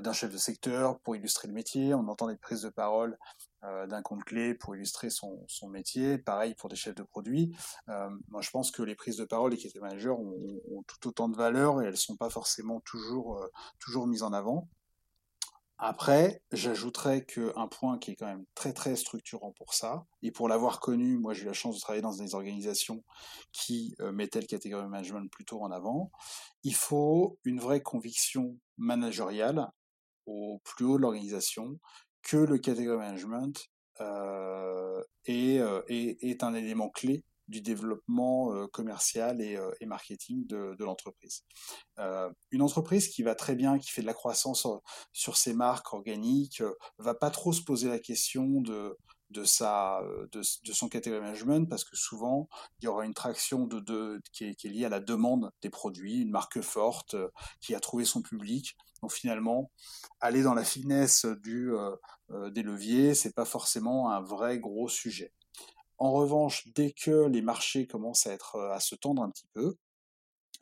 d'un 0.00 0.12
chef 0.12 0.32
de 0.32 0.38
secteur 0.38 0.98
pour 1.00 1.16
illustrer 1.16 1.48
le 1.48 1.54
métier, 1.54 1.94
on 1.94 2.08
entend 2.08 2.28
des 2.28 2.36
prises 2.36 2.62
de 2.62 2.68
parole 2.68 3.16
euh, 3.64 3.86
d'un 3.86 4.02
compte 4.02 4.22
clé 4.24 4.54
pour 4.54 4.76
illustrer 4.76 5.10
son, 5.10 5.44
son, 5.48 5.68
métier, 5.68 6.18
pareil 6.18 6.54
pour 6.54 6.68
des 6.68 6.76
chefs 6.76 6.94
de 6.94 7.02
produits. 7.02 7.56
Euh, 7.88 8.10
moi, 8.28 8.40
je 8.40 8.50
pense 8.50 8.70
que 8.70 8.82
les 8.82 8.94
prises 8.94 9.16
de 9.16 9.24
parole 9.24 9.50
des 9.50 9.56
key 9.56 9.70
managers 9.80 10.10
ont, 10.10 10.84
tout 10.86 11.08
autant 11.08 11.28
de 11.28 11.36
valeur 11.36 11.82
et 11.82 11.86
elles 11.86 11.96
sont 11.96 12.16
pas 12.16 12.30
forcément 12.30 12.80
toujours, 12.80 13.38
euh, 13.38 13.48
toujours 13.80 14.06
mises 14.06 14.22
en 14.22 14.32
avant. 14.32 14.68
Après, 15.78 16.42
j'ajouterais 16.52 17.26
qu'un 17.26 17.68
point 17.68 17.98
qui 17.98 18.12
est 18.12 18.16
quand 18.16 18.26
même 18.26 18.46
très 18.54 18.72
très 18.72 18.96
structurant 18.96 19.52
pour 19.52 19.74
ça, 19.74 20.06
et 20.22 20.30
pour 20.30 20.48
l'avoir 20.48 20.80
connu, 20.80 21.18
moi 21.18 21.34
j'ai 21.34 21.42
eu 21.42 21.46
la 21.46 21.52
chance 21.52 21.74
de 21.74 21.80
travailler 21.80 22.00
dans 22.00 22.16
des 22.16 22.34
organisations 22.34 23.04
qui 23.52 23.94
euh, 24.00 24.10
mettaient 24.10 24.40
le 24.40 24.46
catégorie 24.46 24.88
management 24.88 25.30
plutôt 25.30 25.62
en 25.62 25.70
avant, 25.70 26.10
il 26.62 26.74
faut 26.74 27.38
une 27.44 27.60
vraie 27.60 27.82
conviction 27.82 28.56
managériale 28.78 29.70
au 30.26 30.60
plus 30.64 30.84
haut 30.84 30.96
de 30.96 31.02
l'organisation 31.02 31.78
que 32.22 32.36
le 32.36 32.58
catégorie 32.58 32.98
management 32.98 33.68
euh, 34.00 35.02
est, 35.24 35.58
euh, 35.58 35.82
est, 35.88 36.42
un 36.42 36.54
élément 36.54 36.90
clé 36.90 37.24
du 37.48 37.60
développement 37.60 38.66
commercial 38.72 39.40
et, 39.40 39.56
marketing 39.86 40.48
de, 40.48 40.74
l'entreprise. 40.80 41.44
une 42.50 42.60
entreprise 42.60 43.06
qui 43.06 43.22
va 43.22 43.36
très 43.36 43.54
bien, 43.54 43.78
qui 43.78 43.92
fait 43.92 44.02
de 44.02 44.06
la 44.06 44.14
croissance 44.14 44.66
sur 45.12 45.36
ses 45.36 45.54
marques 45.54 45.92
organiques, 45.92 46.60
va 46.98 47.14
pas 47.14 47.30
trop 47.30 47.52
se 47.52 47.62
poser 47.62 47.88
la 47.88 48.00
question 48.00 48.60
de 48.62 48.96
de, 49.30 49.44
sa, 49.44 50.02
de, 50.32 50.42
son 50.72 50.88
category 50.88 51.20
management 51.20 51.68
parce 51.68 51.84
que 51.84 51.96
souvent 51.96 52.48
il 52.80 52.84
y 52.84 52.88
aura 52.88 53.04
une 53.04 53.14
traction 53.14 53.66
de, 53.66 54.20
qui, 54.32 54.44
est, 54.44 54.64
liée 54.64 54.84
à 54.84 54.88
la 54.88 55.00
demande 55.00 55.50
des 55.62 55.70
produits, 55.70 56.20
une 56.20 56.30
marque 56.30 56.60
forte 56.60 57.16
qui 57.60 57.74
a 57.74 57.80
trouvé 57.80 58.04
son 58.04 58.22
public. 58.22 58.76
Finalement, 59.08 59.70
aller 60.20 60.42
dans 60.42 60.54
la 60.54 60.64
finesse 60.64 61.24
du, 61.42 61.72
des 62.50 62.62
leviers, 62.62 63.14
c'est 63.14 63.34
pas 63.34 63.44
forcément 63.44 64.10
un 64.10 64.20
vrai 64.20 64.58
gros 64.58 64.88
sujet. 64.88 65.32
En 65.98 66.12
revanche, 66.12 66.68
dès 66.74 66.92
que 66.92 67.26
les 67.26 67.42
marchés 67.42 67.86
commencent 67.86 68.26
à, 68.26 68.32
être, 68.32 68.58
à 68.60 68.80
se 68.80 68.94
tendre 68.94 69.22
un 69.22 69.30
petit 69.30 69.48
peu, 69.54 69.76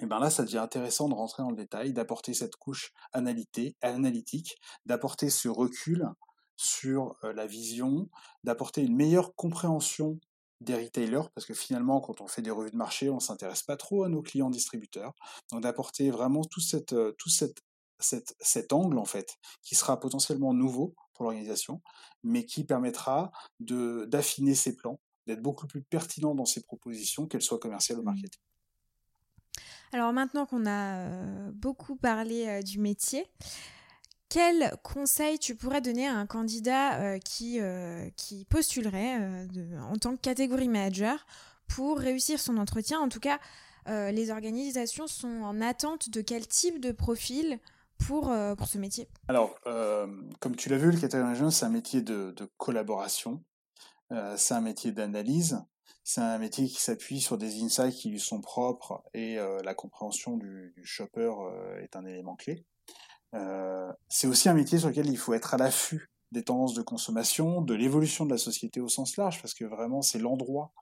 et 0.01 0.05
eh 0.05 0.07
ben 0.07 0.19
là, 0.19 0.29
ça 0.29 0.43
devient 0.43 0.59
intéressant 0.59 1.09
de 1.09 1.15
rentrer 1.15 1.45
dans 1.45 1.51
le 1.51 1.57
détail, 1.57 1.93
d'apporter 1.93 2.35
cette 2.35 2.57
couche 2.57 2.93
analytique, 3.13 4.59
d'apporter 4.87 5.31
ce 5.31 5.49
recul 5.49 6.09
sur 6.57 7.17
la 7.23 7.47
vision, 7.47 8.09
d'apporter 8.43 8.83
une 8.83 8.97
meilleure 8.97 9.37
compréhension 9.37 10.19
des 10.61 10.75
retailers, 10.75 11.29
parce 11.35 11.47
que 11.47 11.55
finalement, 11.55 12.01
quand 12.01 12.21
on 12.21 12.27
fait 12.27 12.43
des 12.43 12.51
revues 12.51 12.73
de 12.73 12.77
marché, 12.77 13.09
on 13.09 13.17
ne 13.17 13.21
s'intéresse 13.21 13.63
pas 13.63 13.77
trop 13.77 14.03
à 14.03 14.09
nos 14.09 14.21
clients 14.21 14.51
distributeurs. 14.51 15.13
Donc 15.53 15.63
d'apporter 15.63 16.11
vraiment 16.11 16.43
tout, 16.43 16.61
cette, 16.61 16.97
tout 17.17 17.31
cette, 18.05 18.37
cet 18.41 18.73
angle, 18.73 18.99
en 18.99 19.05
fait, 19.05 19.37
qui 19.63 19.75
sera 19.75 19.99
potentiellement 19.99 20.55
nouveau 20.55 20.95
pour 21.15 21.25
l'organisation, 21.25 21.83
mais 22.23 22.45
qui 22.45 22.65
permettra 22.65 23.33
d'affiner 23.61 24.55
ses 24.55 24.77
plans 24.77 25.01
d'être 25.27 25.43
beaucoup 25.43 25.67
plus 25.67 25.83
pertinent 25.83 26.35
dans 26.35 26.45
ses 26.45 26.63
propositions, 26.63 27.27
qu'elles 27.27 27.43
soient 27.43 27.59
commerciales 27.59 27.99
ou 27.99 28.03
mmh. 28.03 28.05
marketing. 28.05 28.41
Alors 29.93 30.13
maintenant 30.13 30.45
qu'on 30.45 30.67
a 30.67 30.97
euh, 30.97 31.51
beaucoup 31.53 31.97
parlé 31.97 32.47
euh, 32.49 32.63
du 32.63 32.81
métier, 32.81 33.27
quel 34.29 34.77
conseil 34.83 35.39
tu 35.39 35.55
pourrais 35.55 35.81
donner 35.81 36.09
à 36.09 36.17
un 36.17 36.27
candidat 36.27 37.01
euh, 37.01 37.19
qui, 37.19 37.61
qui 38.17 38.45
postulerait 38.47 39.47
en 39.81 39.97
tant 39.97 40.17
que 40.17 40.21
catégorie 40.21 40.69
manager 40.69 41.25
pour 41.69 41.99
réussir 41.99 42.41
son 42.41 42.57
entretien? 42.57 42.99
En 42.99 43.09
tout 43.09 43.21
cas, 43.21 43.39
les 43.87 44.31
organisations 44.31 45.07
sont 45.07 45.43
en 45.43 45.61
attente 45.61 46.09
de 46.09 46.23
quel 46.23 46.49
type 46.49 46.81
de 46.81 46.91
profil 46.91 47.61
pour, 47.99 48.33
pour 48.57 48.67
ce 48.67 48.79
métier 48.79 49.09
Alors, 49.29 49.59
comme 50.41 50.57
tu 50.57 50.69
l'as 50.69 50.77
vu, 50.77 50.91
le 50.91 51.23
manager, 51.23 51.53
c'est 51.53 51.65
un 51.65 51.71
métier 51.71 52.03
de, 52.03 52.35
collaboration. 52.57 53.43
Euh, 54.13 54.37
c'est 54.37 54.55
un 54.55 54.61
métier 54.61 54.93
d'analyse, 54.93 55.65
c'est 56.03 56.21
un 56.21 56.39
métier 56.39 56.67
qui 56.67 56.81
s'appuie 56.81 57.21
sur 57.21 57.39
des 57.39 57.63
insights 57.63 57.95
qui 57.95 58.11
lui 58.11 58.21
sont 58.21 58.41
propres 58.41 59.03
et 59.15 59.39
euh, 59.39 59.63
la 59.63 59.75
compréhension 59.75 60.37
du, 60.37 60.75
shopper 60.85 61.33
euh, 61.41 61.81
est 61.81 61.97
un 61.97 62.05
élément 62.05 62.37
clé. 62.37 62.65
c'est 64.09 64.27
aussi 64.27 64.49
un 64.49 64.55
métier 64.55 64.79
sur 64.79 64.89
lequel 64.89 65.09
il 65.09 65.19
faut 65.19 65.35
être 65.35 65.55
à 65.55 65.57
l'affût 65.57 66.11
des 66.33 66.43
tendances 66.45 66.75
de 66.75 66.83
consommation, 66.83 67.61
de 67.61 67.75
l'évolution 67.75 68.25
de 68.25 68.31
la 68.31 68.39
société 68.39 68.81
au 68.81 68.89
sens 68.89 69.17
large, 69.17 69.41
parce 69.41 69.55
que 69.55 69.65
vraiment 69.65 70.03
c'est 70.03 70.19
l'endroit 70.19 70.73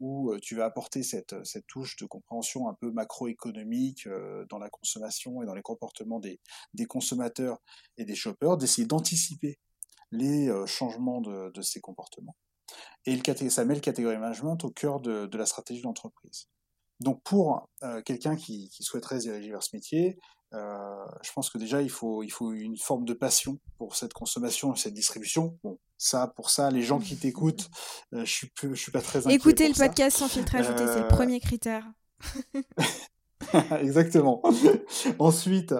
où 0.00 0.34
tu 0.40 0.56
vas 0.56 0.64
apporter 0.64 1.02
cette, 1.02 1.34
cette 1.44 1.66
touche 1.66 1.96
de 1.96 2.06
compréhension 2.06 2.68
un 2.68 2.74
peu 2.74 2.90
macroéconomique 2.90 4.08
dans 4.48 4.58
la 4.58 4.70
consommation 4.70 5.42
et 5.42 5.46
dans 5.46 5.54
les 5.54 5.62
comportements 5.62 6.20
des, 6.20 6.40
des 6.74 6.86
consommateurs 6.86 7.58
et 7.96 8.04
des 8.04 8.14
shoppers, 8.14 8.56
d'essayer 8.56 8.86
d'anticiper 8.86 9.58
les 10.10 10.50
changements 10.66 11.20
de, 11.20 11.50
de 11.52 11.62
ces 11.62 11.80
comportements. 11.80 12.36
Et 13.06 13.20
ça 13.50 13.64
met 13.64 13.74
le 13.74 13.80
catégorie 13.80 14.18
management 14.18 14.64
au 14.64 14.70
cœur 14.70 15.00
de, 15.00 15.28
la 15.36 15.46
stratégie 15.46 15.80
de 15.80 15.86
l'entreprise. 15.86 16.48
Donc 17.00 17.22
pour 17.24 17.68
euh, 17.82 18.00
quelqu'un 18.02 18.36
qui, 18.36 18.70
souhaiterait 18.80 19.20
se 19.20 19.28
diriger 19.28 19.50
vers 19.50 19.62
ce 19.62 19.74
métier, 19.74 20.18
euh, 20.54 21.04
je 21.22 21.32
pense 21.32 21.50
que 21.50 21.58
déjà 21.58 21.82
il 21.82 21.90
faut, 21.90 22.22
il 22.22 22.30
faut 22.30 22.52
une 22.52 22.76
forme 22.76 23.04
de 23.04 23.14
passion 23.14 23.58
pour 23.78 23.96
cette 23.96 24.12
consommation 24.12 24.74
et 24.74 24.76
cette 24.76 24.94
distribution. 24.94 25.58
Bon, 25.62 25.78
ça, 25.98 26.32
pour 26.36 26.50
ça, 26.50 26.70
les 26.70 26.82
gens 26.82 26.98
qui 26.98 27.16
t'écoutent, 27.16 27.68
euh, 28.14 28.24
je 28.24 28.30
suis, 28.30 28.52
je 28.60 28.74
suis 28.74 28.92
pas 28.92 29.02
très 29.02 29.20
inquiet 29.20 29.34
Écoutez 29.34 29.68
le 29.68 29.74
podcast 29.74 30.18
sans 30.18 30.28
filtre 30.28 30.54
ajouté, 30.56 30.86
c'est 30.86 31.00
le 31.00 31.08
premier 31.08 31.40
critère. 31.40 31.86
Exactement. 33.80 34.42
Ensuite, 35.18 35.74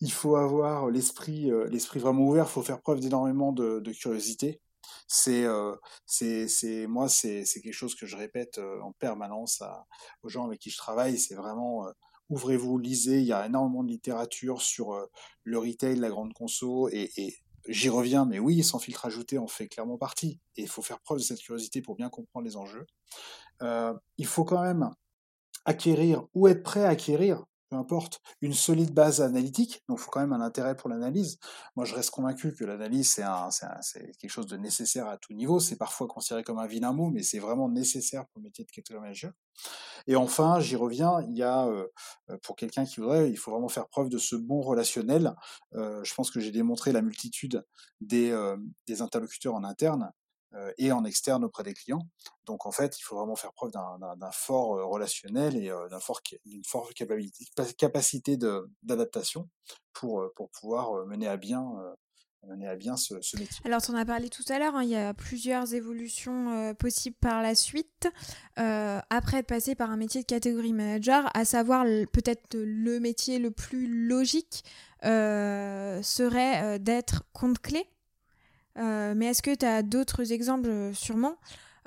il 0.00 0.12
faut 0.12 0.36
avoir 0.36 0.90
l'esprit, 0.90 1.50
l'esprit 1.70 2.00
vraiment 2.00 2.26
ouvert. 2.26 2.46
Il 2.48 2.50
faut 2.50 2.62
faire 2.62 2.80
preuve 2.80 3.00
d'énormément 3.00 3.52
de, 3.52 3.92
curiosité. 3.92 4.60
C'est, 5.06 5.44
euh, 5.44 5.74
c'est, 6.06 6.48
c'est, 6.48 6.86
moi, 6.86 7.08
c'est, 7.08 7.44
c'est 7.44 7.60
quelque 7.60 7.74
chose 7.74 7.94
que 7.94 8.06
je 8.06 8.16
répète 8.16 8.58
euh, 8.58 8.80
en 8.80 8.92
permanence 8.92 9.60
à, 9.62 9.86
aux 10.22 10.28
gens 10.28 10.44
avec 10.46 10.60
qui 10.60 10.70
je 10.70 10.78
travaille. 10.78 11.18
C'est 11.18 11.34
vraiment 11.34 11.86
euh, 11.86 11.92
ouvrez-vous, 12.30 12.78
lisez. 12.78 13.20
Il 13.20 13.26
y 13.26 13.32
a 13.32 13.46
énormément 13.46 13.82
de 13.84 13.88
littérature 13.88 14.62
sur 14.62 15.08
le 15.42 15.58
retail, 15.58 15.96
la 15.96 16.08
grande 16.08 16.32
conso, 16.32 16.88
et, 16.90 17.10
j'y 17.68 17.88
reviens. 17.88 18.26
Mais 18.26 18.38
oui, 18.38 18.62
sans 18.62 18.78
filtre 18.78 19.06
ajouté, 19.06 19.38
on 19.38 19.48
fait 19.48 19.68
clairement 19.68 19.98
partie. 19.98 20.40
Et 20.56 20.62
il 20.62 20.68
faut 20.68 20.82
faire 20.82 21.00
preuve 21.00 21.18
de 21.18 21.24
cette 21.24 21.40
curiosité 21.40 21.82
pour 21.82 21.96
bien 21.96 22.10
comprendre 22.10 22.46
les 22.46 22.56
enjeux. 22.56 22.86
il 23.62 24.26
faut 24.26 24.44
quand 24.44 24.62
même 24.62 24.90
acquérir 25.64 26.26
ou 26.34 26.48
être 26.48 26.62
prêt 26.62 26.84
à 26.84 26.90
acquérir 26.90 27.44
importe, 27.74 28.20
une 28.40 28.52
solide 28.52 28.92
base 28.92 29.20
analytique, 29.20 29.82
donc 29.88 29.98
il 29.98 30.02
faut 30.02 30.10
quand 30.10 30.20
même 30.20 30.32
un 30.32 30.40
intérêt 30.40 30.76
pour 30.76 30.88
l'analyse. 30.88 31.38
Moi, 31.76 31.84
je 31.84 31.94
reste 31.94 32.10
convaincu 32.10 32.54
que 32.54 32.64
l'analyse, 32.64 33.08
c'est, 33.10 34.16
quelque 34.18 34.30
chose 34.30 34.46
de 34.46 34.56
nécessaire 34.56 35.06
à 35.08 35.16
tout 35.16 35.32
niveau. 35.32 35.60
C'est 35.60 35.76
parfois 35.76 36.06
considéré 36.06 36.42
comme 36.42 36.58
un 36.58 36.66
vilain 36.66 36.92
mot, 36.92 37.10
mais 37.10 37.22
c'est 37.22 37.38
vraiment 37.38 37.68
nécessaire 37.68 38.26
pour 38.26 38.40
le 38.40 38.44
métier 38.44 38.64
de 38.64 38.70
catégorie 38.70 39.02
manager. 39.02 39.32
Et 40.06 40.16
enfin, 40.16 40.60
j'y 40.60 40.76
reviens, 40.76 41.20
il 41.28 41.36
y 41.36 41.42
a, 41.42 41.66
euh, 41.66 41.86
euh, 42.30 42.36
pour 42.42 42.56
quelqu'un 42.56 42.84
qui 42.84 43.00
voudrait, 43.00 43.30
il 43.30 43.36
faut 43.36 43.50
vraiment 43.50 43.68
faire 43.68 43.88
preuve 43.88 44.08
de 44.08 44.18
ce 44.18 44.36
bon 44.36 44.60
relationnel. 44.60 45.34
Euh, 45.74 46.02
je 46.04 46.14
pense 46.14 46.30
que 46.30 46.40
j'ai 46.40 46.50
démontré 46.50 46.92
la 46.92 47.02
multitude 47.02 47.64
des, 48.00 48.36
des 48.86 49.00
interlocuteurs 49.00 49.54
en 49.54 49.64
interne 49.64 50.04
euh, 50.04 50.23
et 50.78 50.92
en 50.92 51.04
externe 51.04 51.44
auprès 51.44 51.62
des 51.62 51.74
clients. 51.74 52.06
Donc 52.46 52.66
en 52.66 52.72
fait, 52.72 52.98
il 52.98 53.02
faut 53.02 53.16
vraiment 53.16 53.36
faire 53.36 53.52
preuve 53.52 53.70
d'un 53.72 54.30
fort 54.32 54.76
euh, 54.76 54.84
relationnel 54.84 55.56
et 55.56 55.70
euh, 55.70 55.88
d'une 56.44 56.64
forte 56.64 56.94
capacité 57.76 58.36
d'adaptation 58.82 59.48
pour, 59.92 60.24
pour 60.36 60.50
pouvoir 60.50 61.06
mener 61.06 61.28
à 61.28 61.36
bien 61.36 61.64
mener 62.46 62.68
à 62.68 62.76
bien 62.76 62.94
ce, 62.98 63.14
métier. 63.14 63.62
Alors, 63.64 63.80
tu 63.80 63.90
en 63.90 63.94
as 63.94 64.04
parlé 64.04 64.28
tout 64.28 64.44
à 64.50 64.58
l'heure, 64.58 64.74
hein, 64.74 64.82
il 64.82 64.90
y 64.90 64.96
a 64.96 65.14
plusieurs 65.14 65.72
évolutions 65.72 66.74
possibles 66.74 67.16
par 67.18 67.40
la 67.40 67.54
suite, 67.54 68.06
après 68.56 69.40
de 69.40 69.46
passer 69.46 69.74
par 69.74 69.90
un 69.90 69.96
métier 69.96 70.20
de 70.20 70.26
catégorie 70.26 70.74
manager, 70.74 71.30
à 71.32 71.46
savoir 71.46 71.86
peut-être 72.12 72.54
le 72.54 73.00
métier 73.00 73.38
le 73.38 73.50
plus 73.50 73.86
logique 73.86 74.62
serait 75.02 76.78
d'être 76.80 77.22
compte 77.32 77.60
clé 77.60 77.88
euh, 78.78 79.14
mais 79.16 79.26
est-ce 79.26 79.42
que 79.42 79.54
tu 79.54 79.66
as 79.66 79.82
d'autres 79.82 80.32
exemples, 80.32 80.68
euh, 80.68 80.92
sûrement, 80.92 81.36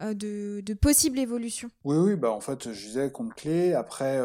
euh, 0.02 0.14
de, 0.14 0.74
possibles 0.74 1.20
évolutions? 1.20 1.70
Oui, 1.84 1.98
oui, 1.98 2.16
bah 2.16 2.32
en 2.32 2.40
fait, 2.40 2.72
je 2.72 2.88
disais 2.88 3.12
compte 3.12 3.34
clé. 3.34 3.74
Après, 3.74 4.22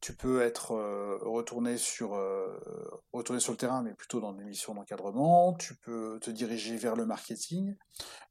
tu 0.00 0.14
peux 0.14 0.40
être 0.40 0.72
retourné, 1.22 1.76
sur, 1.76 2.10
retourné 3.12 3.40
sur 3.40 3.52
le 3.52 3.58
terrain, 3.58 3.82
mais 3.82 3.92
plutôt 3.92 4.20
dans 4.20 4.32
des 4.32 4.44
missions 4.44 4.74
d'encadrement. 4.74 5.52
Tu 5.54 5.74
peux 5.74 6.18
te 6.20 6.30
diriger 6.30 6.76
vers 6.76 6.94
le 6.94 7.06
marketing, 7.06 7.76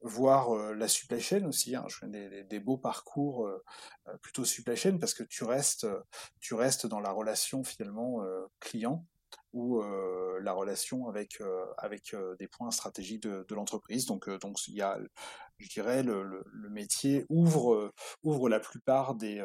voir 0.01 0.55
la 0.73 0.87
supply 0.87 1.19
chain 1.19 1.45
aussi. 1.45 1.75
Hein. 1.75 1.83
Je 1.89 1.99
connais 1.99 2.29
des, 2.29 2.43
des, 2.45 2.59
beaux 2.59 2.77
parcours 2.77 3.49
plutôt 4.21 4.45
supply 4.45 4.77
chain 4.77 4.97
parce 4.99 5.13
que 5.13 5.23
tu 5.23 5.43
restes, 5.43 5.85
tu 6.39 6.53
restes 6.53 6.87
dans 6.87 7.01
la 7.01 7.11
relation 7.11 7.65
finalement 7.65 8.23
client 8.61 9.05
ou 9.53 9.81
euh, 9.81 10.39
la 10.41 10.53
relation 10.53 11.07
avec, 11.07 11.41
euh, 11.41 11.65
avec 11.77 12.13
euh, 12.13 12.35
des 12.37 12.47
points 12.47 12.71
stratégiques 12.71 13.23
de, 13.23 13.45
de 13.47 13.55
l'entreprise. 13.55 14.05
Donc, 14.05 14.29
donc 14.39 14.67
il 14.67 14.75
y 14.75 14.81
a, 14.81 14.99
je 15.57 15.69
dirais, 15.69 16.03
le, 16.03 16.23
le, 16.23 16.69
métier 16.69 17.25
ouvre, 17.29 17.91
ouvre 18.23 18.49
la 18.49 18.59
plupart 18.59 19.15
des, 19.15 19.37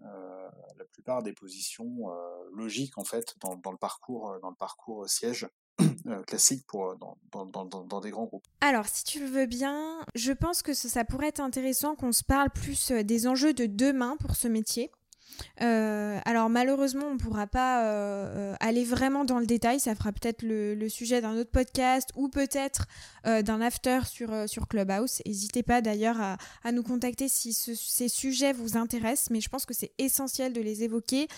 la 0.00 0.84
plupart 0.92 1.22
des 1.22 1.32
positions 1.32 2.08
logiques 2.52 2.98
en 2.98 3.04
fait 3.04 3.34
dans, 3.40 3.56
dans, 3.56 3.72
le 3.72 3.78
parcours, 3.78 4.38
dans 4.40 4.50
le 4.50 4.56
parcours 4.56 5.08
siège. 5.08 5.48
classique 6.26 6.66
pour, 6.66 6.96
dans, 6.96 7.16
dans, 7.32 7.64
dans, 7.64 7.64
dans, 7.64 8.00
des 8.00 8.10
grands 8.10 8.26
groupes. 8.26 8.46
Alors, 8.60 8.86
si 8.86 9.04
tu 9.04 9.20
le 9.20 9.26
veux 9.26 9.46
bien, 9.46 10.04
je 10.14 10.32
pense 10.32 10.62
que 10.62 10.74
ça, 10.74 10.90
ça 10.90 11.04
pourrait 11.06 11.28
être 11.28 11.40
intéressant 11.40 11.94
qu'on 11.94 12.12
se 12.12 12.22
parle 12.22 12.50
plus 12.50 12.92
des 12.92 13.26
enjeux 13.26 13.54
de 13.54 13.64
demain 13.64 14.16
pour 14.20 14.36
ce 14.36 14.48
métier. 14.48 14.90
Euh, 15.60 16.18
alors 16.24 16.48
malheureusement, 16.48 17.06
on 17.06 17.14
ne 17.14 17.18
pourra 17.18 17.46
pas 17.46 17.84
euh, 17.84 18.54
aller 18.60 18.84
vraiment 18.84 19.24
dans 19.24 19.38
le 19.38 19.46
détail. 19.46 19.80
Ça 19.80 19.94
fera 19.94 20.12
peut-être 20.12 20.42
le, 20.42 20.88
sujet 20.88 21.20
d'un 21.20 21.36
autre 21.36 21.50
podcast 21.50 22.10
ou 22.16 22.28
peut-être 22.28 22.86
euh, 23.26 23.42
d'un 23.42 23.60
after 23.60 24.00
sur, 24.04 24.48
sur 24.48 24.68
Clubhouse. 24.68 25.22
N'hésitez 25.26 25.62
pas 25.62 25.80
d'ailleurs 25.80 26.20
à, 26.20 26.72
nous 26.72 26.82
contacter 26.82 27.28
si 27.28 27.52
ces 27.52 28.08
sujets 28.08 28.52
vous 28.52 28.76
intéressent, 28.76 29.30
mais 29.30 29.40
je 29.40 29.48
pense 29.48 29.66
que 29.66 29.74
c'est 29.74 29.92
essentiel 29.98 30.52
de 30.52 30.60
les 30.60 30.82
évoquer. 30.84 31.28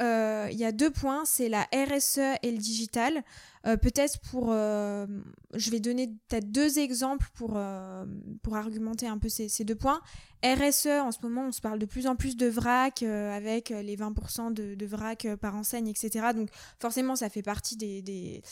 Il 0.00 0.56
y 0.56 0.64
a 0.64 0.72
deux 0.72 0.90
points, 0.90 1.24
c'est 1.24 1.48
la 1.48 1.68
RSE 1.72 2.38
et 2.42 2.50
le 2.50 2.58
digital. 2.58 3.22
Euh, 3.66 3.76
peut-être 3.76 4.18
pour... 4.30 4.48
Euh, 4.50 5.06
je 5.54 5.70
vais 5.70 5.80
donner 5.80 6.08
peut-être 6.28 6.50
deux 6.50 6.78
exemples 6.78 7.28
pour, 7.34 7.54
euh, 7.56 8.04
pour 8.42 8.56
argumenter 8.56 9.06
un 9.06 9.18
peu 9.18 9.28
ces, 9.28 9.48
deux 9.64 9.74
points. 9.74 10.00
RSE, 10.44 10.86
en 10.86 11.10
ce 11.10 11.18
moment, 11.22 11.46
on 11.48 11.52
se 11.52 11.60
parle 11.60 11.78
de 11.78 11.86
plus 11.86 12.06
en 12.06 12.16
plus 12.16 12.36
de 12.36 12.46
vrac, 12.46 13.02
avec 13.02 13.70
les 13.70 13.96
20% 13.96 14.52
de, 14.52 14.74
de, 14.74 14.86
vrac 14.86 15.26
par 15.40 15.56
enseigne, 15.56 15.88
etc. 15.88 16.28
Donc 16.34 16.48
forcément, 16.78 17.16
ça 17.16 17.28
fait 17.28 17.42
partie 17.42 17.76
des, 17.76 18.02
des, 18.02 18.42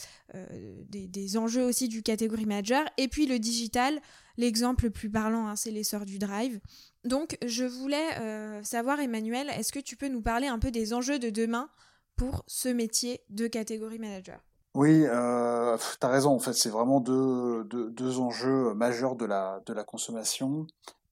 des, 0.91 1.37
enjeux 1.37 1.65
aussi 1.65 1.89
du 1.89 2.03
catégorie 2.03 2.47
manager. 2.47 2.85
Et 2.99 3.09
puis 3.09 3.27
le 3.27 3.39
digital, 3.39 4.01
l'exemple 4.37 4.85
le 4.85 4.91
plus 4.91 5.11
parlant, 5.11 5.47
hein, 5.47 5.57
c'est 5.57 5.71
l'essor 5.71 6.05
du 6.05 6.19
drive. 6.19 6.61
Donc 7.05 7.39
je 7.45 7.65
voulais 7.65 8.63
savoir, 8.65 8.99
Emmanuel, 9.01 9.49
est-ce 9.51 9.73
que 9.73 9.79
tu 9.79 9.97
peux 9.97 10.09
nous 10.09 10.23
parler 10.23 10.49
un 10.49 10.59
peu 10.59 10.71
des 10.71 10.93
enjeux 10.93 11.19
de 11.19 11.31
demain 11.31 11.69
pour 12.17 12.43
ce 12.47 12.69
métier 12.69 13.21
de 13.29 13.47
catégorie 13.47 13.99
manager? 13.99 14.41
Oui, 14.77 15.05
euh, 15.07 15.79
tu 15.79 16.07
as 16.07 16.09
raison. 16.11 16.33
En 16.33 16.39
fait, 16.39 16.53
c'est 16.53 16.69
vraiment 16.69 17.01
deux, 17.01 17.65
deux, 17.65 17.91
deux, 17.91 18.19
enjeux 18.19 18.75
majeurs 18.75 19.17
de 19.17 19.25
la, 19.25 19.63
de 19.65 19.73
la 19.73 19.85
consommation 19.85 20.67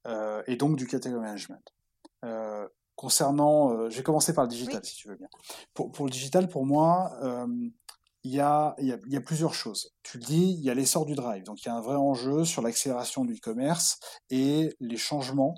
euh, 0.07 0.43
et 0.47 0.57
donc 0.57 0.77
du 0.77 0.87
category 0.87 1.23
management. 1.23 1.73
Euh, 2.27 2.69
concernant, 2.95 3.73
euh, 3.73 3.89
je 3.89 3.97
vais 3.97 4.03
commencer 4.03 4.35
par 4.35 4.45
le 4.45 4.51
digital, 4.51 4.85
si 4.85 4.97
tu 4.97 5.09
veux 5.09 5.17
bien. 5.17 5.29
Pour, 5.73 5.93
pour 5.93 6.05
le 6.05 6.11
digital, 6.11 6.47
pour 6.49 6.67
moi, 6.67 7.13
euh, 7.23 7.47
il 8.25 8.33
y, 8.33 8.41
a, 8.41 8.69
a, 8.69 8.75
y 8.81 9.17
a 9.17 9.21
plusieurs 9.21 9.55
choses. 9.55 9.91
Tu 10.03 10.19
le 10.19 10.25
dis, 10.25 10.55
il 10.59 10.65
y 10.65 10.71
a 10.71 10.75
l'essor 10.75 11.07
du 11.07 11.15
drive. 11.15 11.45
Donc, 11.45 11.63
il 11.63 11.69
y 11.69 11.71
a 11.71 11.75
un 11.75 11.81
vrai 11.81 11.97
enjeu 11.97 12.45
sur 12.45 12.63
l'accélération 12.63 13.25
du 13.25 13.35
e-commerce 13.35 13.99
et 14.31 14.75
les 14.81 14.97
changements 14.97 15.55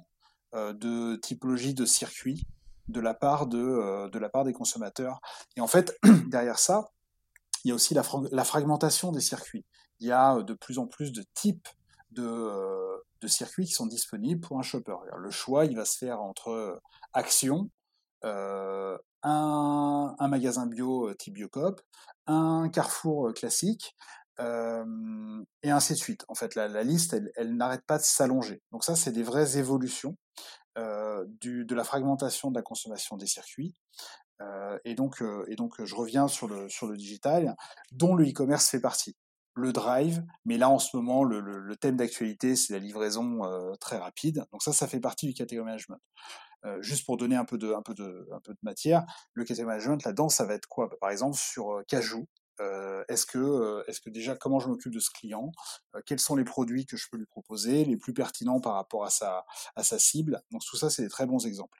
de 0.52 1.16
typologie 1.16 1.74
de 1.74 1.84
circuit 1.84 2.44
de 2.88 3.00
la 3.00 3.14
part 3.14 3.46
de, 3.46 4.08
de 4.08 4.18
la 4.18 4.28
part 4.28 4.44
des 4.44 4.52
consommateurs. 4.52 5.20
Et 5.56 5.60
en 5.60 5.66
fait, 5.66 5.96
derrière 6.28 6.58
ça, 6.58 6.86
il 7.66 7.70
y 7.70 7.72
a 7.72 7.74
aussi 7.74 7.94
la, 7.94 8.44
fragmentation 8.44 9.10
des 9.10 9.20
circuits. 9.20 9.64
Il 9.98 10.06
y 10.06 10.12
a 10.12 10.36
euh, 10.36 10.44
de 10.44 10.54
plus 10.54 10.78
en 10.78 10.86
plus 10.86 11.10
de 11.10 11.24
types 11.34 11.66
de, 12.10 12.22
euh, 12.22 12.96
circuits 13.26 13.64
qui 13.64 13.72
sont 13.72 13.86
disponibles 13.86 14.40
pour 14.40 14.56
un 14.56 14.62
shopper. 14.62 14.94
Le 15.16 15.30
choix, 15.32 15.64
il 15.64 15.74
va 15.74 15.84
se 15.84 15.98
faire 15.98 16.22
entre 16.22 16.50
euh, 16.50 16.80
Action, 17.12 17.68
un, 18.22 20.14
magasin 20.20 20.66
bio 20.66 21.12
type 21.14 21.34
Biocop, 21.34 21.80
un 22.26 22.68
Carrefour 22.68 23.32
classique, 23.34 23.94
et 24.38 25.70
ainsi 25.70 25.94
de 25.94 25.98
suite. 25.98 26.24
En 26.28 26.34
fait, 26.34 26.54
la, 26.54 26.82
liste, 26.82 27.16
elle, 27.36 27.56
n'arrête 27.56 27.84
pas 27.86 27.98
de 27.98 28.02
s'allonger. 28.02 28.62
Donc 28.70 28.84
ça, 28.84 28.94
c'est 28.94 29.12
des 29.12 29.22
vraies 29.22 29.56
évolutions 29.56 30.16
de 30.76 31.74
la 31.74 31.84
fragmentation 31.84 32.50
de 32.50 32.56
la 32.56 32.62
consommation 32.62 33.16
des 33.16 33.26
circuits. 33.26 33.74
Euh, 34.42 34.78
et, 34.84 34.94
donc, 34.94 35.22
euh, 35.22 35.46
je 35.84 35.94
reviens 35.94 36.28
sur 36.28 36.48
le, 36.48 36.96
digital, 36.96 37.56
dont 37.92 38.14
le 38.14 38.28
e-commerce 38.28 38.68
fait 38.68 38.80
partie. 38.80 39.16
Le 39.54 39.72
drive, 39.72 40.22
mais 40.44 40.58
là 40.58 40.68
en 40.68 40.78
ce 40.78 40.94
moment, 40.94 41.24
le, 41.24 41.40
le, 41.40 41.76
thème 41.76 41.96
d'actualité, 41.96 42.56
c'est 42.56 42.74
la 42.74 42.78
livraison 42.78 43.42
euh, 43.44 43.72
très 43.80 43.96
rapide. 43.96 44.44
Donc 44.52 44.62
ça, 44.62 44.74
ça 44.74 44.86
fait 44.86 45.00
partie 45.00 45.26
du 45.26 45.32
category 45.32 45.64
management. 45.64 45.98
Juste 46.80 47.07
pour 47.07 47.16
donner 47.16 47.36
un 47.36 47.44
peu 47.44 47.59
de, 47.59 47.72
un 47.72 47.82
peu 47.82 47.94
de, 47.94 48.28
un 48.32 48.40
peu 48.40 48.52
de 48.52 48.59
matière, 48.62 49.04
le 49.34 49.44
category 49.44 49.66
management, 49.66 50.04
là-dedans, 50.04 50.28
ça 50.28 50.44
va 50.44 50.54
être 50.54 50.66
quoi? 50.66 50.90
Par 51.00 51.11
exemple, 51.11 51.36
sur 51.36 51.82
Cajou, 51.86 52.26
euh, 52.61 53.04
est-ce 53.09 53.26
que, 53.26 53.84
est-ce 53.86 54.00
que 54.00 54.11
déjà 54.11 54.34
comment 54.34 54.61
je 54.61 54.68
m'occupe 54.68 54.92
de 54.92 54.98
ce 54.98 55.11
client? 55.11 55.52
Quels 56.07 56.20
sont 56.20 56.36
les 56.36 56.44
produits 56.44 56.86
que 56.86 56.96
je 56.96 57.07
peux 57.11 57.18
lui 57.18 57.26
proposer, 57.26 57.84
les 57.84 57.96
plus 57.96 58.14
pertinents 58.14 58.61
par 58.61 58.74
rapport 58.74 59.04
à 59.04 59.11
sa, 59.11 59.44
à 59.74 59.82
sa 59.82 59.98
cible? 59.98 60.42
Donc 60.50 60.62
tout 60.64 60.76
ça, 60.76 60.90
c'est 60.90 61.02
des 61.02 61.09
très 61.09 61.26
bons 61.26 61.46
exemples. 61.46 61.78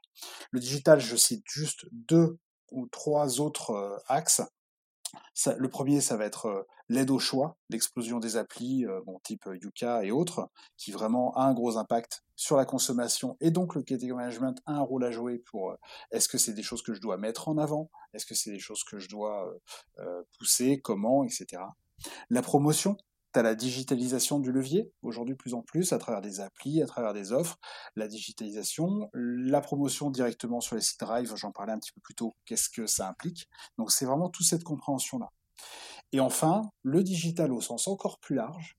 Le 0.51 0.61
digital, 0.61 1.01
je 1.01 1.17
cite 1.17 1.45
juste 1.47 1.87
deux 1.93 2.39
ou 2.71 2.87
trois 2.89 3.41
autres 3.41 3.71
euh, 3.71 3.97
le 5.57 5.69
premier, 5.69 6.01
ça 6.01 6.17
va 6.17 6.25
être 6.25 6.67
l'aide 6.89 7.11
au 7.11 7.19
choix, 7.19 7.57
l'explosion 7.69 8.21
des 8.21 8.37
applis, 8.37 8.87
bon, 9.05 9.19
type 9.23 9.49
Yuka 9.61 10.05
et 10.05 10.11
autres, 10.11 10.49
qui 10.77 10.93
vraiment 10.93 11.35
a 11.35 11.43
un 11.43 11.55
gros 11.55 11.77
impact 11.77 12.25
sur 12.37 12.57
la 12.57 12.65
consommation 12.65 13.37
et 13.41 13.51
donc 13.51 13.75
le 13.75 13.83
category 13.83 14.19
management 14.19 14.61
a 14.67 14.75
un 14.75 14.81
rôle 14.81 15.05
à 15.05 15.11
jouer 15.11 15.39
pour 15.39 15.75
est-ce 16.11 16.29
que 16.29 16.39
c'est 16.39 16.53
des 16.53 16.63
choses 16.63 16.83
que 16.83 16.95
je 16.95 17.01
dois 17.01 17.17
mettre 17.17 17.49
en 17.49 17.59
avant, 17.59 17.91
est-ce 18.15 18.27
que 18.27 18.35
c'est 18.35 18.51
des 18.51 18.59
choses 18.59 18.85
que 18.85 18.99
je 18.99 19.09
dois 19.09 19.53
pousser, 20.39 20.81
comment, 20.81 21.25
etc. 21.25 21.63
La 22.31 22.43
promotion, 22.43 22.97
à 23.37 23.43
la 23.43 23.55
digitalisation 23.55 24.41
du 24.41 24.53
levier, 24.53 24.93
aujourd'hui 25.03 25.35
plus 25.35 25.55
en 25.55 25.63
plus, 25.63 25.93
à 25.93 25.99
travers 25.99 26.21
des 26.21 26.41
applis, 26.41 26.83
à 26.83 26.87
travers 26.87 27.13
des 27.13 27.33
offres, 27.33 27.59
la 27.95 28.09
digitalisation, 28.09 29.11
la 29.13 29.61
promotion 29.61 30.11
directement 30.11 30.61
sur 30.61 30.77
les 30.77 30.83
sites 30.83 31.01
Drive, 31.01 31.35
j'en 31.37 31.53
parlais 31.53 31.73
un 31.73 31.79
petit 31.79 31.93
peu 31.93 32.01
plus 32.01 32.15
tôt, 32.15 32.35
qu'est-ce 32.45 32.69
que 32.69 32.87
ça 32.87 33.09
implique? 33.09 33.49
Donc 33.79 33.91
c'est 33.91 34.07
vraiment 34.07 34.29
toute 34.29 34.47
cette 34.47 34.65
compréhension-là. 34.65 35.31
Et 36.13 36.21
enfin, 36.21 36.71
le 36.83 37.03
digital 37.03 37.53
au 37.53 37.61
sens 37.61 37.89
encore 37.89 38.19
plus 38.19 38.37
large, 38.37 38.79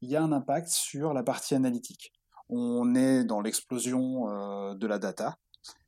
il 0.00 0.10
y 0.10 0.16
a 0.16 0.22
un 0.22 0.32
impact 0.32 0.68
sur 0.68 1.12
la 1.12 1.22
partie 1.22 1.54
analytique. 1.54 2.12
On 2.48 2.94
est 2.94 3.24
dans 3.24 3.40
l'explosion 3.40 4.28
euh, 4.28 4.74
de 4.74 4.86
la 4.86 4.98
data. 4.98 5.38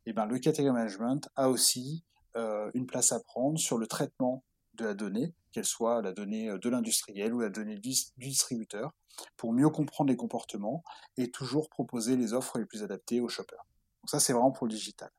Et 0.06 0.12
ben, 0.12 0.26
le 0.26 0.38
category 0.38 0.74
management 0.74 1.28
a 1.36 1.48
aussi 1.48 2.04
euh, 2.36 2.70
une 2.74 2.86
place 2.86 3.12
à 3.12 3.20
prendre 3.20 3.58
sur 3.58 3.78
le 3.78 3.86
traitement 3.86 4.44
de 4.74 4.84
la 4.84 4.94
donnée, 4.94 5.34
qu'elle 5.52 5.64
soit 5.64 6.02
la 6.02 6.12
donnée 6.12 6.50
euh, 6.50 6.58
de 6.58 6.68
l'industriel 6.68 7.32
ou 7.34 7.40
la 7.40 7.48
donnée 7.48 7.76
du 7.76 7.92
distributeur, 8.16 8.92
pour 9.36 9.52
mieux 9.52 9.68
comprendre 9.68 10.10
les 10.10 10.16
comportements 10.16 10.82
et 11.16 11.30
toujours 11.30 11.68
proposer 11.68 12.16
les 12.16 12.32
offres 12.32 12.58
les 12.58 12.66
plus 12.66 12.82
adaptées 12.82 13.20
aux 13.20 13.28
shoppers. 13.28 13.66
Donc 14.02 14.10
ça, 14.10 14.20
c'est 14.20 14.32
vraiment 14.32 14.52
pour 14.52 14.66
le 14.66 14.72
digital. 14.72 15.10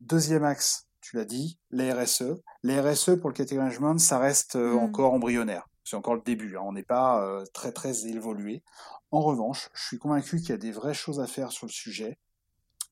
Deuxième 0.00 0.44
axe, 0.44 0.88
tu 1.00 1.16
l'as 1.16 1.24
dit, 1.24 1.58
la 1.70 1.94
RSE. 1.94 2.42
La 2.62 2.82
RSE 2.82 3.16
pour 3.20 3.30
le 3.30 3.34
category 3.34 3.64
management, 3.64 3.98
ça 3.98 4.18
reste 4.18 4.56
euh, 4.56 4.74
mmh. 4.74 4.78
encore 4.78 5.14
embryonnaire. 5.14 5.68
C'est 5.84 5.96
encore 5.96 6.16
le 6.16 6.22
début, 6.22 6.56
hein. 6.56 6.62
on 6.64 6.72
n'est 6.72 6.82
pas 6.82 7.24
euh, 7.24 7.44
très 7.52 7.70
très 7.70 8.08
évolué. 8.08 8.64
En 9.12 9.20
revanche, 9.20 9.68
je 9.72 9.84
suis 9.84 9.98
convaincu 9.98 10.40
qu'il 10.40 10.48
y 10.48 10.52
a 10.52 10.58
des 10.58 10.72
vraies 10.72 10.94
choses 10.94 11.20
à 11.20 11.28
faire 11.28 11.52
sur 11.52 11.66
le 11.66 11.70
sujet 11.70 12.18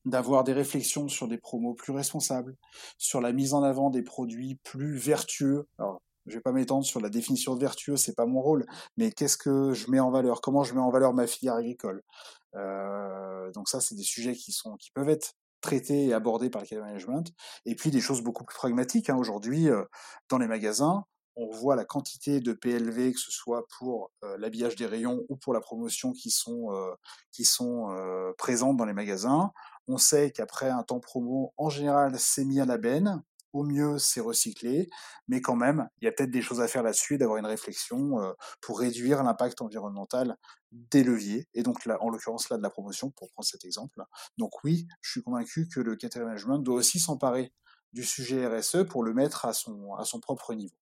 d'avoir 0.05 0.43
des 0.43 0.53
réflexions 0.53 1.07
sur 1.09 1.27
des 1.27 1.37
promos 1.37 1.73
plus 1.73 1.91
responsables, 1.91 2.55
sur 2.97 3.21
la 3.21 3.33
mise 3.33 3.53
en 3.53 3.63
avant 3.63 3.89
des 3.89 4.03
produits 4.03 4.55
plus 4.63 4.95
vertueux. 4.95 5.67
Alors, 5.79 6.01
je 6.25 6.35
vais 6.35 6.41
pas 6.41 6.51
m'étendre 6.51 6.85
sur 6.85 6.99
la 6.99 7.09
définition 7.09 7.55
de 7.55 7.59
vertueux, 7.59 7.97
c'est 7.97 8.15
pas 8.15 8.25
mon 8.25 8.41
rôle, 8.41 8.65
mais 8.97 9.11
qu'est-ce 9.11 9.37
que 9.37 9.73
je 9.73 9.89
mets 9.89 9.99
en 9.99 10.11
valeur? 10.11 10.41
Comment 10.41 10.63
je 10.63 10.73
mets 10.73 10.81
en 10.81 10.89
valeur 10.89 11.13
ma 11.13 11.27
filière 11.27 11.55
agricole? 11.55 12.03
Euh, 12.55 13.51
Donc 13.51 13.69
ça, 13.69 13.79
c'est 13.81 13.95
des 13.95 14.03
sujets 14.03 14.35
qui 14.35 14.51
sont, 14.51 14.75
qui 14.77 14.91
peuvent 14.91 15.09
être 15.09 15.33
traités 15.61 16.07
et 16.07 16.13
abordés 16.13 16.49
par 16.49 16.63
le 16.69 16.81
management. 16.81 17.31
Et 17.65 17.75
puis 17.75 17.91
des 17.91 18.01
choses 18.01 18.21
beaucoup 18.21 18.43
plus 18.43 18.55
pragmatiques. 18.55 19.09
Hein. 19.09 19.17
Aujourd'hui, 19.17 19.69
euh, 19.69 19.83
dans 20.29 20.37
les 20.37 20.47
magasins, 20.47 21.03
on 21.35 21.49
voit 21.49 21.75
la 21.75 21.83
quantité 21.83 22.39
de 22.39 22.53
PLV, 22.53 23.11
que 23.11 23.19
ce 23.19 23.31
soit 23.31 23.65
pour 23.77 24.11
euh, 24.23 24.37
l'habillage 24.37 24.75
des 24.77 24.85
rayons 24.85 25.23
ou 25.27 25.35
pour 25.35 25.53
la 25.53 25.59
promotion, 25.59 26.13
qui 26.13 26.31
sont, 26.31 26.69
qui 27.31 27.43
sont 27.43 27.93
présentes 28.37 28.77
dans 28.77 28.85
les 28.85 28.93
magasins. 28.93 29.51
On 29.87 29.97
sait 29.97 30.31
qu'après 30.31 30.69
un 30.69 30.83
temps 30.83 31.01
promo, 31.01 31.53
en 31.57 31.69
général, 31.69 32.17
c'est 32.17 32.45
mis 32.45 32.59
à 32.61 32.65
la 32.65 32.77
benne. 32.77 33.21
Au 33.55 33.63
mieux, 33.63 33.97
c'est 33.99 34.19
recyclé, 34.19 34.89
mais 35.29 35.39
quand 35.39 35.55
même, 35.55 35.87
il 36.01 36.05
y 36.05 36.07
a 36.09 36.11
peut-être 36.11 36.29
des 36.29 36.41
choses 36.41 36.59
à 36.59 36.67
faire 36.67 36.83
là-dessus, 36.83 37.17
d'avoir 37.17 37.37
une 37.37 37.45
réflexion 37.45 38.35
pour 38.59 38.81
réduire 38.81 39.23
l'impact 39.23 39.61
environnemental 39.61 40.35
des 40.73 41.05
leviers, 41.05 41.47
et 41.53 41.63
donc 41.63 41.85
là, 41.85 41.97
en 42.01 42.09
l'occurrence 42.09 42.49
là 42.49 42.57
de 42.57 42.61
la 42.61 42.69
promotion, 42.69 43.11
pour 43.11 43.29
prendre 43.31 43.47
cet 43.47 43.63
exemple. 43.63 44.03
Donc 44.37 44.61
oui, 44.65 44.89
je 44.99 45.11
suis 45.11 45.23
convaincu 45.23 45.69
que 45.69 45.79
le 45.79 45.95
category 45.95 46.25
management 46.31 46.59
doit 46.59 46.75
aussi 46.75 46.99
s'emparer 46.99 47.53
du 47.93 48.03
sujet 48.03 48.45
RSE 48.45 48.83
pour 48.89 49.03
le 49.03 49.13
mettre 49.13 49.45
à 49.45 49.53
son 49.53 50.19
propre 50.21 50.53
niveau. 50.53 50.75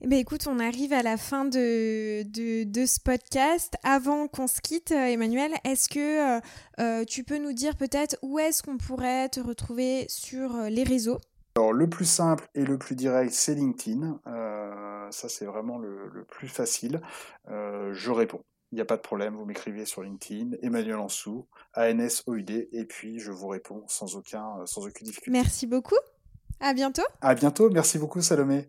Eh 0.00 0.06
bien, 0.06 0.18
écoute, 0.18 0.46
on 0.46 0.60
arrive 0.60 0.92
à 0.92 1.02
la 1.02 1.16
fin 1.16 1.44
de, 1.44 2.22
de, 2.22 2.86
ce 2.86 3.00
podcast. 3.00 3.74
Avant 3.82 4.28
qu'on 4.28 4.46
se 4.46 4.60
quitte, 4.60 4.92
euh, 4.92 5.06
Emmanuel, 5.06 5.50
est-ce 5.64 5.88
que 5.88 6.36
euh, 6.36 6.40
euh, 6.78 7.04
tu 7.04 7.24
peux 7.24 7.38
nous 7.38 7.52
dire 7.52 7.76
peut-être 7.76 8.16
où 8.22 8.38
est-ce 8.38 8.62
qu'on 8.62 8.78
pourrait 8.78 9.28
te 9.28 9.40
retrouver 9.40 10.06
sur 10.08 10.56
les 10.70 10.84
réseaux? 10.84 11.18
Alors, 11.56 11.72
le 11.72 11.88
plus 11.88 12.04
simple 12.04 12.48
et 12.54 12.64
le 12.64 12.78
plus 12.78 12.94
direct, 12.94 13.32
c'est 13.32 13.56
LinkedIn. 13.56 14.20
ça, 15.10 15.28
c'est 15.28 15.46
vraiment 15.46 15.78
le, 15.78 16.24
plus 16.28 16.48
facile. 16.48 17.00
je 17.48 18.10
réponds. 18.10 18.44
Il 18.70 18.76
n'y 18.76 18.82
a 18.82 18.84
pas 18.84 18.98
de 18.98 19.02
problème, 19.02 19.34
vous 19.34 19.46
m'écrivez 19.46 19.86
sur 19.86 20.02
LinkedIn, 20.02 20.50
Emmanuel 20.62 20.96
Ansou, 20.96 21.46
ANSOID, 21.74 22.68
et 22.70 22.84
puis 22.84 23.18
je 23.18 23.32
vous 23.32 23.48
réponds 23.48 23.82
sans, 23.88 24.14
aucun, 24.14 24.64
sans 24.66 24.86
aucune 24.86 25.06
difficulté. 25.06 25.30
Merci 25.32 25.66
beaucoup. 25.66 25.96
À 26.60 26.74
bientôt. 26.74 27.02
À 27.22 27.34
bientôt. 27.34 27.70
Merci 27.70 27.98
beaucoup, 27.98 28.20
Salomé. 28.20 28.68